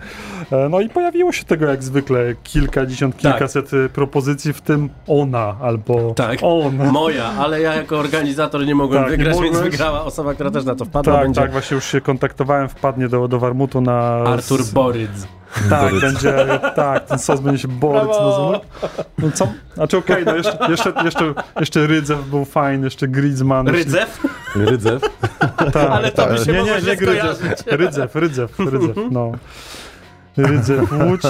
E, 0.52 0.70
No 0.70 0.82
i 0.82 0.90
pojawiło 0.90 1.32
się 1.32 1.44
tego 1.44 1.66
jak 1.66 1.84
zwykle 1.84 2.36
kilkadziesiąt, 2.44 3.16
Tak. 3.22 3.32
kilkaset 3.32 3.72
e, 3.74 3.90
propozycji, 3.90 4.54
w 4.54 4.62
tym 4.62 4.90
ona 5.08 5.45
albo 5.62 6.14
Tak. 6.16 6.40
on. 6.42 6.76
Moja, 6.92 7.26
ale 7.40 7.62
ja 7.62 7.74
jako 7.76 7.98
organizator 7.98 8.66
nie 8.66 8.76
mogłem 8.76 9.04
Tak, 9.04 9.12
nie 9.12 9.18
wygrać, 9.18 9.38
więc 9.40 9.58
wygrała 9.58 10.04
osoba, 10.04 10.34
która 10.34 10.52
też 10.52 10.66
na 10.66 10.76
to 10.76 10.86
wpadła. 10.86 11.14
Tak, 11.14 11.24
będzie 11.24 11.42
tak, 11.42 11.52
właśnie 11.52 11.76
już 11.76 11.86
się 11.86 12.02
kontaktowałem, 12.02 12.70
wpadnie 12.70 13.08
do, 13.10 13.28
do 13.28 13.40
Warmutu 13.40 13.82
na... 13.82 14.02
Artur 14.12 14.60
Borydz. 14.74 15.28
Tak, 15.70 16.00
będzie, 16.00 16.34
tak, 16.76 17.06
ten 17.06 17.20
sos 17.20 17.40
będzie 17.40 17.62
się 17.62 17.68
Boryc 17.68 18.08
nazywał. 18.08 18.60
No 19.18 19.32
co? 19.34 19.48
Znaczy 19.76 19.98
okej, 19.98 20.26
no 20.26 20.36
jeszcze, 20.36 20.58
jeszcze, 20.70 20.94
jeszcze, 21.06 21.34
jeszcze 21.60 21.88
Rydzew 21.88 22.30
był 22.30 22.46
fajny, 22.46 22.84
jeszcze 22.88 23.08
Griezmann. 23.08 23.68
Rydzew? 23.68 24.24
Rydzew. 24.56 25.02
Tak, 25.74 25.76
Ale 25.92 26.12
to 26.12 26.28
by 26.28 26.38
się 26.38 26.52
nie, 26.54 26.64
nie, 26.64 26.82
nie 26.82 26.96
Grydzew. 26.96 27.38
skojarzyć. 27.38 27.64
Rydzew, 27.68 28.16
Rydzew, 28.16 28.60
Rydzew, 28.60 28.98
no. 29.12 29.32
Rydzew, 30.38 30.92
Łódź. 30.92 31.22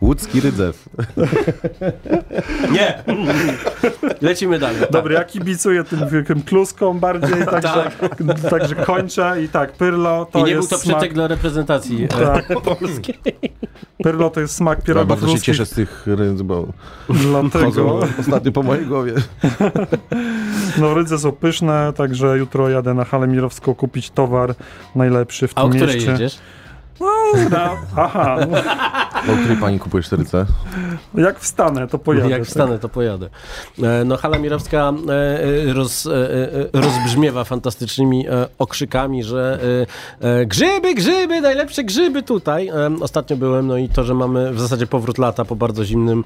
Łódzki 0.00 0.40
Rydzew. 0.40 0.88
Nie. 2.72 3.02
Lecimy 4.20 4.58
dalej. 4.58 4.82
Dobra, 4.90 5.14
ja 5.14 5.24
kibicuję 5.24 5.84
tym, 5.84 6.00
tym 6.26 6.42
kluskom 6.42 7.00
bardziej, 7.00 7.46
także, 7.50 7.90
także 8.50 8.74
kończę 8.74 9.42
i 9.42 9.48
tak, 9.48 9.72
Pyrlo 9.72 10.26
to 10.32 10.38
I 10.38 10.42
nie 10.44 10.50
jest 10.50 10.68
był 10.68 10.78
to 10.78 10.84
smak... 10.84 10.96
przytyk 10.96 11.14
dla 11.14 11.26
reprezentacji 11.28 12.04
e, 12.04 12.08
Tak. 12.08 12.46
polskiej. 12.62 13.14
Pyrlo 14.02 14.30
to 14.30 14.40
jest 14.40 14.54
smak 14.54 14.78
Ja 14.78 14.84
pierogów 14.84 15.08
bardzo 15.08 15.26
się 15.26 15.32
ruskich, 15.32 15.46
cieszę 15.54 15.66
z 15.66 15.70
tych 15.70 16.06
rydz, 16.06 16.42
bo 16.42 16.66
dlatego... 17.08 18.00
ostatnio 18.20 18.52
po 18.52 18.62
mojej 18.62 18.86
głowie. 18.86 19.12
No 20.78 20.94
rydze 20.94 21.18
są 21.18 21.32
pyszne, 21.32 21.92
także 21.96 22.38
jutro 22.38 22.68
jadę 22.68 22.94
na 22.94 23.04
halę 23.04 23.26
mirowską 23.26 23.74
kupić 23.74 24.10
towar 24.10 24.54
najlepszy 24.94 25.48
w 25.48 25.52
A 25.54 25.60
tym 25.62 25.70
o 25.70 25.74
której 25.74 25.94
mieście. 25.94 26.10
jedziesz? 26.10 26.38
No, 27.00 27.76
aha, 27.96 28.36
O 29.32 29.36
której 29.36 29.56
pani 29.56 29.78
kupujesz 29.78 30.08
te 30.08 30.16
ryce? 30.16 30.46
jak 31.14 31.40
wstanę, 31.40 31.86
to 31.86 31.98
pojadę. 31.98 32.30
Jak 32.30 32.40
tak. 32.40 32.48
wstanę, 32.48 32.78
to 32.78 32.88
pojadę. 32.88 33.28
E, 33.82 34.04
No 34.04 34.16
Hala 34.16 34.38
Mirowska 34.38 34.92
e, 35.08 35.44
e, 35.70 35.72
roz, 35.72 36.08
rozbrzmiewa 36.72 37.44
fantastycznymi 37.44 38.26
okrzykami, 38.58 39.24
że 39.24 39.58
grzyby, 40.46 40.94
grzyby, 40.94 41.40
najlepsze 41.40 41.84
grzyby 41.84 42.22
tutaj. 42.22 42.70
Ostatnio 43.00 43.36
byłem, 43.36 43.66
no 43.66 43.76
i 43.76 43.88
to, 43.88 44.04
że 44.04 44.14
mamy 44.14 44.52
w 44.52 44.60
zasadzie 44.60 44.86
powrót 44.86 45.18
lata 45.18 45.44
po 45.44 45.56
bardzo 45.56 45.84
zimnym 45.84 46.24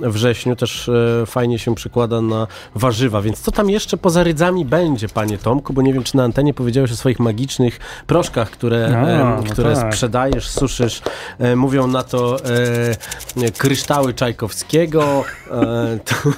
wrześniu, 0.00 0.56
też 0.56 0.90
fajnie 1.26 1.58
się 1.58 1.74
przykłada 1.74 2.20
na 2.20 2.46
warzywa. 2.74 3.22
Więc 3.22 3.40
co 3.40 3.52
tam 3.52 3.70
jeszcze 3.70 3.96
poza 3.96 4.22
rydzami 4.22 4.64
będzie, 4.64 5.08
panie 5.08 5.38
Tomku? 5.38 5.72
Bo 5.72 5.82
nie 5.82 5.92
wiem, 5.92 6.02
czy 6.02 6.16
na 6.16 6.24
antenie 6.24 6.54
powiedziałeś 6.54 6.92
o 6.92 6.96
swoich 6.96 7.20
magicznych 7.20 7.80
proszkach, 8.06 8.50
które, 8.50 8.86
A, 8.98 9.36
no 9.36 9.42
które 9.68 9.82
tak. 9.82 9.94
sprzedajesz, 9.94 10.48
suszysz. 10.48 11.02
E, 11.38 11.56
mówią 11.56 11.86
na 11.86 12.02
to 12.02 12.36
e, 12.44 13.50
kryształy 13.50 14.14
Czajkowskiego. 14.14 15.24
E, 15.50 15.98
to, 16.04 16.14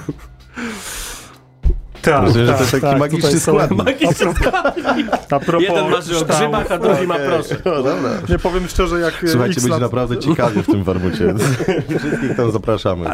Tak, 2.01 2.23
Rozumiem, 2.23 2.47
że 2.47 2.53
tak, 2.53 2.57
to 2.57 2.63
jest 2.63 2.71
taki 2.71 2.81
tak, 2.81 2.99
magiczny 2.99 3.39
składnik. 3.39 3.81
A 5.29 5.39
propos 5.39 5.61
jeden 5.61 5.89
marzy 5.89 6.17
o 6.17 6.25
grzybach, 6.25 6.71
a 6.71 6.77
drugi 6.77 7.07
ma 7.07 7.15
proszę. 7.15 7.55
No 7.65 7.75
dobra. 7.75 8.09
Nie 8.29 8.39
powiem 8.39 8.67
szczerze, 8.67 8.99
jak 8.99 9.23
e, 9.23 9.27
Słuchajcie, 9.27 9.53
x 9.53 9.63
będzie 9.63 9.69
lat, 9.69 9.81
naprawdę 9.81 10.17
ciekawie 10.17 10.63
w 10.63 10.65
tym 10.65 10.83
warmucie. 10.83 11.33
Wszystkich 11.99 12.35
tam 12.37 12.51
zapraszamy. 12.51 13.09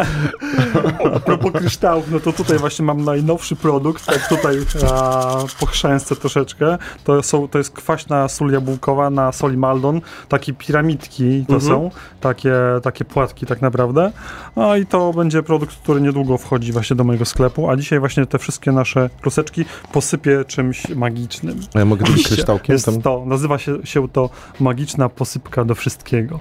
a 1.16 1.20
propos 1.20 1.52
kryształów, 1.52 2.12
no 2.12 2.20
to 2.20 2.34
tutaj 2.34 2.58
właśnie 2.58 2.86
mam 2.86 3.04
najnowszy 3.04 3.56
produkt, 3.56 4.06
tak 4.06 4.28
tutaj 4.28 4.58
a, 4.92 5.38
pochrzęscę 5.60 6.16
troszeczkę. 6.16 6.78
To, 7.04 7.24
są, 7.24 7.48
to 7.48 7.58
jest 7.58 7.72
kwaśna 7.72 8.28
sól 8.28 8.52
jabłkowa 8.52 9.10
na 9.10 9.32
soli 9.32 9.58
Maldon, 9.58 10.02
takie 10.30 10.54
piramidki 10.54 11.46
to 11.48 11.62
są, 11.62 11.92
takie, 12.22 12.54
takie 12.84 13.06
płatki 13.06 13.46
tak 13.46 13.62
naprawdę. 13.62 14.12
No 14.56 14.76
i 14.76 14.86
to 14.86 15.14
będzie 15.14 15.44
produkt, 15.44 15.76
który 15.76 16.02
niedługo 16.02 16.38
wchodzi 16.38 16.72
właśnie 16.72 16.96
do 16.96 17.04
mojego 17.04 17.26
sklepu, 17.26 17.70
a 17.70 17.76
dzisiaj 17.76 18.00
właśnie 18.00 18.26
te 18.26 18.40
wszystkie 18.40 18.72
nasze 18.78 19.10
kluseczki 19.22 19.66
posypię 19.92 20.46
czymś 20.46 20.90
magicznym. 20.90 21.60
A 21.74 21.80
ja 21.80 21.86
mogę 21.86 22.06
tym 22.06 22.16
kryształkiem 22.16 22.74
Jest 22.74 22.86
tam... 22.86 23.02
to, 23.02 23.24
nazywa 23.26 23.58
się, 23.58 23.78
się 23.84 24.10
to 24.10 24.30
magiczna 24.60 25.10
posypka 25.10 25.66
do 25.66 25.76
wszystkiego. 25.76 26.40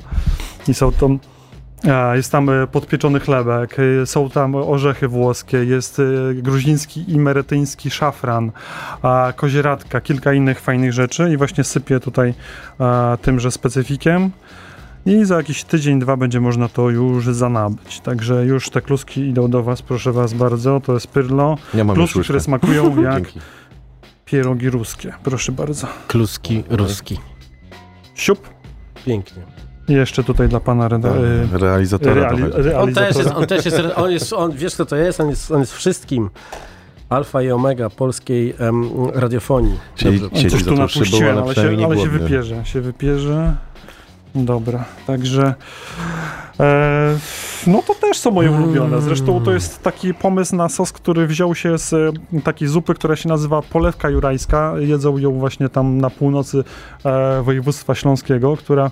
I 0.69 0.75
są 0.75 0.93
tam 0.93 1.19
a, 1.85 2.17
jest 2.17 2.33
tam 2.33 2.51
e, 2.51 2.67
podpieczony 2.67 3.21
chlebek, 3.21 3.77
e, 4.03 4.07
są 4.07 4.31
tam 4.31 4.55
orzechy 4.55 5.09
włoskie, 5.09 5.65
jest 5.65 5.99
e, 5.99 6.35
gruziński 6.35 7.11
i 7.13 7.19
meretyński 7.19 7.91
szafran, 7.91 8.53
kozieradka, 9.37 10.01
kilka 10.01 10.33
innych 10.33 10.61
fajnych 10.61 10.93
rzeczy 10.93 11.31
i 11.33 11.37
właśnie 11.37 11.65
sypię 11.65 12.01
tutaj 12.01 12.35
tymże 13.23 13.51
specyfikiem. 13.51 14.31
I 15.07 15.25
za 15.25 15.37
jakiś 15.37 15.65
tydzień, 15.65 15.99
dwa 16.01 16.17
będzie 16.17 16.41
można 16.41 16.69
to 16.69 16.91
już 16.91 17.25
zanabyć. 17.27 18.01
Także 18.01 18.47
już 18.47 18.71
te 18.71 18.83
kluski 18.83 19.21
idą 19.21 19.51
do 19.51 19.63
Was, 19.63 19.83
proszę 19.83 20.13
Was 20.13 20.35
bardzo. 20.35 20.81
To 20.81 20.95
jest 20.95 21.07
pyrlo. 21.07 21.57
Ja 21.75 21.85
mam 21.85 21.97
Kluski, 21.97 22.21
które 22.21 22.41
smakują 22.41 22.97
jak 23.03 23.15
Dzięki. 23.15 23.41
pierogi 24.25 24.71
ruskie. 24.71 25.13
Proszę 25.25 25.53
bardzo. 25.53 25.87
Kluski 26.09 26.63
ruski. 26.71 27.19
Siup. 28.15 28.49
Pięknie. 29.07 29.43
I 29.89 29.93
jeszcze 29.93 30.25
tutaj 30.25 30.49
dla 30.49 30.61
Pana 30.61 30.89
reda- 30.89 31.17
y, 31.55 31.59
Realizatora 31.59 32.15
reali- 32.31 32.51
trochę. 32.51 32.79
On 32.79 32.95
też 32.95 32.97
realizatora. 32.97 33.07
jest, 33.25 33.37
on 33.37 33.47
też 33.47 33.65
jest, 33.65 33.79
on 33.97 34.11
jest, 34.11 34.33
on, 34.33 34.53
wiesz 34.53 34.75
kto 34.75 34.87
to 34.87 34.97
jest? 34.97 35.21
On 35.21 35.29
jest, 35.31 35.51
on 35.51 35.61
jest 35.61 35.73
wszystkim. 35.75 36.31
Alfa 37.09 37.43
i 37.43 37.51
omega 37.51 37.91
polskiej 37.91 38.55
em, 38.59 38.91
radiofonii. 39.15 39.79
Siedzi, 39.97 40.21
Dobrze. 40.21 40.43
siedzi 40.43 40.51
Coś 40.57 40.63
za 40.63 40.71
tą 40.77 40.89
szybą, 40.89 41.19
ale 41.31 41.43
ale, 41.43 41.55
się, 41.55 41.85
ale 41.85 41.99
się 41.99 42.09
wypierze, 42.09 42.65
się 42.65 42.81
wypierze. 42.81 43.55
Dobra, 44.45 44.85
także 45.07 45.55
e, 46.61 47.17
no 47.67 47.83
to 47.87 47.95
też 47.95 48.19
są 48.19 48.31
moje 48.31 48.51
ulubione. 48.51 49.01
Zresztą 49.01 49.41
to 49.45 49.53
jest 49.53 49.83
taki 49.83 50.15
pomysł 50.15 50.57
na 50.57 50.69
sos, 50.69 50.93
który 50.93 51.27
wziął 51.27 51.55
się 51.55 51.79
z 51.79 51.93
e, 51.93 52.41
takiej 52.45 52.69
zupy, 52.69 52.95
która 52.95 53.17
się 53.17 53.29
nazywa 53.29 53.63
polewka 53.63 54.11
jurajska. 54.11 54.75
Jedzą 54.79 55.19
ją 55.19 55.33
właśnie 55.39 55.69
tam 55.69 55.99
na 55.99 56.11
północy 56.11 56.65
e, 57.05 57.43
województwa 57.43 57.95
śląskiego, 57.95 58.57
która 58.57 58.91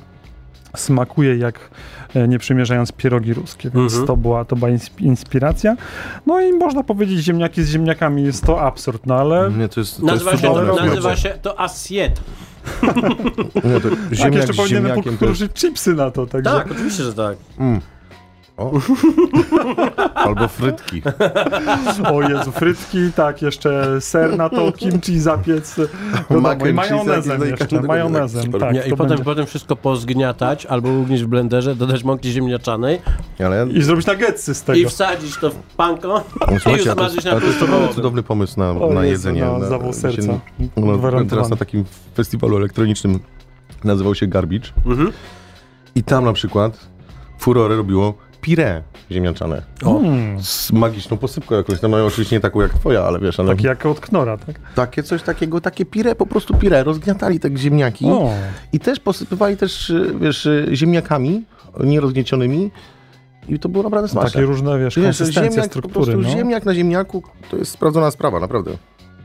smakuje 0.77 1.37
jak 1.37 1.61
e, 2.15 2.29
nie 2.29 2.39
przymierzając 2.39 2.93
pierogi 2.93 3.35
ruskie, 3.35 3.71
więc 3.71 3.93
Mhm. 3.93 4.07
to, 4.07 4.17
była, 4.17 4.45
to 4.45 4.57
była 4.57 4.71
insp- 4.71 5.01
inspiracja. 5.03 5.77
No 6.27 6.41
i 6.41 6.53
można 6.53 6.83
powiedzieć, 6.83 7.19
ziemniaki 7.19 7.63
z 7.63 7.69
ziemniakami 7.71 8.23
jest 8.25 8.45
to 8.47 8.61
absurd, 8.63 9.07
no 9.07 9.15
ale 9.15 9.51
Nie, 9.59 9.69
to 9.69 9.81
jest, 9.81 10.01
to 10.01 10.07
Nazywa 10.07 10.31
jest 10.31 10.43
się, 10.43 10.49
to, 10.49 10.85
nazywa 10.87 11.17
się 11.17 11.29
to 11.43 11.61
assiet. 11.61 12.21
Nie, 13.65 13.81
to 13.81 13.91
tak, 13.91 13.99
ziemniak 14.13 14.35
jeszcze 14.35 14.53
z 14.53 14.57
powinienem 14.57 15.01
użyć 15.31 15.53
chipsy 15.53 15.95
na 15.95 16.11
to, 16.11 16.27
także 16.27 16.51
Tak, 16.51 16.71
oczywiście, 16.71 17.03
że 17.03 17.15
tak. 17.15 17.37
O. 18.57 18.73
Albo 20.15 20.49
frytki. 20.49 21.03
o 22.13 22.23
Jezu, 22.23 22.53
frytki, 22.53 23.13
tak, 23.17 23.43
jeszcze 23.43 24.01
ser 24.01 24.37
na 24.37 24.49
to, 24.49 24.73
kimchi 24.79 25.21
zapiec, 25.21 25.77
wiadomo, 26.31 26.41
Mac 26.49 26.59
majonezem 26.75 27.43
jeszcze, 27.43 27.83
majonezem, 27.83 28.53
tak. 28.53 28.87
I 28.87 28.91
potem, 28.91 29.09
będzie. 29.09 29.25
potem 29.25 29.47
wszystko 29.47 29.77
pozgniatać 29.77 30.67
albo 30.67 30.89
ugnieść 30.89 31.23
w 31.23 31.27
blenderze, 31.27 31.75
dodać 31.75 32.05
mąki 32.05 32.31
ziemniaczanej 32.33 33.01
Ale 33.39 33.67
I 33.73 33.83
zrobić 33.83 34.07
nuggetsy 34.07 34.55
z 34.55 34.63
tego. 34.63 34.79
i 34.79 34.87
wsadzić 34.87 35.37
to 35.37 35.51
w 35.51 35.55
panko 35.55 36.25
No, 36.41 36.53
i 36.53 36.57
usmażyć 36.57 36.87
na 37.25 37.41
to 37.41 37.47
jest 37.47 37.95
cudowny, 37.95 38.23
pomysł 38.23 38.61
na, 38.61 38.71
O 38.71 38.93
na 38.93 39.05
Jezu, 39.05 39.29
jedzenie. 39.29 39.45
no, 39.53 39.59
na, 39.59 39.67
zawał 39.67 39.93
się- 39.93 39.99
serca. 39.99 40.41
No, 40.77 41.25
teraz 41.31 41.51
na 41.51 41.57
takim 41.57 41.85
festiwalu 42.15 42.57
elektronicznym, 42.57 43.21
nazywał 43.85 44.15
się 44.15 44.27
Garbage. 44.27 44.69
Mhm. 44.87 45.13
I 45.95 46.03
tam 46.03 46.25
na 46.25 46.33
przykład 46.33 46.79
furorę 47.39 47.77
robiło 47.77 48.15
pire 48.45 48.83
ziemniaczane. 49.11 49.63
Mm, 49.87 50.43
Z 50.43 50.73
magiczną 50.73 51.17
posypką 51.17 51.55
jakąś. 51.55 51.83
No, 51.83 51.89
no 51.89 52.07
oczywiście 52.07 52.37
nie 52.37 52.41
taką 52.41 52.61
jak 52.61 52.75
twoja, 52.75 53.03
ale 53.03 53.21
wiesz, 53.21 53.41
ale 53.41 53.49
taki 53.49 53.67
jak 53.67 53.87
od 53.87 54.01
knora, 54.01 54.37
tak? 54.39 54.57
takie 54.75 55.03
coś 55.03 55.23
takiego, 55.23 55.61
takie 55.61 55.85
pire, 55.85 56.15
po 56.15 56.27
prostu 56.27 56.55
pire. 56.55 56.85
Rozgniatali 56.85 57.41
te 57.41 57.57
ziemniaki 57.57 58.07
O, 58.07 58.31
i 58.73 58.81
też 58.81 59.01
posypywali 59.01 59.57
też, 59.57 59.91
y, 59.91 60.15
wiesz, 60.21 60.47
y, 60.47 60.69
ziemniakami 60.73 61.45
nierozgniecionymi 61.85 62.71
i 63.49 63.59
to 63.59 63.69
było 63.69 63.85
naprawdę 63.85 64.09
smaczne. 64.09 64.31
takie 64.31 64.45
różne, 64.45 64.79
wiesz, 64.79 64.97
Wiesz, 64.97 65.05
konsystencje, 65.05 65.43
ziemniak, 65.43 65.65
po 65.65 65.71
struktury, 65.71 66.13
prostu 66.13 66.29
no. 66.31 66.37
ziemniak 66.37 66.65
na 66.65 66.75
ziemniaku 66.75 67.23
to 67.51 67.57
jest 67.57 67.71
sprawdzona 67.71 68.11
sprawa, 68.11 68.41
naprawdę. 68.41 68.71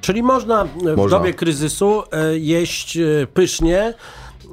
Czyli 0.01 0.23
można 0.23 0.63
e, 0.63 0.67
w 0.93 0.97
Można. 0.97 1.17
dobie 1.17 1.33
kryzysu 1.33 2.03
e, 2.11 2.37
jeść 2.37 2.97
e, 2.97 3.27
pysznie. 3.33 3.93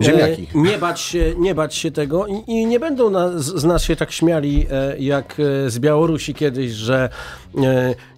E, 0.01 0.05
Ziemniaki. 0.05 0.49
Nie 0.55 0.79
bać 0.79 1.01
się, 1.01 1.35
nie 1.39 1.55
bać 1.55 1.75
się 1.75 1.91
tego 1.91 2.27
i, 2.27 2.43
i 2.47 2.67
nie 2.67 2.81
będą 2.81 3.13
z, 3.41 3.65
nas 3.65 3.83
się 3.83 3.97
tak 3.97 4.13
śmiali 4.13 4.67
e, 4.71 4.99
jak 4.99 5.37
e, 5.67 5.71
z 5.71 5.79
Białorusi 5.79 6.35
kiedyś, 6.35 6.71
że 6.73 7.09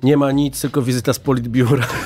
nie 0.02 0.16
ma 0.16 0.32
nic, 0.32 0.60
tylko 0.60 0.82
wizyta 0.82 1.12
z 1.12 1.18
politbiura. 1.18 1.86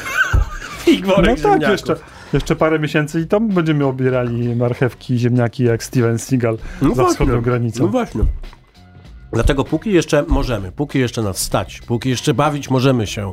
I 0.86 1.00
No 1.00 1.06
worek 1.16 1.40
tak, 1.40 1.62
jeszcze, 1.62 1.96
jeszcze 2.32 2.56
parę 2.56 2.78
miesięcy 2.78 3.20
i 3.20 3.26
tam 3.26 3.48
będziemy 3.48 3.86
obierali 3.86 4.56
marchewki, 4.56 5.18
ziemniaki 5.18 5.64
jak 5.64 5.84
Steven 5.84 6.18
Seagal 6.18 6.58
No 6.82 6.88
za 6.88 6.94
właśnie. 6.94 7.12
wschodnią 7.12 7.40
granicą. 7.40 7.82
No 7.84 7.88
właśnie. 7.90 8.22
Dlatego 9.32 9.64
póki 9.64 9.92
jeszcze 9.92 10.24
możemy, 10.28 10.72
póki 10.72 10.98
jeszcze 10.98 11.22
nas 11.22 11.38
stać, 11.38 11.80
póki 11.80 12.08
jeszcze 12.08 12.34
bawić 12.34 12.70
możemy 12.70 13.06
się, 13.06 13.32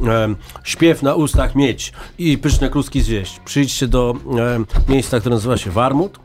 em, 0.00 0.36
śpiew 0.64 1.02
na 1.02 1.14
ustach 1.14 1.54
mieć 1.54 1.92
i 2.18 2.38
pyszne 2.38 2.70
kluski 2.70 3.02
zjeść, 3.02 3.40
przyjdźcie 3.44 3.88
do 3.88 4.14
em, 4.54 4.66
miejsca, 4.88 5.20
które 5.20 5.34
nazywa 5.34 5.56
się 5.56 5.70
Warmut, 5.70 6.20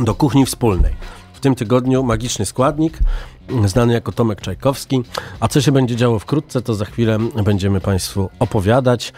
do 0.00 0.14
kuchni 0.14 0.46
wspólnej. 0.46 0.94
W 1.32 1.40
tym 1.40 1.54
tygodniu 1.54 2.02
magiczny 2.02 2.46
składnik, 2.46 2.98
znany 3.64 3.92
jako 3.92 4.12
Tomek 4.12 4.40
Czajkowski. 4.40 5.02
A 5.40 5.48
co 5.48 5.60
się 5.60 5.72
będzie 5.72 5.96
działo 5.96 6.18
wkrótce, 6.18 6.62
to 6.62 6.74
za 6.74 6.84
chwilę 6.84 7.18
będziemy 7.44 7.80
Państwu 7.80 8.30
opowiadać. 8.38 9.12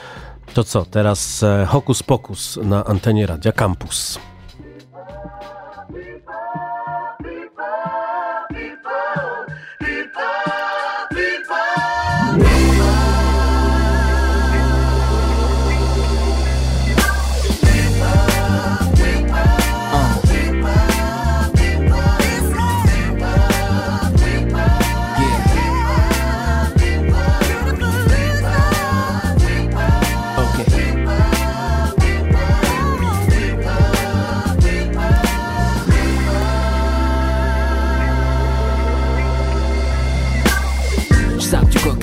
To 0.55 0.65
co, 0.65 0.85
teraz 0.85 1.43
e, 1.43 1.67
hokus 1.69 2.03
pokus 2.03 2.59
na 2.63 2.85
antenie 2.85 3.27
Radia 3.27 3.53
Campus. 3.53 4.19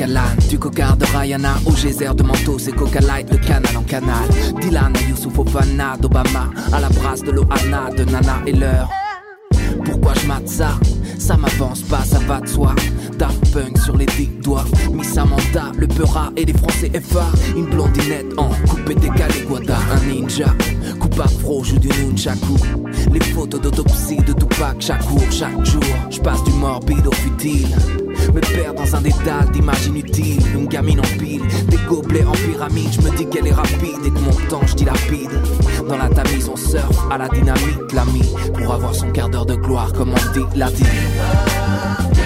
Du 0.05 0.11
coca 0.11 0.13
l'âne, 0.13 0.49
du 0.49 0.59
coca 0.59 0.95
de 0.95 1.05
Rihanna 1.05 1.55
Au 1.65 1.71
geyser 1.75 2.13
de 2.15 2.23
manteau, 2.23 2.59
c'est 2.59 2.71
coca 2.71 2.99
light, 2.99 3.29
le 3.31 3.37
canal 3.37 3.75
en 3.77 3.83
canal. 3.83 4.27
Dylan 4.61 4.93
à 4.95 5.09
Youssouf 5.09 5.37
Ofana, 5.39 5.97
d'Obama 5.97 6.49
À 6.71 6.79
la 6.79 6.89
brasse 6.89 7.21
de 7.21 7.31
Loana, 7.31 7.89
de 7.95 8.03
Nana 8.05 8.41
et 8.45 8.51
l'heure 8.53 8.89
Pourquoi 9.83 10.13
je 10.21 10.27
mate 10.27 10.47
ça? 10.47 10.77
Ça 11.17 11.37
m'avance 11.37 11.81
pas, 11.83 12.03
ça 12.03 12.19
va 12.19 12.41
de 12.41 12.47
soi. 12.47 12.75
Daft 13.17 13.53
Punk 13.53 13.77
sur 13.79 13.95
les 13.97 14.05
dix 14.05 14.29
doigts. 14.43 14.65
Miss 14.91 15.13
Samantha, 15.13 15.71
le 15.77 15.87
Peura 15.87 16.31
et 16.35 16.45
les 16.45 16.53
Français 16.53 16.91
FA 17.01 17.25
Une 17.55 17.65
blondinette 17.65 18.33
en 18.37 18.49
coupé 18.67 18.95
décalé 18.95 19.41
Guada, 19.47 19.77
un 19.91 20.05
ninja. 20.07 20.53
Coupe 20.99 21.19
afro, 21.19 21.63
joue 21.63 21.79
du 21.79 21.89
nunchaku. 21.89 22.55
Les 23.11 23.21
photos 23.21 23.61
d'autopsie 23.61 24.17
de 24.17 24.33
Tupac 24.33 24.75
chaque 24.79 25.03
jour, 25.03 25.21
chaque 25.31 25.65
jour. 25.65 25.83
Je 26.09 26.19
passe 26.19 26.43
du 26.43 26.51
morbide 26.53 27.07
au 27.07 27.13
futile. 27.13 27.75
Me 28.33 28.41
perd 28.41 28.75
dans 28.75 28.95
un 28.95 29.01
dédale 29.01 29.51
d'images 29.53 29.85
inutiles 29.87 30.41
Une 30.55 30.67
gamine 30.67 30.99
en 30.99 31.19
pile, 31.19 31.43
des 31.67 31.77
gobelets 31.87 32.25
en 32.25 32.31
pyramide. 32.31 32.91
Je 32.91 33.01
me 33.01 33.15
dis 33.15 33.25
qu'elle 33.27 33.47
est 33.47 33.53
rapide 33.53 34.05
et 34.05 34.09
que 34.09 34.19
mon 34.19 34.47
temps 34.49 34.65
je 34.65 34.75
dilapide 34.75 35.29
Dans 35.87 35.97
la 35.97 36.09
tamise 36.09 36.49
on 36.49 36.55
surfe 36.55 36.99
à 37.11 37.17
la 37.17 37.29
dynamite 37.29 37.93
L'ami. 37.93 38.23
Pour 38.53 38.73
avoir 38.73 38.95
son 38.95 39.11
quart 39.11 39.29
d'heure 39.29 39.45
de 39.45 39.55
gloire 39.55 39.93
Comme 39.93 40.09
on 40.09 40.33
dit, 40.33 40.45
la 40.55 40.71
dit 40.71 40.83
love. 41.13 42.24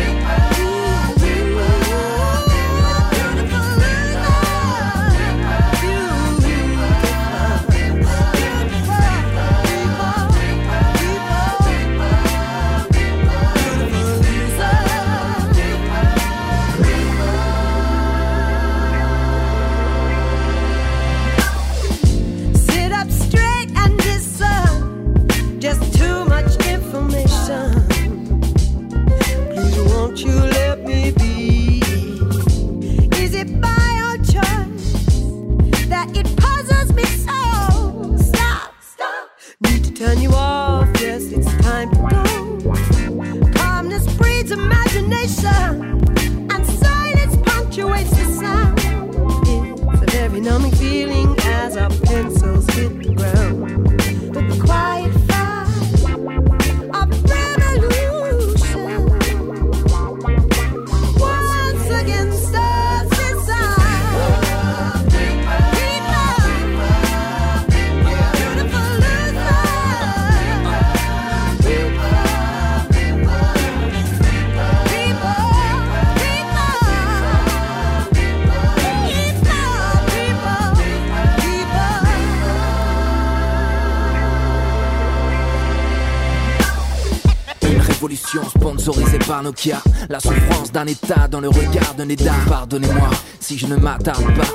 Révolution 87.99 88.41
sponsorisée 88.47 89.19
par 89.19 89.43
Nokia. 89.43 89.81
La 90.07 90.21
souffrance 90.21 90.71
d'un 90.71 90.85
état 90.85 91.27
dans 91.27 91.41
le 91.41 91.49
regard 91.49 91.95
d'un 91.97 92.07
état. 92.07 92.33
Pardonnez-moi 92.47 93.09
si 93.41 93.57
je 93.57 93.67
ne 93.67 93.75
m'attarde 93.75 94.23
pas. 94.35 94.47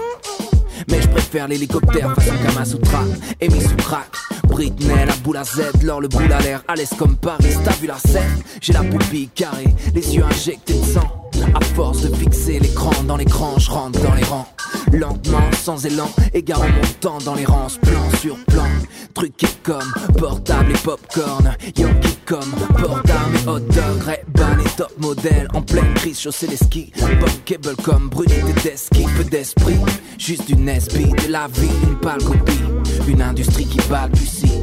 Mais 0.88 1.02
je 1.02 1.08
préfère 1.08 1.46
l'hélicoptère 1.46 2.14
façon 2.14 2.32
Kamasutra. 2.42 3.04
Et 3.42 3.48
mis 3.50 3.60
sous 3.60 3.76
crack 3.76 4.08
Britney, 4.48 5.04
la 5.04 5.14
boule 5.16 5.36
à 5.36 5.44
Z, 5.44 5.82
l'or, 5.82 6.00
le 6.00 6.08
boule 6.08 6.32
à 6.32 6.40
l'air, 6.40 6.62
à 6.66 6.74
l'aise 6.74 6.94
comme 6.98 7.16
Paris. 7.16 7.54
T'as 7.62 7.72
vu 7.72 7.86
la 7.86 7.98
scène? 7.98 8.42
J'ai 8.62 8.72
la 8.72 8.82
pupille 8.82 9.28
carrée, 9.28 9.74
les 9.94 10.14
yeux 10.14 10.24
injectés 10.24 10.78
de 10.78 10.84
sang. 10.84 11.23
À 11.54 11.60
force 11.74 12.02
de 12.02 12.14
fixer 12.14 12.58
l'écran 12.58 12.90
dans 13.06 13.16
l'écran, 13.16 13.58
je 13.58 13.70
rentre 13.70 14.00
dans 14.00 14.14
les 14.14 14.24
rangs. 14.24 14.46
Lentement, 14.92 15.50
sans 15.52 15.84
élan, 15.84 16.08
égarant 16.32 16.68
mon 16.68 16.88
temps 17.00 17.18
dans 17.24 17.34
les 17.34 17.44
rangs, 17.44 17.68
plan 17.82 18.10
sur 18.20 18.36
plan. 18.46 18.66
Truqué 19.12 19.46
comme 19.62 19.92
portable 20.18 20.72
et 20.72 20.78
popcorn. 20.78 21.56
Yankee 21.76 22.18
comme 22.24 22.50
portable 22.78 23.36
et 23.36 23.48
hot 23.48 23.60
dog. 23.60 24.02
Ray-Ban 24.04 24.58
et 24.64 24.76
top 24.76 24.92
modèle 24.98 25.48
en 25.54 25.62
pleine 25.62 25.94
crise, 25.94 26.20
chausser 26.20 26.46
les 26.46 26.56
skis. 26.56 26.92
Bunkable 26.98 27.76
comme 27.82 28.08
brunette 28.08 28.44
et 28.48 28.68
deski, 28.68 29.04
peu 29.16 29.24
d'esprit. 29.24 29.78
Juste 30.18 30.48
une 30.48 30.68
SB 30.68 31.10
de 31.26 31.32
la 31.32 31.46
vie, 31.48 31.68
une 31.82 31.98
pâle 31.98 32.22
copie. 32.22 32.60
Une 33.06 33.22
industrie 33.22 33.66
qui 33.66 33.78
balbutie. 33.88 34.60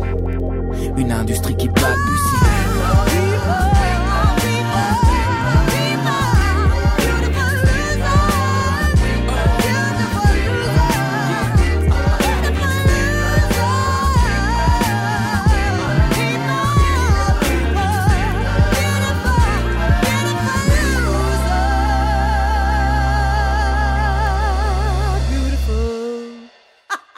Une 0.97 1.11
industrie 1.11 1.55
qui 1.55 1.67
balbutie. 1.69 3.30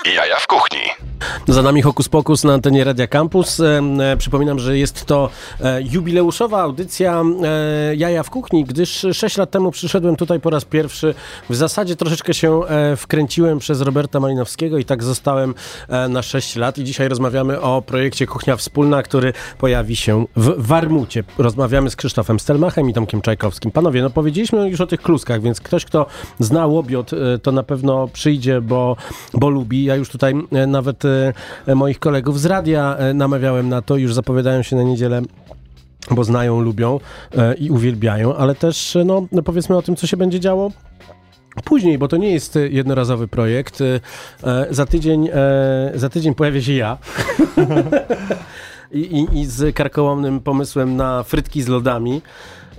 Jaja 0.06 0.40
w 0.40 0.48
kuchni. 0.48 1.03
Za 1.48 1.62
nami 1.62 1.82
Hokus 1.82 2.10
Pokus 2.10 2.44
na 2.44 2.54
antenie 2.54 2.84
Radia 2.84 3.08
Campus. 3.08 3.60
E, 3.60 3.82
e, 4.12 4.18
przypominam, 4.18 4.60
że 4.60 4.78
jest 4.78 5.06
to 5.06 5.30
e, 5.62 5.82
jubileuszowa 5.82 6.62
audycja 6.62 7.24
Jaja 7.98 8.24
w 8.24 8.30
kuchni, 8.30 8.66
gdyż 8.66 9.06
6 9.14 9.38
lat 9.38 9.52
temu 9.52 9.72
przyszedłem 9.72 10.16
tutaj 10.16 10.40
po 10.40 10.50
raz 10.50 10.66
pierwszy. 10.66 11.14
W 11.50 11.56
zasadzie 11.56 11.96
troszeczkę 11.96 12.34
się 12.34 12.62
wkręciłem 12.98 13.60
przez 13.60 13.82
Roberta 13.82 14.20
Malinowskiego 14.20 14.78
i 14.78 14.86
tak 14.86 15.04
zostałem 15.04 15.54
na 16.10 16.22
6 16.22 16.56
lat. 16.56 16.78
I 16.78 16.84
dzisiaj 16.84 17.08
rozmawiamy 17.08 17.62
o 17.62 17.82
projekcie 17.82 18.28
Kuchnia 18.28 18.56
Wspólna, 18.56 19.04
który 19.04 19.34
pojawi 19.58 19.96
się 19.96 20.26
w 20.36 20.54
Warmucie. 20.58 21.24
Rozmawiamy 21.38 21.90
z 21.90 21.96
Krzysztofem 21.96 22.40
Stelmachem 22.40 22.90
i 22.90 22.94
Tomkiem 22.94 23.22
Czajkowskim. 23.22 23.72
Panowie, 23.72 24.02
no 24.02 24.10
powiedzieliśmy 24.10 24.70
już 24.70 24.82
o 24.82 24.88
tych 24.88 25.02
kluskach, 25.02 25.42
więc 25.42 25.62
ktoś, 25.62 25.86
kto 25.86 26.06
zna 26.40 26.68
łobiot, 26.68 27.12
to 27.42 27.52
na 27.52 27.64
pewno 27.64 28.08
przyjdzie, 28.08 28.62
bo, 28.62 28.96
bo 29.34 29.50
lubi. 29.50 29.84
Ja 29.84 29.96
już 29.96 30.10
tutaj 30.10 30.34
nawet 30.68 31.04
moich 31.76 32.00
kolegów 32.00 32.40
z 32.40 32.46
radia 32.46 32.96
e, 32.98 33.14
namawiałem 33.14 33.70
na 33.70 33.82
to, 33.82 33.98
już 33.98 34.14
zapowiadają 34.14 34.64
się 34.64 34.76
na 34.76 34.84
niedzielę 34.84 35.22
bo 36.12 36.24
znają, 36.24 36.62
lubią 36.62 37.00
e, 37.38 37.54
i 37.54 37.70
uwielbiają, 37.70 38.36
ale 38.36 38.56
też 38.56 38.96
e, 38.96 39.04
no, 39.04 39.28
powiedzmy 39.46 39.78
o 39.78 39.82
tym, 39.82 39.96
co 39.96 40.08
się 40.08 40.18
będzie 40.18 40.40
działo 40.40 40.72
później, 41.64 41.98
bo 41.98 42.08
to 42.08 42.18
nie 42.18 42.32
jest 42.32 42.56
e, 42.56 42.68
jednorazowy 42.68 43.28
projekt. 43.28 43.82
E, 43.82 44.00
e, 44.44 44.68
za, 44.70 44.86
tydzień, 44.86 45.30
e, 45.34 45.92
za 45.96 46.10
tydzień 46.10 46.36
pojawia 46.36 46.62
się 46.62 46.74
ja. 46.74 46.98
I, 48.92 49.00
i, 49.00 49.40
I 49.40 49.46
z 49.46 49.76
karkołomnym 49.76 50.40
pomysłem 50.40 50.96
na 50.96 51.24
frytki 51.24 51.62
z 51.62 51.68
lodami. 51.68 52.22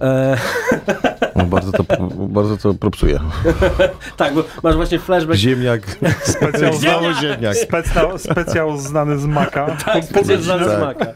E, 0.00 0.36
No, 1.36 1.44
bardzo, 1.46 1.72
to, 1.72 1.84
bardzo 2.28 2.56
to 2.56 2.74
propsuje. 2.74 3.20
tak, 4.16 4.34
bo 4.34 4.44
masz 4.62 4.76
właśnie 4.76 4.98
flashback. 4.98 5.38
Ziemniak. 5.38 5.98
Specjal, 6.24 6.74
Znowu 6.74 7.12
ziemniak. 7.20 7.56
specjal, 7.56 8.18
specjal 8.18 8.78
znany 8.78 9.18
z 9.18 9.26
Maka. 9.26 9.76
Tak, 9.84 10.04
specjal 10.04 10.38
znany 10.38 10.64
z 10.64 10.68
Tak. 10.68 10.80
Maka. 10.80 11.04
E, 11.04 11.14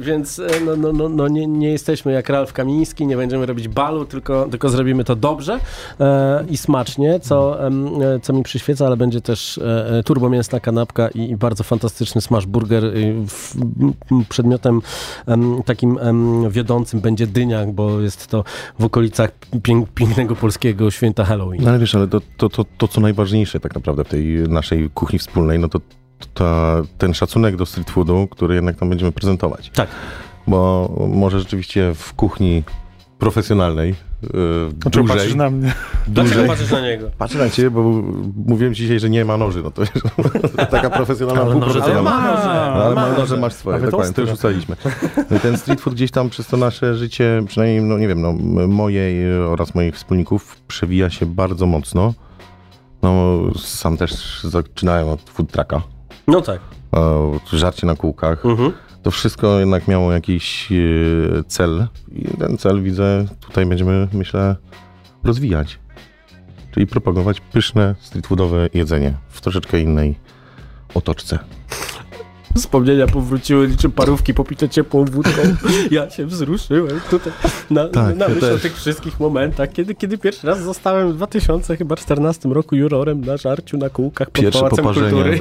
więc 0.00 0.38
e, 0.38 0.46
no, 0.66 0.76
no, 0.76 0.92
no, 0.92 1.08
no 1.08 1.28
nie, 1.28 1.46
nie 1.46 1.70
jesteśmy 1.70 2.12
jak 2.12 2.28
Ralf 2.28 2.52
Kamiński, 2.52 3.06
nie 3.06 3.16
będziemy 3.16 3.46
robić 3.46 3.68
balu, 3.68 4.04
tylko, 4.04 4.46
tylko 4.50 4.68
zrobimy 4.68 5.04
to 5.04 5.16
dobrze 5.16 5.58
e, 6.00 6.44
i 6.48 6.56
smacznie, 6.56 7.20
co, 7.20 7.66
e, 7.66 7.70
co 8.22 8.32
mi 8.32 8.42
przyświeca, 8.42 8.86
ale 8.86 8.96
będzie 8.96 9.20
też 9.20 9.58
e, 9.58 9.98
e, 9.98 10.02
turbomięsna 10.02 10.60
kanapka 10.60 11.08
i, 11.08 11.30
i 11.30 11.36
bardzo 11.36 11.64
fantastyczny 11.64 12.20
smash 12.20 12.46
burger. 12.46 12.84
W, 13.26 13.54
przedmiotem 14.28 14.82
em, 15.26 15.62
takim 15.64 15.98
em, 15.98 16.50
wiodącym 16.50 17.00
będzie 17.00 17.26
dynia, 17.26 17.59
bo 17.68 18.00
jest 18.00 18.26
to 18.26 18.44
w 18.78 18.84
okolicach 18.84 19.30
pięk, 19.62 19.88
pięknego 19.88 20.36
polskiego 20.36 20.90
święta 20.90 21.24
Halloween. 21.24 21.62
No 21.62 21.70
ale 21.70 21.78
wiesz, 21.78 21.94
ale 21.94 22.08
to, 22.08 22.20
to, 22.36 22.48
to, 22.48 22.64
to 22.78 22.88
co 22.88 23.00
najważniejsze 23.00 23.60
tak 23.60 23.74
naprawdę 23.74 24.04
w 24.04 24.08
tej 24.08 24.26
naszej 24.48 24.90
kuchni 24.90 25.18
wspólnej, 25.18 25.58
no 25.58 25.68
to, 25.68 25.80
to 26.34 26.82
ten 26.98 27.14
szacunek 27.14 27.56
do 27.56 27.66
street 27.66 27.90
foodu, 27.90 28.28
który 28.30 28.54
jednak 28.54 28.76
tam 28.76 28.88
będziemy 28.88 29.12
prezentować. 29.12 29.70
Tak. 29.70 29.88
Bo 30.46 30.90
może 31.14 31.38
rzeczywiście 31.40 31.94
w 31.94 32.14
kuchni 32.14 32.62
profesjonalnej 33.18 33.94
yy, 34.22 34.30
Dlaczego 34.72 35.06
patrzysz 35.08 35.22
dłużej, 35.32 35.36
na 35.36 35.50
mnie? 35.50 35.72
Dlaczego 36.08 36.34
dłużej 36.34 36.48
patrzysz 36.48 36.70
na 36.70 36.80
niego? 36.80 37.10
Patrzę 37.18 37.38
na 37.38 37.50
ciebie, 37.50 37.70
bo 37.70 37.82
mówiłem 38.46 38.74
dzisiaj, 38.74 39.00
że 39.00 39.10
nie 39.10 39.24
ma 39.24 39.36
noży, 39.36 39.62
no 39.62 39.70
to 39.70 39.82
taka 40.70 40.90
profesjonalna, 40.90 41.42
Ale 41.42 41.54
noże 41.54 41.78
ma 41.80 41.86
noże. 41.86 42.44
No, 42.44 42.84
ale 42.84 42.94
Ma 42.94 43.08
noże, 43.08 43.20
noże. 43.20 43.36
masz 43.36 43.52
swoje, 43.52 43.80
dokładnie, 43.80 44.14
to 44.14 44.20
już 44.20 44.30
tosty, 44.30 44.48
ustaliliśmy. 44.48 44.76
Ten 45.42 45.56
street 45.58 45.80
food 45.80 45.94
gdzieś 45.94 46.10
tam 46.10 46.30
przez 46.30 46.46
to 46.46 46.56
nasze 46.56 46.94
życie, 46.94 47.42
przynajmniej, 47.46 47.82
no 47.82 47.98
nie 47.98 48.08
wiem, 48.08 48.20
no 48.20 48.32
mojej 48.68 49.34
oraz 49.42 49.74
moich 49.74 49.94
wspólników 49.96 50.56
przewija 50.68 51.10
się 51.10 51.26
bardzo 51.26 51.66
mocno. 51.66 52.14
No, 53.02 53.38
sam 53.58 53.96
też 53.96 54.40
zaczynałem 54.44 55.08
od 55.08 55.20
food 55.30 55.52
trucka, 55.52 55.82
No 56.26 56.40
tak. 56.40 56.60
żarcie 57.52 57.86
na 57.86 57.96
kółkach. 57.96 58.46
Mhm. 58.46 58.72
To 59.02 59.10
wszystko 59.10 59.60
jednak 59.60 59.88
miało 59.88 60.12
jakiś 60.12 60.72
e, 60.72 60.76
cel 61.46 61.86
i 62.12 62.24
ten 62.38 62.58
cel 62.58 62.82
widzę 62.82 63.26
tutaj 63.40 63.66
będziemy, 63.66 64.08
myślę, 64.12 64.56
rozwijać. 65.24 65.78
Czyli 66.70 66.86
propagować 66.86 67.40
pyszne 67.40 67.94
street 68.00 68.28
jedzenie 68.74 69.14
w 69.28 69.40
troszeczkę 69.40 69.80
innej 69.80 70.18
otoczce. 70.94 71.38
Wspomnienia 72.56 73.06
powróciły 73.06 73.68
niczym 73.68 73.92
parówki 73.92 74.34
popite 74.34 74.68
ciepłą 74.68 75.04
wódką. 75.04 75.42
Ja 75.90 76.10
się 76.10 76.26
wzruszyłem 76.26 77.00
tutaj 77.10 77.32
na, 77.70 77.88
Tak, 77.88 78.16
na 78.16 78.24
ja 78.24 78.34
myśl 78.34 78.54
o 78.54 78.58
tych 78.58 78.76
wszystkich 78.76 79.20
momentach, 79.20 79.72
kiedy, 79.72 79.94
kiedy 79.94 80.18
pierwszy 80.18 80.46
raz 80.46 80.62
zostałem 80.62 81.12
w 81.12 81.16
2014 81.16 82.48
roku 82.48 82.76
jurorem 82.76 83.24
na 83.24 83.36
żarciu 83.36 83.76
na 83.76 83.90
kółkach 83.90 84.30
pod 84.30 84.42
Pierwsze 84.42 84.60
Pałacem 84.60 84.84
Kultury 84.84 85.40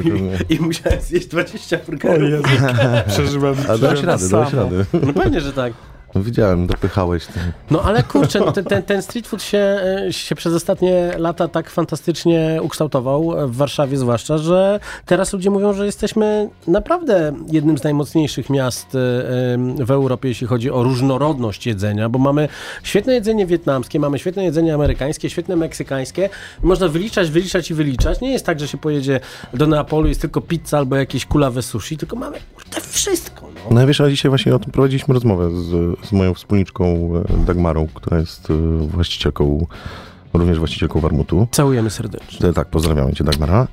i, 0.49 0.53
i 0.53 0.60
musiałem 0.60 1.01
zjeść 1.01 1.28
20 1.28 1.78
O 1.78 1.80
burgerów. 1.86 2.30
Jezu, 2.30 2.43
przeżyłem, 3.07 3.55
A 3.64 3.78
dałeś 3.78 3.80
przeżyłem 3.80 4.05
radę, 4.05 4.30
dałeś 4.30 4.53
radę. 4.53 4.86
No 4.93 5.14
pewnie, 5.14 5.41
że 5.41 5.53
tak. 5.53 5.74
No, 6.16 6.24
widziałem, 6.24 6.68
dopychałeś 6.68 7.26
ten. 7.26 7.51
No 7.72 7.82
ale 7.82 8.03
kurczę, 8.03 8.39
no 8.39 8.51
ten, 8.51 8.66
ten, 8.66 8.84
ten 8.84 9.01
street 9.01 9.28
food 9.28 9.43
się, 9.43 9.80
e, 10.07 10.14
się 10.14 10.36
przez 10.36 10.53
ostatnie 10.53 11.12
lata 11.18 11.47
tak 11.47 11.70
fantastycznie 11.70 12.60
ukształtował, 12.62 13.39
e, 13.39 13.47
w 13.47 13.55
Warszawie 13.55 13.97
zwłaszcza, 13.97 14.38
że 14.38 14.80
teraz 15.05 15.34
ludzie 15.34 15.49
mówią, 15.49 15.74
że 15.74 15.86
jesteśmy 15.86 16.49
naprawdę 16.68 17.34
jednym 17.51 17.78
z 17.78 17.84
najmocniejszych 17.84 18.49
miast 18.49 18.86
e, 18.86 18.97
w 19.86 19.91
Europie, 19.91 20.30
jeśli 20.30 20.47
chodzi 20.47 20.72
o 20.72 20.84
różnorodność 20.84 21.68
jedzenia, 21.68 22.10
bo 22.10 22.20
mamy 22.20 22.49
świetne 22.84 23.14
jedzenie 23.14 23.45
wietnamskie, 23.45 23.99
mamy 23.99 24.20
świetne 24.20 24.43
jedzenie 24.43 24.74
amerykańskie, 24.74 25.30
świetne 25.30 25.55
meksykańskie. 25.55 26.30
Można 26.64 26.88
wyliczać, 26.88 27.32
wyliczać 27.32 27.72
i 27.72 27.74
wyliczać. 27.74 28.22
Nie 28.22 28.32
jest 28.32 28.45
tak, 28.45 28.60
że 28.60 28.68
się 28.68 28.78
pojedzie 28.78 29.20
do 29.53 29.68
Neapolu, 29.68 30.07
jest 30.07 30.22
tylko 30.22 30.41
pizza 30.41 30.78
albo 30.78 30.95
jakieś 30.95 31.26
kulawe 31.26 31.62
sushi, 31.62 31.97
tylko 31.97 32.16
mamy 32.16 32.38
kurde, 32.55 32.82
wszystko. 32.82 33.49
No. 33.55 33.76
No 33.76 33.88
wiesz, 33.88 34.01
ale 34.01 34.12
dzisiaj 34.12 34.30
właśnie 34.30 34.55
o 34.55 34.60
tym 34.60 34.72
prowadziliśmy 34.72 35.14
rozmowę 35.14 35.51
z, 35.51 35.99
z 36.04 36.12
moją 36.12 36.34
wspólniczką 36.34 37.12
e, 37.41 37.45
Dagmarą, 37.45 37.88
która 37.93 38.20
jest 38.20 38.52
e, 38.52 38.54
właścicielką, 38.78 39.66
również 40.34 40.60
właścicielką 40.60 41.00
Warmutu. 41.00 41.47
Całujemy 41.52 41.89
serdecznie. 41.89 42.50
E, 42.50 42.54
Tak, 42.54 42.70
pozdrawiamy 42.70 43.14
cię 43.14 43.24
Dagmara. 43.24 43.68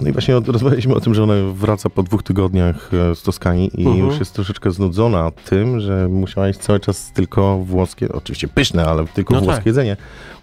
No 0.00 0.08
i 0.08 0.12
właśnie 0.12 0.34
rozmawialiśmy 0.34 0.94
o 0.94 1.00
tym, 1.00 1.14
że 1.14 1.22
ona 1.22 1.34
wraca 1.54 1.90
po 1.90 2.02
dwóch 2.02 2.22
tygodniach 2.22 2.90
z 3.14 3.22
Toskanii 3.22 3.70
i 3.82 3.86
Mhm. 3.86 4.06
już 4.06 4.18
jest 4.18 4.34
troszeczkę 4.34 4.70
znudzona 4.70 5.30
tym, 5.44 5.80
że 5.80 6.08
musiała 6.08 6.46
jeść 6.46 6.58
cały 6.60 6.80
czas 6.80 7.12
tylko 7.12 7.58
włoskie, 7.58 8.12
oczywiście 8.12 8.48
pyszne, 8.48 8.84
ale 8.86 9.06
tylko 9.06 9.34
No 9.34 9.40
włoskie 9.40 9.56
tak. 9.56 9.66
jedzenie, 9.66 9.96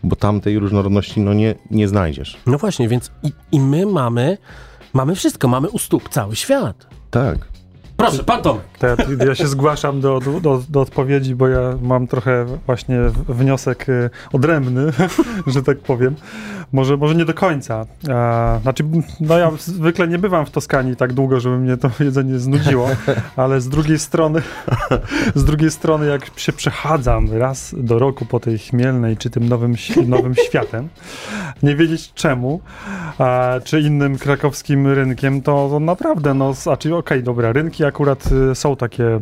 bo 0.03 0.15
tam 0.15 0.41
tej 0.41 0.59
różnorodności 0.59 1.21
no 1.21 1.33
nie, 1.33 1.55
nie 1.71 1.87
znajdziesz. 1.87 2.37
No 2.47 2.57
właśnie, 2.57 2.87
więc 2.87 3.11
i, 3.23 3.31
i 3.51 3.59
my 3.59 3.85
mamy, 3.85 4.37
mamy 4.93 5.15
wszystko, 5.15 5.47
mamy 5.47 5.69
u 5.69 5.77
stóp 5.79 6.09
cały 6.09 6.35
świat. 6.35 6.87
Tak. 7.11 7.52
Proszę, 8.03 8.23
pan 8.23 8.41
Tomek. 8.41 8.63
To 8.79 8.87
ja, 8.87 8.95
ja 9.25 9.35
się 9.35 9.47
zgłaszam 9.47 10.01
do, 10.01 10.19
do, 10.41 10.63
do 10.69 10.81
odpowiedzi, 10.81 11.35
bo 11.35 11.47
ja 11.47 11.59
mam 11.81 12.07
trochę 12.07 12.45
właśnie 12.65 12.99
wniosek 13.27 13.89
y, 13.89 14.09
odrębny, 14.33 14.91
że 15.47 15.63
tak 15.63 15.79
powiem. 15.79 16.15
Może, 16.73 16.97
może 16.97 17.15
nie 17.15 17.25
do 17.25 17.33
końca. 17.33 17.85
A, 18.13 18.59
znaczy, 18.61 18.83
no 19.19 19.37
ja 19.37 19.51
zwykle 19.57 20.07
nie 20.07 20.19
bywam 20.19 20.45
w 20.45 20.51
Toskanii 20.51 20.95
tak 20.95 21.13
długo, 21.13 21.39
żeby 21.39 21.57
mnie 21.57 21.77
to 21.77 21.89
jedzenie 22.03 22.39
znudziło, 22.39 22.89
ale 23.35 23.61
z 23.61 23.69
drugiej 23.69 23.99
strony, 23.99 24.41
z 25.35 25.43
drugiej 25.43 25.71
strony, 25.71 26.05
jak 26.05 26.39
się 26.39 26.53
przechadzam 26.53 27.37
raz 27.37 27.75
do 27.77 27.99
roku 27.99 28.25
po 28.25 28.39
tej 28.39 28.57
Chmielnej, 28.57 29.17
czy 29.17 29.29
tym 29.29 29.49
nowym, 29.49 29.75
nowym 30.07 30.35
światem, 30.35 30.89
nie 31.63 31.75
wiedzieć 31.75 32.13
czemu, 32.13 32.61
a, 33.17 33.53
czy 33.63 33.81
innym 33.81 34.17
krakowskim 34.17 34.87
rynkiem, 34.87 35.41
to, 35.41 35.67
to 35.71 35.79
naprawdę, 35.79 36.33
no, 36.33 36.53
znaczy, 36.53 36.95
okej, 36.95 37.23
dobra, 37.23 37.53
rynki 37.53 37.83
akurat 37.93 38.29
y, 38.51 38.55
są 38.55 38.75
takie 38.75 39.03
y, 39.05 39.19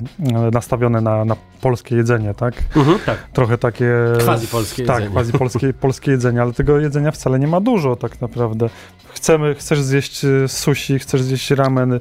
nastawione 0.52 1.02
na, 1.02 1.26
na 1.26 1.36
polskie 1.62 1.96
jedzenie, 1.96 2.34
tak? 2.34 2.54
Mhm, 2.76 3.00
tak. 3.06 3.18
Trochę 3.34 3.58
takie... 3.58 3.94
Quasi-polskie 4.26 4.86
Tak, 4.86 4.96
jedzenie. 5.00 5.16
quasi 5.16 5.32
polskie, 5.32 5.74
polskie 5.88 6.12
jedzenie, 6.12 6.42
ale 6.42 6.54
tego 6.54 6.80
jedzenia 6.80 7.12
wcale 7.12 7.40
nie 7.40 7.48
ma 7.48 7.62
dużo 7.62 7.96
tak 7.96 8.22
naprawdę. 8.22 8.70
Chcemy, 9.14 9.56
chcesz 9.56 9.82
zjeść 9.82 10.26
y, 10.26 10.48
sushi, 10.48 11.00
chcesz 11.00 11.22
zjeść 11.22 11.52
ramen 11.52 11.94
e, 11.94 12.00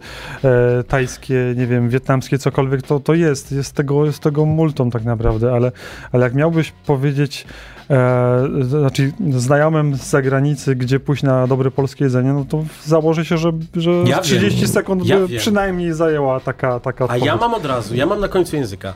tajskie, 0.88 1.54
nie 1.56 1.66
wiem, 1.66 1.88
wietnamskie, 1.88 2.38
cokolwiek, 2.38 2.82
to, 2.82 3.00
to 3.00 3.14
jest. 3.14 3.52
Jest 3.52 3.74
tego, 3.74 4.06
jest 4.06 4.20
tego 4.20 4.46
multum 4.46 4.90
tak 4.90 5.04
naprawdę, 5.04 5.52
ale, 5.52 5.72
ale 6.12 6.24
jak 6.24 6.34
miałbyś 6.34 6.72
powiedzieć 6.86 7.46
e, 7.90 8.48
znaczy 8.62 9.12
znajomym 9.36 9.94
z 9.96 10.02
zagranicy, 10.10 10.76
gdzie 10.76 11.00
pójść 11.00 11.22
na 11.22 11.46
dobre 11.46 11.70
polskie 11.70 12.04
jedzenie, 12.04 12.32
no 12.32 12.44
to 12.48 12.64
założę 12.84 13.24
się, 13.24 13.38
że, 13.38 13.52
że 13.76 13.90
Ja 14.06 14.20
30 14.20 14.60
wiem. 14.60 14.68
sekund 14.68 15.06
Ja 15.06 15.16
by 15.18 15.26
wiem. 15.28 15.38
przynajmniej 15.40 15.92
zajęła 15.92 16.40
taka, 16.40 16.80
taka 16.80 17.06
A 17.08 17.16
ja 17.16 17.36
mam 17.36 17.54
od 17.54 17.64
razu, 17.66 17.94
ja 17.96 18.06
mam 18.06 18.20
na 18.20 18.28
końcu 18.28 18.56
języka. 18.56 18.94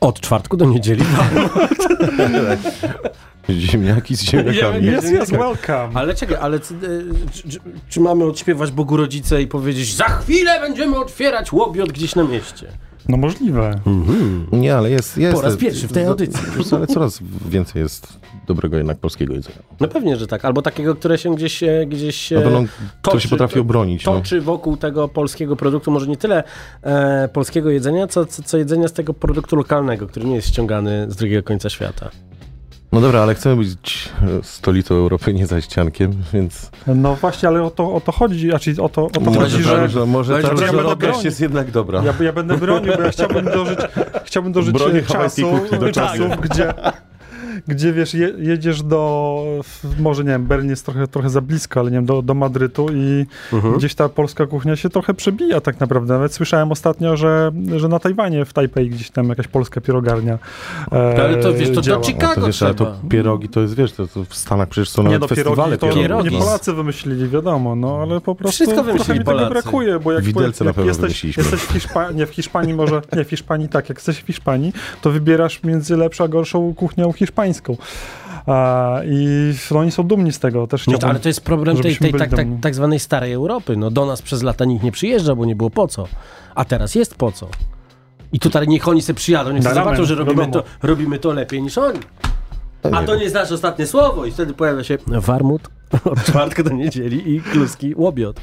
Od 0.00 0.20
czwartku 0.20 0.56
do 0.56 0.64
niedzieli. 0.64 1.04
Ziemniaki 3.50 4.16
z 4.16 4.22
ziemniakami. 4.22 4.88
Yes, 4.88 5.04
yes, 5.04 5.30
welcome. 5.30 5.88
Ale 5.94 6.14
czekaj, 6.14 6.36
ale 6.40 6.60
c- 6.60 6.74
e, 6.74 6.78
czy, 7.32 7.48
czy, 7.48 7.58
czy 7.88 8.00
mamy 8.00 8.24
odśpiewać 8.24 8.70
Bogu 8.70 8.96
Rodzice 8.96 9.42
i 9.42 9.46
powiedzieć 9.46 9.94
za 9.94 10.04
chwilę 10.04 10.60
będziemy 10.60 10.98
otwierać 10.98 11.52
łobiot 11.52 11.92
gdzieś 11.92 12.14
na 12.14 12.24
mieście? 12.24 12.66
No 13.08 13.16
możliwe. 13.16 13.80
Nie, 14.52 14.76
ale 14.76 14.90
jest... 14.90 15.18
jest 15.18 15.36
Po 15.36 15.42
raz 15.42 15.56
pierwszy 15.56 15.88
w 15.88 15.92
tej 15.92 16.04
no, 16.04 16.10
audycji. 16.10 16.64
co, 16.64 16.76
Ale 16.76 16.86
coraz 16.86 17.20
więcej 17.48 17.82
jest 17.82 18.08
dobrego 18.46 18.76
jednak 18.76 18.98
polskiego 18.98 19.34
jedzenia. 19.34 19.58
No 19.80 19.88
pewnie, 19.88 20.16
że 20.16 20.26
tak. 20.26 20.44
Albo 20.44 20.62
takiego, 20.62 20.94
które 20.94 21.18
się 21.18 21.34
gdzieś, 21.34 21.62
e, 21.62 21.86
gdzieś 21.86 22.28
pewno 22.28 22.64
to 23.02 23.10
toczy- 23.10 23.20
się 23.20 23.28
potrafi 23.28 23.58
obronić. 23.58 24.04
No. 24.06 24.12
toczy 24.12 24.40
wokół 24.40 24.76
tego 24.76 25.08
polskiego 25.08 25.56
produktu, 25.56 25.90
może 25.90 26.06
nie 26.06 26.16
tyle 26.16 26.44
e, 26.82 27.28
polskiego 27.32 27.70
jedzenia, 27.70 28.06
co, 28.06 28.26
co, 28.26 28.42
co 28.42 28.58
jedzenia 28.58 28.88
z 28.88 28.92
tego 28.92 29.14
produktu 29.14 29.56
lokalnego, 29.56 30.06
który 30.06 30.26
nie 30.26 30.34
jest 30.34 30.48
ściągany 30.48 31.06
z 31.10 31.16
drugiego 31.16 31.42
końca 31.42 31.70
świata. 31.70 32.10
No 32.92 33.00
dobra, 33.00 33.20
ale 33.22 33.34
chcemy 33.34 33.56
być 33.56 34.08
e, 34.22 34.42
stolicą 34.42 34.94
Europy, 34.94 35.34
nie 35.34 35.46
za 35.46 35.60
ściankiem, 35.60 36.12
więc... 36.32 36.70
No 36.86 37.14
właśnie, 37.16 37.48
ale 37.48 37.62
o 37.62 37.70
to, 37.70 37.92
o 37.94 38.00
to 38.00 38.12
chodzi, 38.12 38.50
znaczy 38.50 38.74
o 38.80 38.88
to, 38.88 39.04
o 39.06 39.10
to 39.10 39.20
Może, 39.20 39.40
chodzi, 39.40 39.62
że... 39.62 39.88
że, 39.88 40.06
może 40.06 40.36
że 40.36 40.42
ta 40.42 40.48
ja 40.48 40.52
różnorodność 40.54 40.98
bronił. 40.98 41.24
jest 41.24 41.40
jednak 41.40 41.70
dobra. 41.70 42.02
Ja, 42.04 42.14
ja 42.24 42.32
będę 42.32 42.56
bronił, 42.56 42.92
bo 42.96 43.02
ja 43.02 43.10
chciałbym 43.10 43.44
dożyć, 43.44 43.78
chciałbym 44.24 44.52
dożyć 44.52 44.72
Bronię 44.72 45.02
czasu, 45.02 45.52
do 45.80 45.92
czasu. 45.92 46.18
czasów, 46.18 46.40
gdzie, 46.40 46.74
gdzie 47.68 47.92
wiesz, 47.92 48.14
je, 48.14 48.32
jedziesz 48.38 48.82
do, 48.82 49.42
może 50.00 50.24
nie 50.24 50.30
wiem, 50.30 50.46
Berlin 50.46 50.70
jest 50.70 50.84
trochę, 50.84 51.08
trochę 51.08 51.30
za 51.30 51.40
blisko, 51.40 51.80
ale 51.80 51.90
nie 51.90 51.96
wiem, 51.96 52.06
do, 52.06 52.22
do 52.22 52.34
Madrytu 52.34 52.86
i 52.94 53.26
gdzieś 53.76 53.94
ta 53.94 54.08
polska 54.08 54.46
kuchnia 54.46 54.76
się 54.76 54.90
trochę 54.90 55.14
przebija 55.14 55.60
tak 55.60 55.80
naprawdę. 55.80 56.14
Nawet 56.14 56.32
słyszałem 56.34 56.72
ostatnio, 56.72 57.16
że, 57.16 57.52
że 57.76 57.88
na 57.88 57.98
Tajwanie, 57.98 58.44
w 58.44 58.52
Tajpej 58.52 58.90
gdzieś 58.90 59.10
tam 59.10 59.28
jakaś 59.28 59.48
polska 59.48 59.80
pierogarnia 59.80 60.38
e, 60.92 61.24
Ale 61.24 61.36
to 61.36 61.54
wiesz, 61.54 61.70
to, 61.74 61.80
działa. 61.80 61.98
No 61.98 62.04
Chicago 62.04 62.40
to 62.40 62.46
wiesz, 62.46 62.56
trzeba. 62.56 62.74
to 62.74 62.96
pierogi 63.10 63.48
to 63.48 63.60
jest, 63.60 63.74
wiesz, 63.74 63.92
to, 63.92 64.06
to 64.06 64.24
w 64.24 64.34
Stanach 64.34 64.68
przecież 64.68 64.88
są 64.88 65.02
Nie 65.02 65.08
nawet 65.08 65.20
no, 65.20 65.28
festiwale 65.28 65.78
pierogi 65.78 65.94
to. 65.94 66.00
Pierogi. 66.00 66.30
nie 66.30 66.38
Polacy 66.38 66.72
wymyślili, 66.72 67.28
wiadomo, 67.28 67.76
no 67.76 67.98
ale 68.02 68.20
po 68.20 68.34
prostu 68.34 68.64
Wszystko 68.64 68.82
trochę 68.82 69.12
mi 69.12 69.18
tego 69.18 69.24
Polacy. 69.24 69.50
brakuje, 69.50 70.00
bo 70.00 70.12
jak, 70.12 70.24
Widelce 70.24 70.64
jak 70.64 70.66
na 70.66 70.74
pewno 70.74 70.88
jesteś, 70.88 71.24
jesteś 71.24 71.60
w 71.60 71.72
Hiszpanii, 71.72 72.16
nie 72.16 72.26
w 72.26 72.30
Hiszpanii 72.30 72.74
może, 72.74 73.02
nie 73.16 73.24
w 73.24 73.30
Hiszpanii 73.30 73.68
tak, 73.68 73.88
jak 73.88 73.98
jesteś 73.98 74.18
w 74.22 74.26
Hiszpanii, 74.26 74.72
to 75.02 75.10
wybierasz 75.10 75.62
między 75.62 75.96
lepszą 75.96 76.24
a 76.24 76.28
gorszą 76.28 76.74
kuchnią 76.74 77.12
hiszpańską. 77.12 77.45
A, 78.46 79.00
I 79.04 79.52
no, 79.70 79.78
oni 79.78 79.90
są 79.90 80.02
dumni 80.02 80.32
z 80.32 80.38
tego, 80.38 80.66
też 80.66 80.86
No, 80.86 80.98
ale 81.02 81.20
to 81.20 81.28
jest 81.28 81.40
problem 81.40 81.76
tej, 81.76 81.96
tej 81.96 82.12
tak, 82.12 82.30
tak, 82.30 82.46
tak 82.62 82.74
zwanej 82.74 83.00
starej 83.00 83.32
Europy. 83.32 83.76
No, 83.76 83.90
do 83.90 84.06
nas 84.06 84.22
przez 84.22 84.42
lata 84.42 84.64
nikt 84.64 84.84
nie 84.84 84.92
przyjeżdża, 84.92 85.34
bo 85.34 85.44
nie 85.44 85.56
było 85.56 85.70
po 85.70 85.88
co. 85.88 86.08
A 86.54 86.64
teraz 86.64 86.94
jest 86.94 87.14
po 87.14 87.32
co. 87.32 87.48
I 88.32 88.40
tutaj 88.40 88.68
niech 88.68 88.88
oni 88.88 89.02
se 89.02 89.14
przyjadą, 89.14 89.52
niech 89.52 89.62
sobie 89.62 89.74
zobaczą, 89.74 90.04
że 90.04 90.14
robimy 90.14 90.48
to, 90.50 90.64
robimy 90.82 91.18
to 91.18 91.32
lepiej 91.32 91.62
niż 91.62 91.78
oni. 91.78 92.00
A 92.92 93.02
to 93.02 93.16
nie 93.16 93.30
znaczy 93.30 93.54
ostatnie 93.54 93.86
słowo 93.86 94.26
i 94.26 94.32
wtedy 94.32 94.54
pojawia 94.54 94.84
się 94.84 94.98
warmut 95.06 95.62
od 96.04 96.24
czwartku 96.24 96.62
do 96.62 96.70
niedzieli 96.70 97.34
i 97.34 97.40
kluski 97.40 97.94
łobiot. 97.96 98.40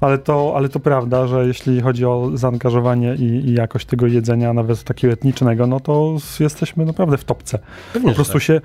Ale 0.00 0.18
to, 0.18 0.52
ale 0.56 0.68
to 0.68 0.80
prawda, 0.80 1.26
że 1.26 1.46
jeśli 1.46 1.80
chodzi 1.80 2.04
o 2.04 2.30
zaangażowanie 2.34 3.14
i, 3.14 3.22
i 3.22 3.54
jakość 3.54 3.86
tego 3.86 4.06
jedzenia, 4.06 4.52
nawet 4.52 4.82
takiego 4.84 5.12
etnicznego, 5.12 5.66
no 5.66 5.80
to 5.80 6.16
jesteśmy 6.40 6.84
naprawdę 6.84 7.18
w 7.18 7.24
topce. 7.24 7.58
Pewnie, 7.92 8.08
Po 8.08 8.14
prostu 8.14 8.32
tak. 8.32 8.42
się, 8.42 8.60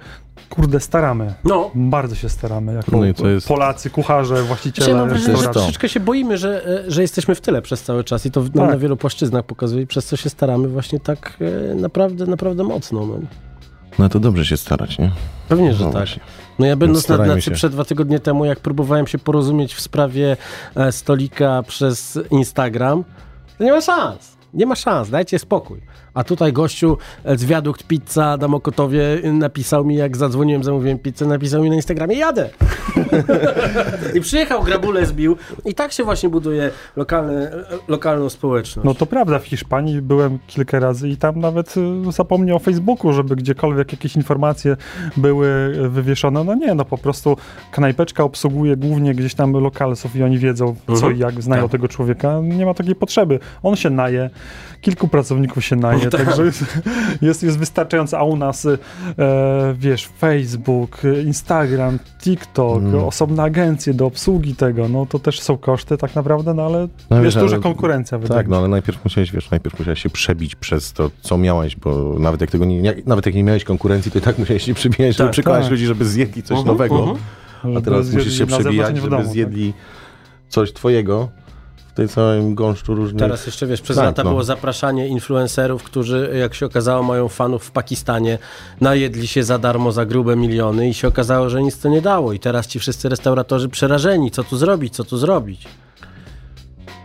kurde, 0.50 0.80
staramy. 0.80 1.34
No. 1.44 1.72
Bardzo 1.76 2.16
się 2.16 2.30
staramy, 2.30 2.74
jako 2.74 2.92
No 2.98 3.06
jest- 3.06 3.48
Polacy, 3.48 3.90
kucharze, 3.90 4.36
Ja 4.36 4.44
właściciele 4.44 4.94
mam 4.94 5.10
wrażenie, 5.10 5.38
że 5.38 5.48
troszeczkę 5.50 5.90
się 5.90 6.00
boimy, 6.00 6.38
że, 6.38 6.66
e, 6.86 6.92
że 6.92 7.02
jesteśmy 7.02 7.36
w 7.36 7.42
tyle 7.42 7.62
przez 7.62 7.84
cały 7.84 8.04
czas 8.04 8.26
i 8.26 8.32
to 8.32 8.42
nam 8.42 8.50
Tak. 8.52 8.70
na 8.70 8.78
wielu 8.78 8.98
płaszczyznach 8.98 9.46
pokazuje, 9.46 9.88
przez 9.88 10.06
co 10.06 10.18
się 10.18 10.30
staramy 10.30 10.68
właśnie 10.68 11.00
tak 11.00 11.38
e, 11.72 11.76
naprawdę, 11.76 12.26
naprawdę 12.26 12.64
mocno. 12.64 13.06
No. 13.06 13.20
No 14.00 14.10
to 14.10 14.20
dobrze 14.20 14.46
się 14.46 14.58
starać, 14.58 15.00
nie? 15.00 15.12
Pewnie, 15.50 15.74
że 15.74 15.86
No 15.86 15.92
tak. 15.92 16.08
No 16.60 16.66
ja 16.66 16.76
będąc 16.76 16.98
na, 17.10 17.16
starajmy 17.16 17.36
na 17.36 17.42
się. 17.42 17.52
Cyprze 17.52 17.70
dwa 17.70 17.86
tygodnie 17.86 18.20
temu, 18.20 18.46
jak 18.46 18.60
próbowałem 18.60 19.08
się 19.08 19.18
porozumieć 19.18 19.74
w 19.76 19.82
sprawie 19.82 20.38
e, 20.76 20.92
stolika 20.92 21.64
przez 21.64 22.20
Instagram, 22.32 23.04
to 23.58 23.64
nie 23.64 23.72
ma 23.72 23.82
szans. 23.82 24.38
Nie 24.54 24.66
ma 24.66 24.76
szans, 24.76 25.10
dajcie 25.10 25.40
spokój. 25.40 25.82
A 26.20 26.24
tutaj 26.24 26.54
gościu 26.54 26.98
e, 27.24 27.38
z 27.38 27.46
wiadukt 27.46 27.84
pizza 27.84 28.38
na 28.38 28.48
Mokotowie 28.48 29.02
y, 29.26 29.34
napisał 29.34 29.86
mi, 29.86 29.96
jak 29.96 30.18
zadzwoniłem, 30.18 30.64
zamówiłem 30.64 31.00
pizzę, 31.00 31.26
napisał 31.26 31.64
mi 31.64 31.70
na 31.70 31.76
Instagramie, 31.76 32.16
jadę. 32.18 32.50
I 34.16 34.22
przyjechał, 34.22 34.64
grabulę 34.64 35.06
zbił. 35.06 35.38
I 35.66 35.74
tak 35.74 35.92
się 35.92 36.04
właśnie 36.04 36.30
buduje 36.30 36.72
lokalne, 36.96 37.52
e, 37.52 37.64
lokalną 37.88 38.30
społeczność. 38.30 38.86
No 38.86 38.94
to 38.94 39.06
prawda, 39.06 39.40
w 39.40 39.46
Hiszpanii 39.46 40.02
byłem 40.02 40.40
kilka 40.48 40.80
razy 40.80 41.10
i 41.10 41.18
tam 41.18 41.40
nawet 41.40 41.76
y, 41.78 42.12
zapomniał 42.12 42.58
o 42.58 42.60
Facebooku, 42.60 43.14
żeby 43.14 43.36
gdziekolwiek 43.36 43.92
jakieś 43.92 44.16
informacje 44.16 44.78
były 45.18 45.74
wywieszone. 45.90 46.44
No 46.44 46.56
nie, 46.56 46.76
no 46.76 46.86
po 46.86 46.98
prostu 46.98 47.38
knajpeczka 47.72 48.24
obsługuje 48.24 48.78
głównie 48.78 49.16
gdzieś 49.16 49.36
tam 49.36 49.54
lokalsów 49.54 50.16
i 50.16 50.24
oni 50.24 50.38
wiedzą 50.38 50.76
co 50.88 50.94
Mhm. 50.94 51.16
i 51.16 51.20
jak, 51.20 51.42
znają 51.42 51.64
Tak. 51.64 51.72
tego 51.72 51.88
człowieka. 51.88 52.40
Nie 52.44 52.66
ma 52.66 52.74
takiej 52.74 52.96
potrzeby. 52.96 53.40
On 53.64 53.76
się 53.76 53.90
naje, 53.90 54.30
kilku 54.82 55.08
pracowników 55.08 55.66
się 55.66 55.76
naje, 55.76 56.10
Tak. 56.10 56.26
także 56.26 56.44
jest, 56.46 56.64
jest, 57.22 57.44
jest 57.44 57.60
wystarczająco. 57.60 58.20
A 58.20 58.24
u 58.24 58.36
nas, 58.36 58.66
e, 58.66 58.78
wiesz, 59.80 60.10
Facebook, 60.20 61.02
Instagram, 61.26 62.00
TikTok, 62.22 62.80
Mm. 62.84 63.04
osobne 63.04 63.44
agencje 63.44 63.94
do 63.94 64.06
obsługi 64.06 64.56
tego, 64.56 64.90
no 64.90 65.06
to 65.06 65.20
też 65.20 65.40
są 65.42 65.58
koszty 65.58 65.98
tak 65.98 66.16
naprawdę, 66.16 66.54
no 66.54 66.66
ale 66.66 66.88
No 67.10 67.16
jest 67.16 67.24
wiesz, 67.24 67.36
duża 67.44 67.56
ale- 67.56 67.64
konkurencja. 67.64 68.18
wydaje 68.18 68.38
Tak, 68.40 68.48
mi 68.48 68.52
no 68.52 68.58
ale 68.58 68.68
najpierw 68.68 69.04
musiałeś, 69.04 69.32
wiesz, 69.32 69.52
najpierw 69.52 69.80
musiałeś 69.80 70.02
się 70.04 70.10
przebić 70.10 70.56
przez 70.56 70.94
to, 70.94 71.12
co 71.22 71.38
miałeś, 71.38 71.76
bo 71.76 72.16
nawet 72.20 72.42
jak 72.42 72.52
tego 72.52 72.66
nie, 72.66 72.82
nie 72.82 72.96
nawet 73.06 73.26
jak 73.26 73.36
nie 73.36 73.44
miałeś 73.44 73.64
konkurencji, 73.64 74.12
to 74.12 74.20
i 74.20 74.22
tak 74.22 74.38
musiałeś 74.40 74.64
się 74.64 74.74
przebijać, 74.74 75.16
żeby 75.18 75.28
Tak, 75.28 75.32
przekonać 75.32 75.62
tak. 75.64 75.72
ludzi, 75.72 75.86
żeby 75.86 76.06
zjedli 76.06 76.44
coś 76.44 76.58
Mhm, 76.58 76.68
nowego. 76.68 77.00
mhm. 77.00 77.18
A 77.64 77.68
Żeby 77.68 77.82
teraz 77.82 78.12
musisz 78.14 78.38
się 78.38 78.46
przebijać, 78.46 78.96
żeby 78.96 79.10
domu, 79.10 79.24
tak. 79.24 79.32
zjedli 79.32 79.74
coś 80.50 80.74
twojego 80.74 81.30
tej 82.00 82.10
całym 82.10 82.56
gąszczu 82.56 82.96
różnych... 82.96 83.20
Teraz 83.20 83.46
jeszcze 83.46 83.68
wiesz, 83.68 83.82
przez 83.82 83.96
Tak, 83.96 84.06
lata 84.06 84.24
no. 84.24 84.30
było 84.30 84.44
zapraszanie 84.44 85.08
influencerów, 85.08 85.84
którzy, 85.84 86.32
jak 86.40 86.54
się 86.54 86.66
okazało, 86.66 87.04
mają 87.04 87.28
fanów 87.28 87.64
w 87.64 87.72
Pakistanie, 87.72 88.38
najedli 88.82 89.28
się 89.28 89.44
za 89.44 89.58
darmo 89.58 89.92
za 89.92 90.06
grube 90.06 90.36
miliony 90.36 90.90
i 90.90 90.94
się 90.94 91.08
okazało, 91.08 91.50
że 91.50 91.64
nic 91.64 91.80
to 91.80 91.90
nie 91.90 92.02
dało. 92.02 92.34
I 92.34 92.40
teraz 92.40 92.68
ci 92.68 92.80
wszyscy 92.80 93.10
restauratorzy 93.10 93.70
przerażeni, 93.70 94.32
co 94.32 94.44
tu 94.44 94.58
zrobić, 94.58 94.96
co 94.96 95.04
tu 95.04 95.18
zrobić. 95.18 95.68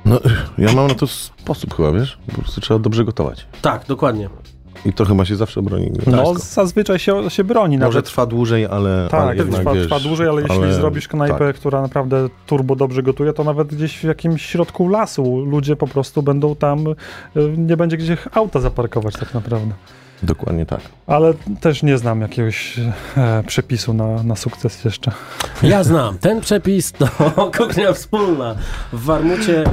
No, 0.05 0.21
ja 0.59 0.73
mam 0.73 0.89
na 0.89 0.95
to 0.95 1.07
sposób 1.07 1.75
chyba, 1.75 1.93
wiesz? 1.93 2.19
Po 2.27 2.43
prostu 2.43 2.61
trzeba 2.61 2.81
dobrze 2.81 3.05
gotować. 3.05 3.47
Tak, 3.63 3.87
dokładnie. 3.87 4.29
I 4.85 4.93
to 4.93 5.05
chyba 5.05 5.25
się 5.25 5.37
zawsze 5.37 5.63
broni. 5.63 5.91
No, 6.07 6.25
Wszystko. 6.25 6.63
zazwyczaj 6.63 6.99
się, 6.99 7.31
się 7.31 7.45
broni. 7.45 7.79
Może 7.79 7.89
Nawet, 7.89 8.07
trwa 8.07 8.27
dłużej, 8.27 8.67
ale, 8.67 9.09
tak, 9.11 9.21
ale 9.21 9.37
jednak, 9.37 9.61
trwa, 9.61 9.75
wiesz, 9.75 9.85
trwa 9.85 10.01
dłużej, 10.01 10.29
ale 10.29 10.43
jeśli 10.43 10.57
ale- 10.57 10.75
zrobisz 10.75 11.09
knajpę, 11.09 11.39
tak. 11.39 11.57
która 11.57 11.83
naprawdę 11.83 12.29
turbo 12.47 12.77
dobrze 12.77 13.03
gotuje, 13.03 13.33
to 13.33 13.45
nawet 13.45 13.69
gdzieś 13.75 13.99
w 13.99 14.05
jakimś 14.05 14.47
środku 14.47 14.89
lasu 14.89 15.41
ludzie 15.45 15.77
po 15.77 15.87
prostu 15.87 16.23
będą 16.23 16.57
tam, 16.57 16.87
y, 16.89 16.95
nie 17.57 17.77
będzie 17.77 17.97
gdzie 17.97 18.17
auta 18.33 18.61
zaparkować 18.61 19.15
tak 19.15 19.35
naprawdę. 19.35 19.75
Dokładnie 20.23 20.67
tak. 20.67 20.81
Ale 21.07 21.35
też 21.61 21.83
nie 21.83 21.99
znam 21.99 22.21
jakiegoś 22.21 22.81
e, 23.17 23.43
przepisu 23.47 23.95
na, 23.95 24.23
na 24.23 24.37
sukces 24.37 24.85
jeszcze. 24.85 25.11
Ja 25.63 25.85
znam. 25.85 26.19
Ten 26.19 26.41
przepis 26.41 26.93
to 26.93 27.07
kuchnia 27.59 27.93
wspólna. 27.93 28.55
W 28.93 29.05
Warmucie 29.05 29.65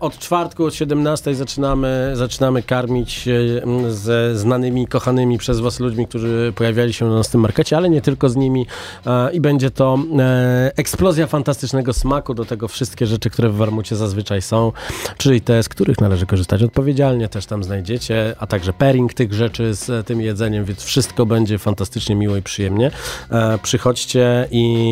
od 0.00 0.18
czwartku, 0.18 0.64
od 0.64 0.74
17 0.74 1.34
zaczynamy, 1.34 2.10
zaczynamy 2.14 2.62
karmić 2.62 3.28
e, 3.28 3.62
m, 3.62 3.92
ze 3.92 4.38
znanymi, 4.38 4.86
kochanymi 4.86 5.38
przez 5.38 5.60
Was 5.60 5.80
ludźmi, 5.80 6.06
którzy 6.06 6.52
pojawiali 6.56 6.92
się 6.92 7.06
na 7.06 7.24
tym 7.24 7.40
markecie, 7.40 7.76
ale 7.76 7.90
nie 7.90 8.00
tylko 8.00 8.28
z 8.28 8.36
nimi. 8.36 8.66
E, 9.06 9.32
I 9.32 9.40
będzie 9.40 9.70
to 9.70 9.98
e, 10.18 10.72
eksplozja 10.76 11.26
fantastycznego 11.26 11.92
smaku 11.92 12.34
do 12.34 12.44
tego 12.44 12.68
wszystkie 12.68 13.06
rzeczy, 13.06 13.30
które 13.30 13.48
w 13.48 13.56
Warmucie 13.56 13.96
zazwyczaj 13.96 14.42
są, 14.42 14.72
czyli 15.16 15.40
te, 15.40 15.62
z 15.62 15.68
których 15.68 16.00
należy 16.00 16.26
korzystać 16.26 16.62
odpowiedzialnie, 16.62 17.28
też 17.28 17.46
tam 17.46 17.64
znajdziecie, 17.64 18.34
a 18.38 18.46
także 18.46 18.72
pairing 18.72 19.14
tych 19.14 19.32
rzeczy 19.32 19.74
z 19.74 19.90
e, 19.90 20.04
tym 20.04 20.20
jedzeniem, 20.20 20.64
więc 20.64 20.82
wszystko 20.82 21.26
będzie 21.26 21.58
fantastycznie 21.58 22.16
miło 22.16 22.36
i 22.36 22.42
przyjemnie. 22.42 22.90
E, 23.30 23.58
przychodźcie 23.62 24.48
i 24.50 24.88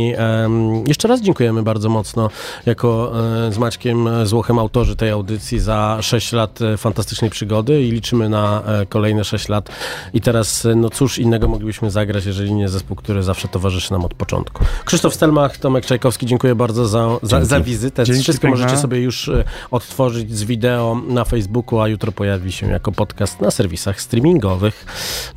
jeszcze 0.86 1.08
raz 1.08 1.20
dziękujemy 1.20 1.62
bardzo 1.62 1.88
mocno 1.88 2.30
jako 2.66 3.12
e, 3.46 3.52
z 3.52 3.58
Maćkiem 3.58 4.08
e, 4.08 4.26
Autorzy 4.48 4.96
tej 4.96 5.10
audycji 5.10 5.58
za 5.58 5.98
6 6.00 6.32
lat 6.32 6.62
e, 6.62 6.76
fantastycznej 6.76 7.30
przygody 7.30 7.82
i 7.82 7.90
liczymy 7.90 8.28
na 8.28 8.62
e, 8.62 8.86
kolejne 8.86 9.24
6 9.24 9.48
lat 9.48 9.68
i 10.14 10.20
teraz 10.20 10.66
e, 10.66 10.74
no 10.74 10.90
cóż 10.90 11.18
innego 11.18 11.48
moglibyśmy 11.48 11.90
zagrać, 11.90 12.26
jeżeli 12.26 12.54
nie 12.54 12.68
zespół, 12.68 12.96
który 12.96 13.22
zawsze 13.22 13.48
towarzyszy 13.48 13.92
nam 13.92 14.04
od 14.04 14.14
początku. 14.14 14.64
Krzysztof 14.84 15.14
Stelmach, 15.14 15.56
Tomek 15.58 15.86
Czajkowski, 15.86 16.26
dziękuję 16.26 16.54
bardzo 16.54 16.86
za, 16.86 17.08
za, 17.22 17.44
za 17.44 17.60
wizytę. 17.60 18.04
Dzięki 18.04 18.22
Wszystko 18.22 18.48
możecie 18.48 18.76
sobie 18.76 19.00
już 19.00 19.30
odtworzyć 19.70 20.36
z 20.36 20.44
wideo 20.44 21.00
na 21.08 21.24
Facebooku, 21.24 21.80
a 21.80 21.88
jutro 21.88 22.12
pojawi 22.12 22.52
się 22.52 22.66
jako 22.66 22.92
podcast 22.92 23.40
na 23.40 23.50
serwisach 23.50 24.00
streamingowych. 24.00 24.86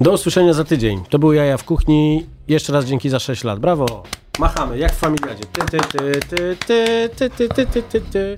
Do 0.02 0.12
usłyszenia 0.12 0.54
za 0.54 0.64
tydzień. 0.64 1.04
To 1.10 1.20
był 1.20 1.34
Jaja 1.34 1.58
w 1.58 1.64
Kuchni. 1.64 2.26
Jeszcze 2.48 2.74
raz 2.74 2.86
dzięki 2.86 3.10
za 3.10 3.20
6 3.20 3.44
lat. 3.44 3.60
Brawo! 3.60 4.04
Machamy, 4.40 4.78
jak 4.78 4.92
w 4.92 4.96
familiadzie. 4.96 5.44
Ty, 5.44 5.62
ty, 5.62 5.80
ty, 5.80 6.20
ty, 6.30 7.10
ty, 7.16 7.30
ty, 7.30 7.50
ty, 7.50 7.66
ty, 7.66 7.84
ty, 7.84 8.02
ty. 8.02 8.38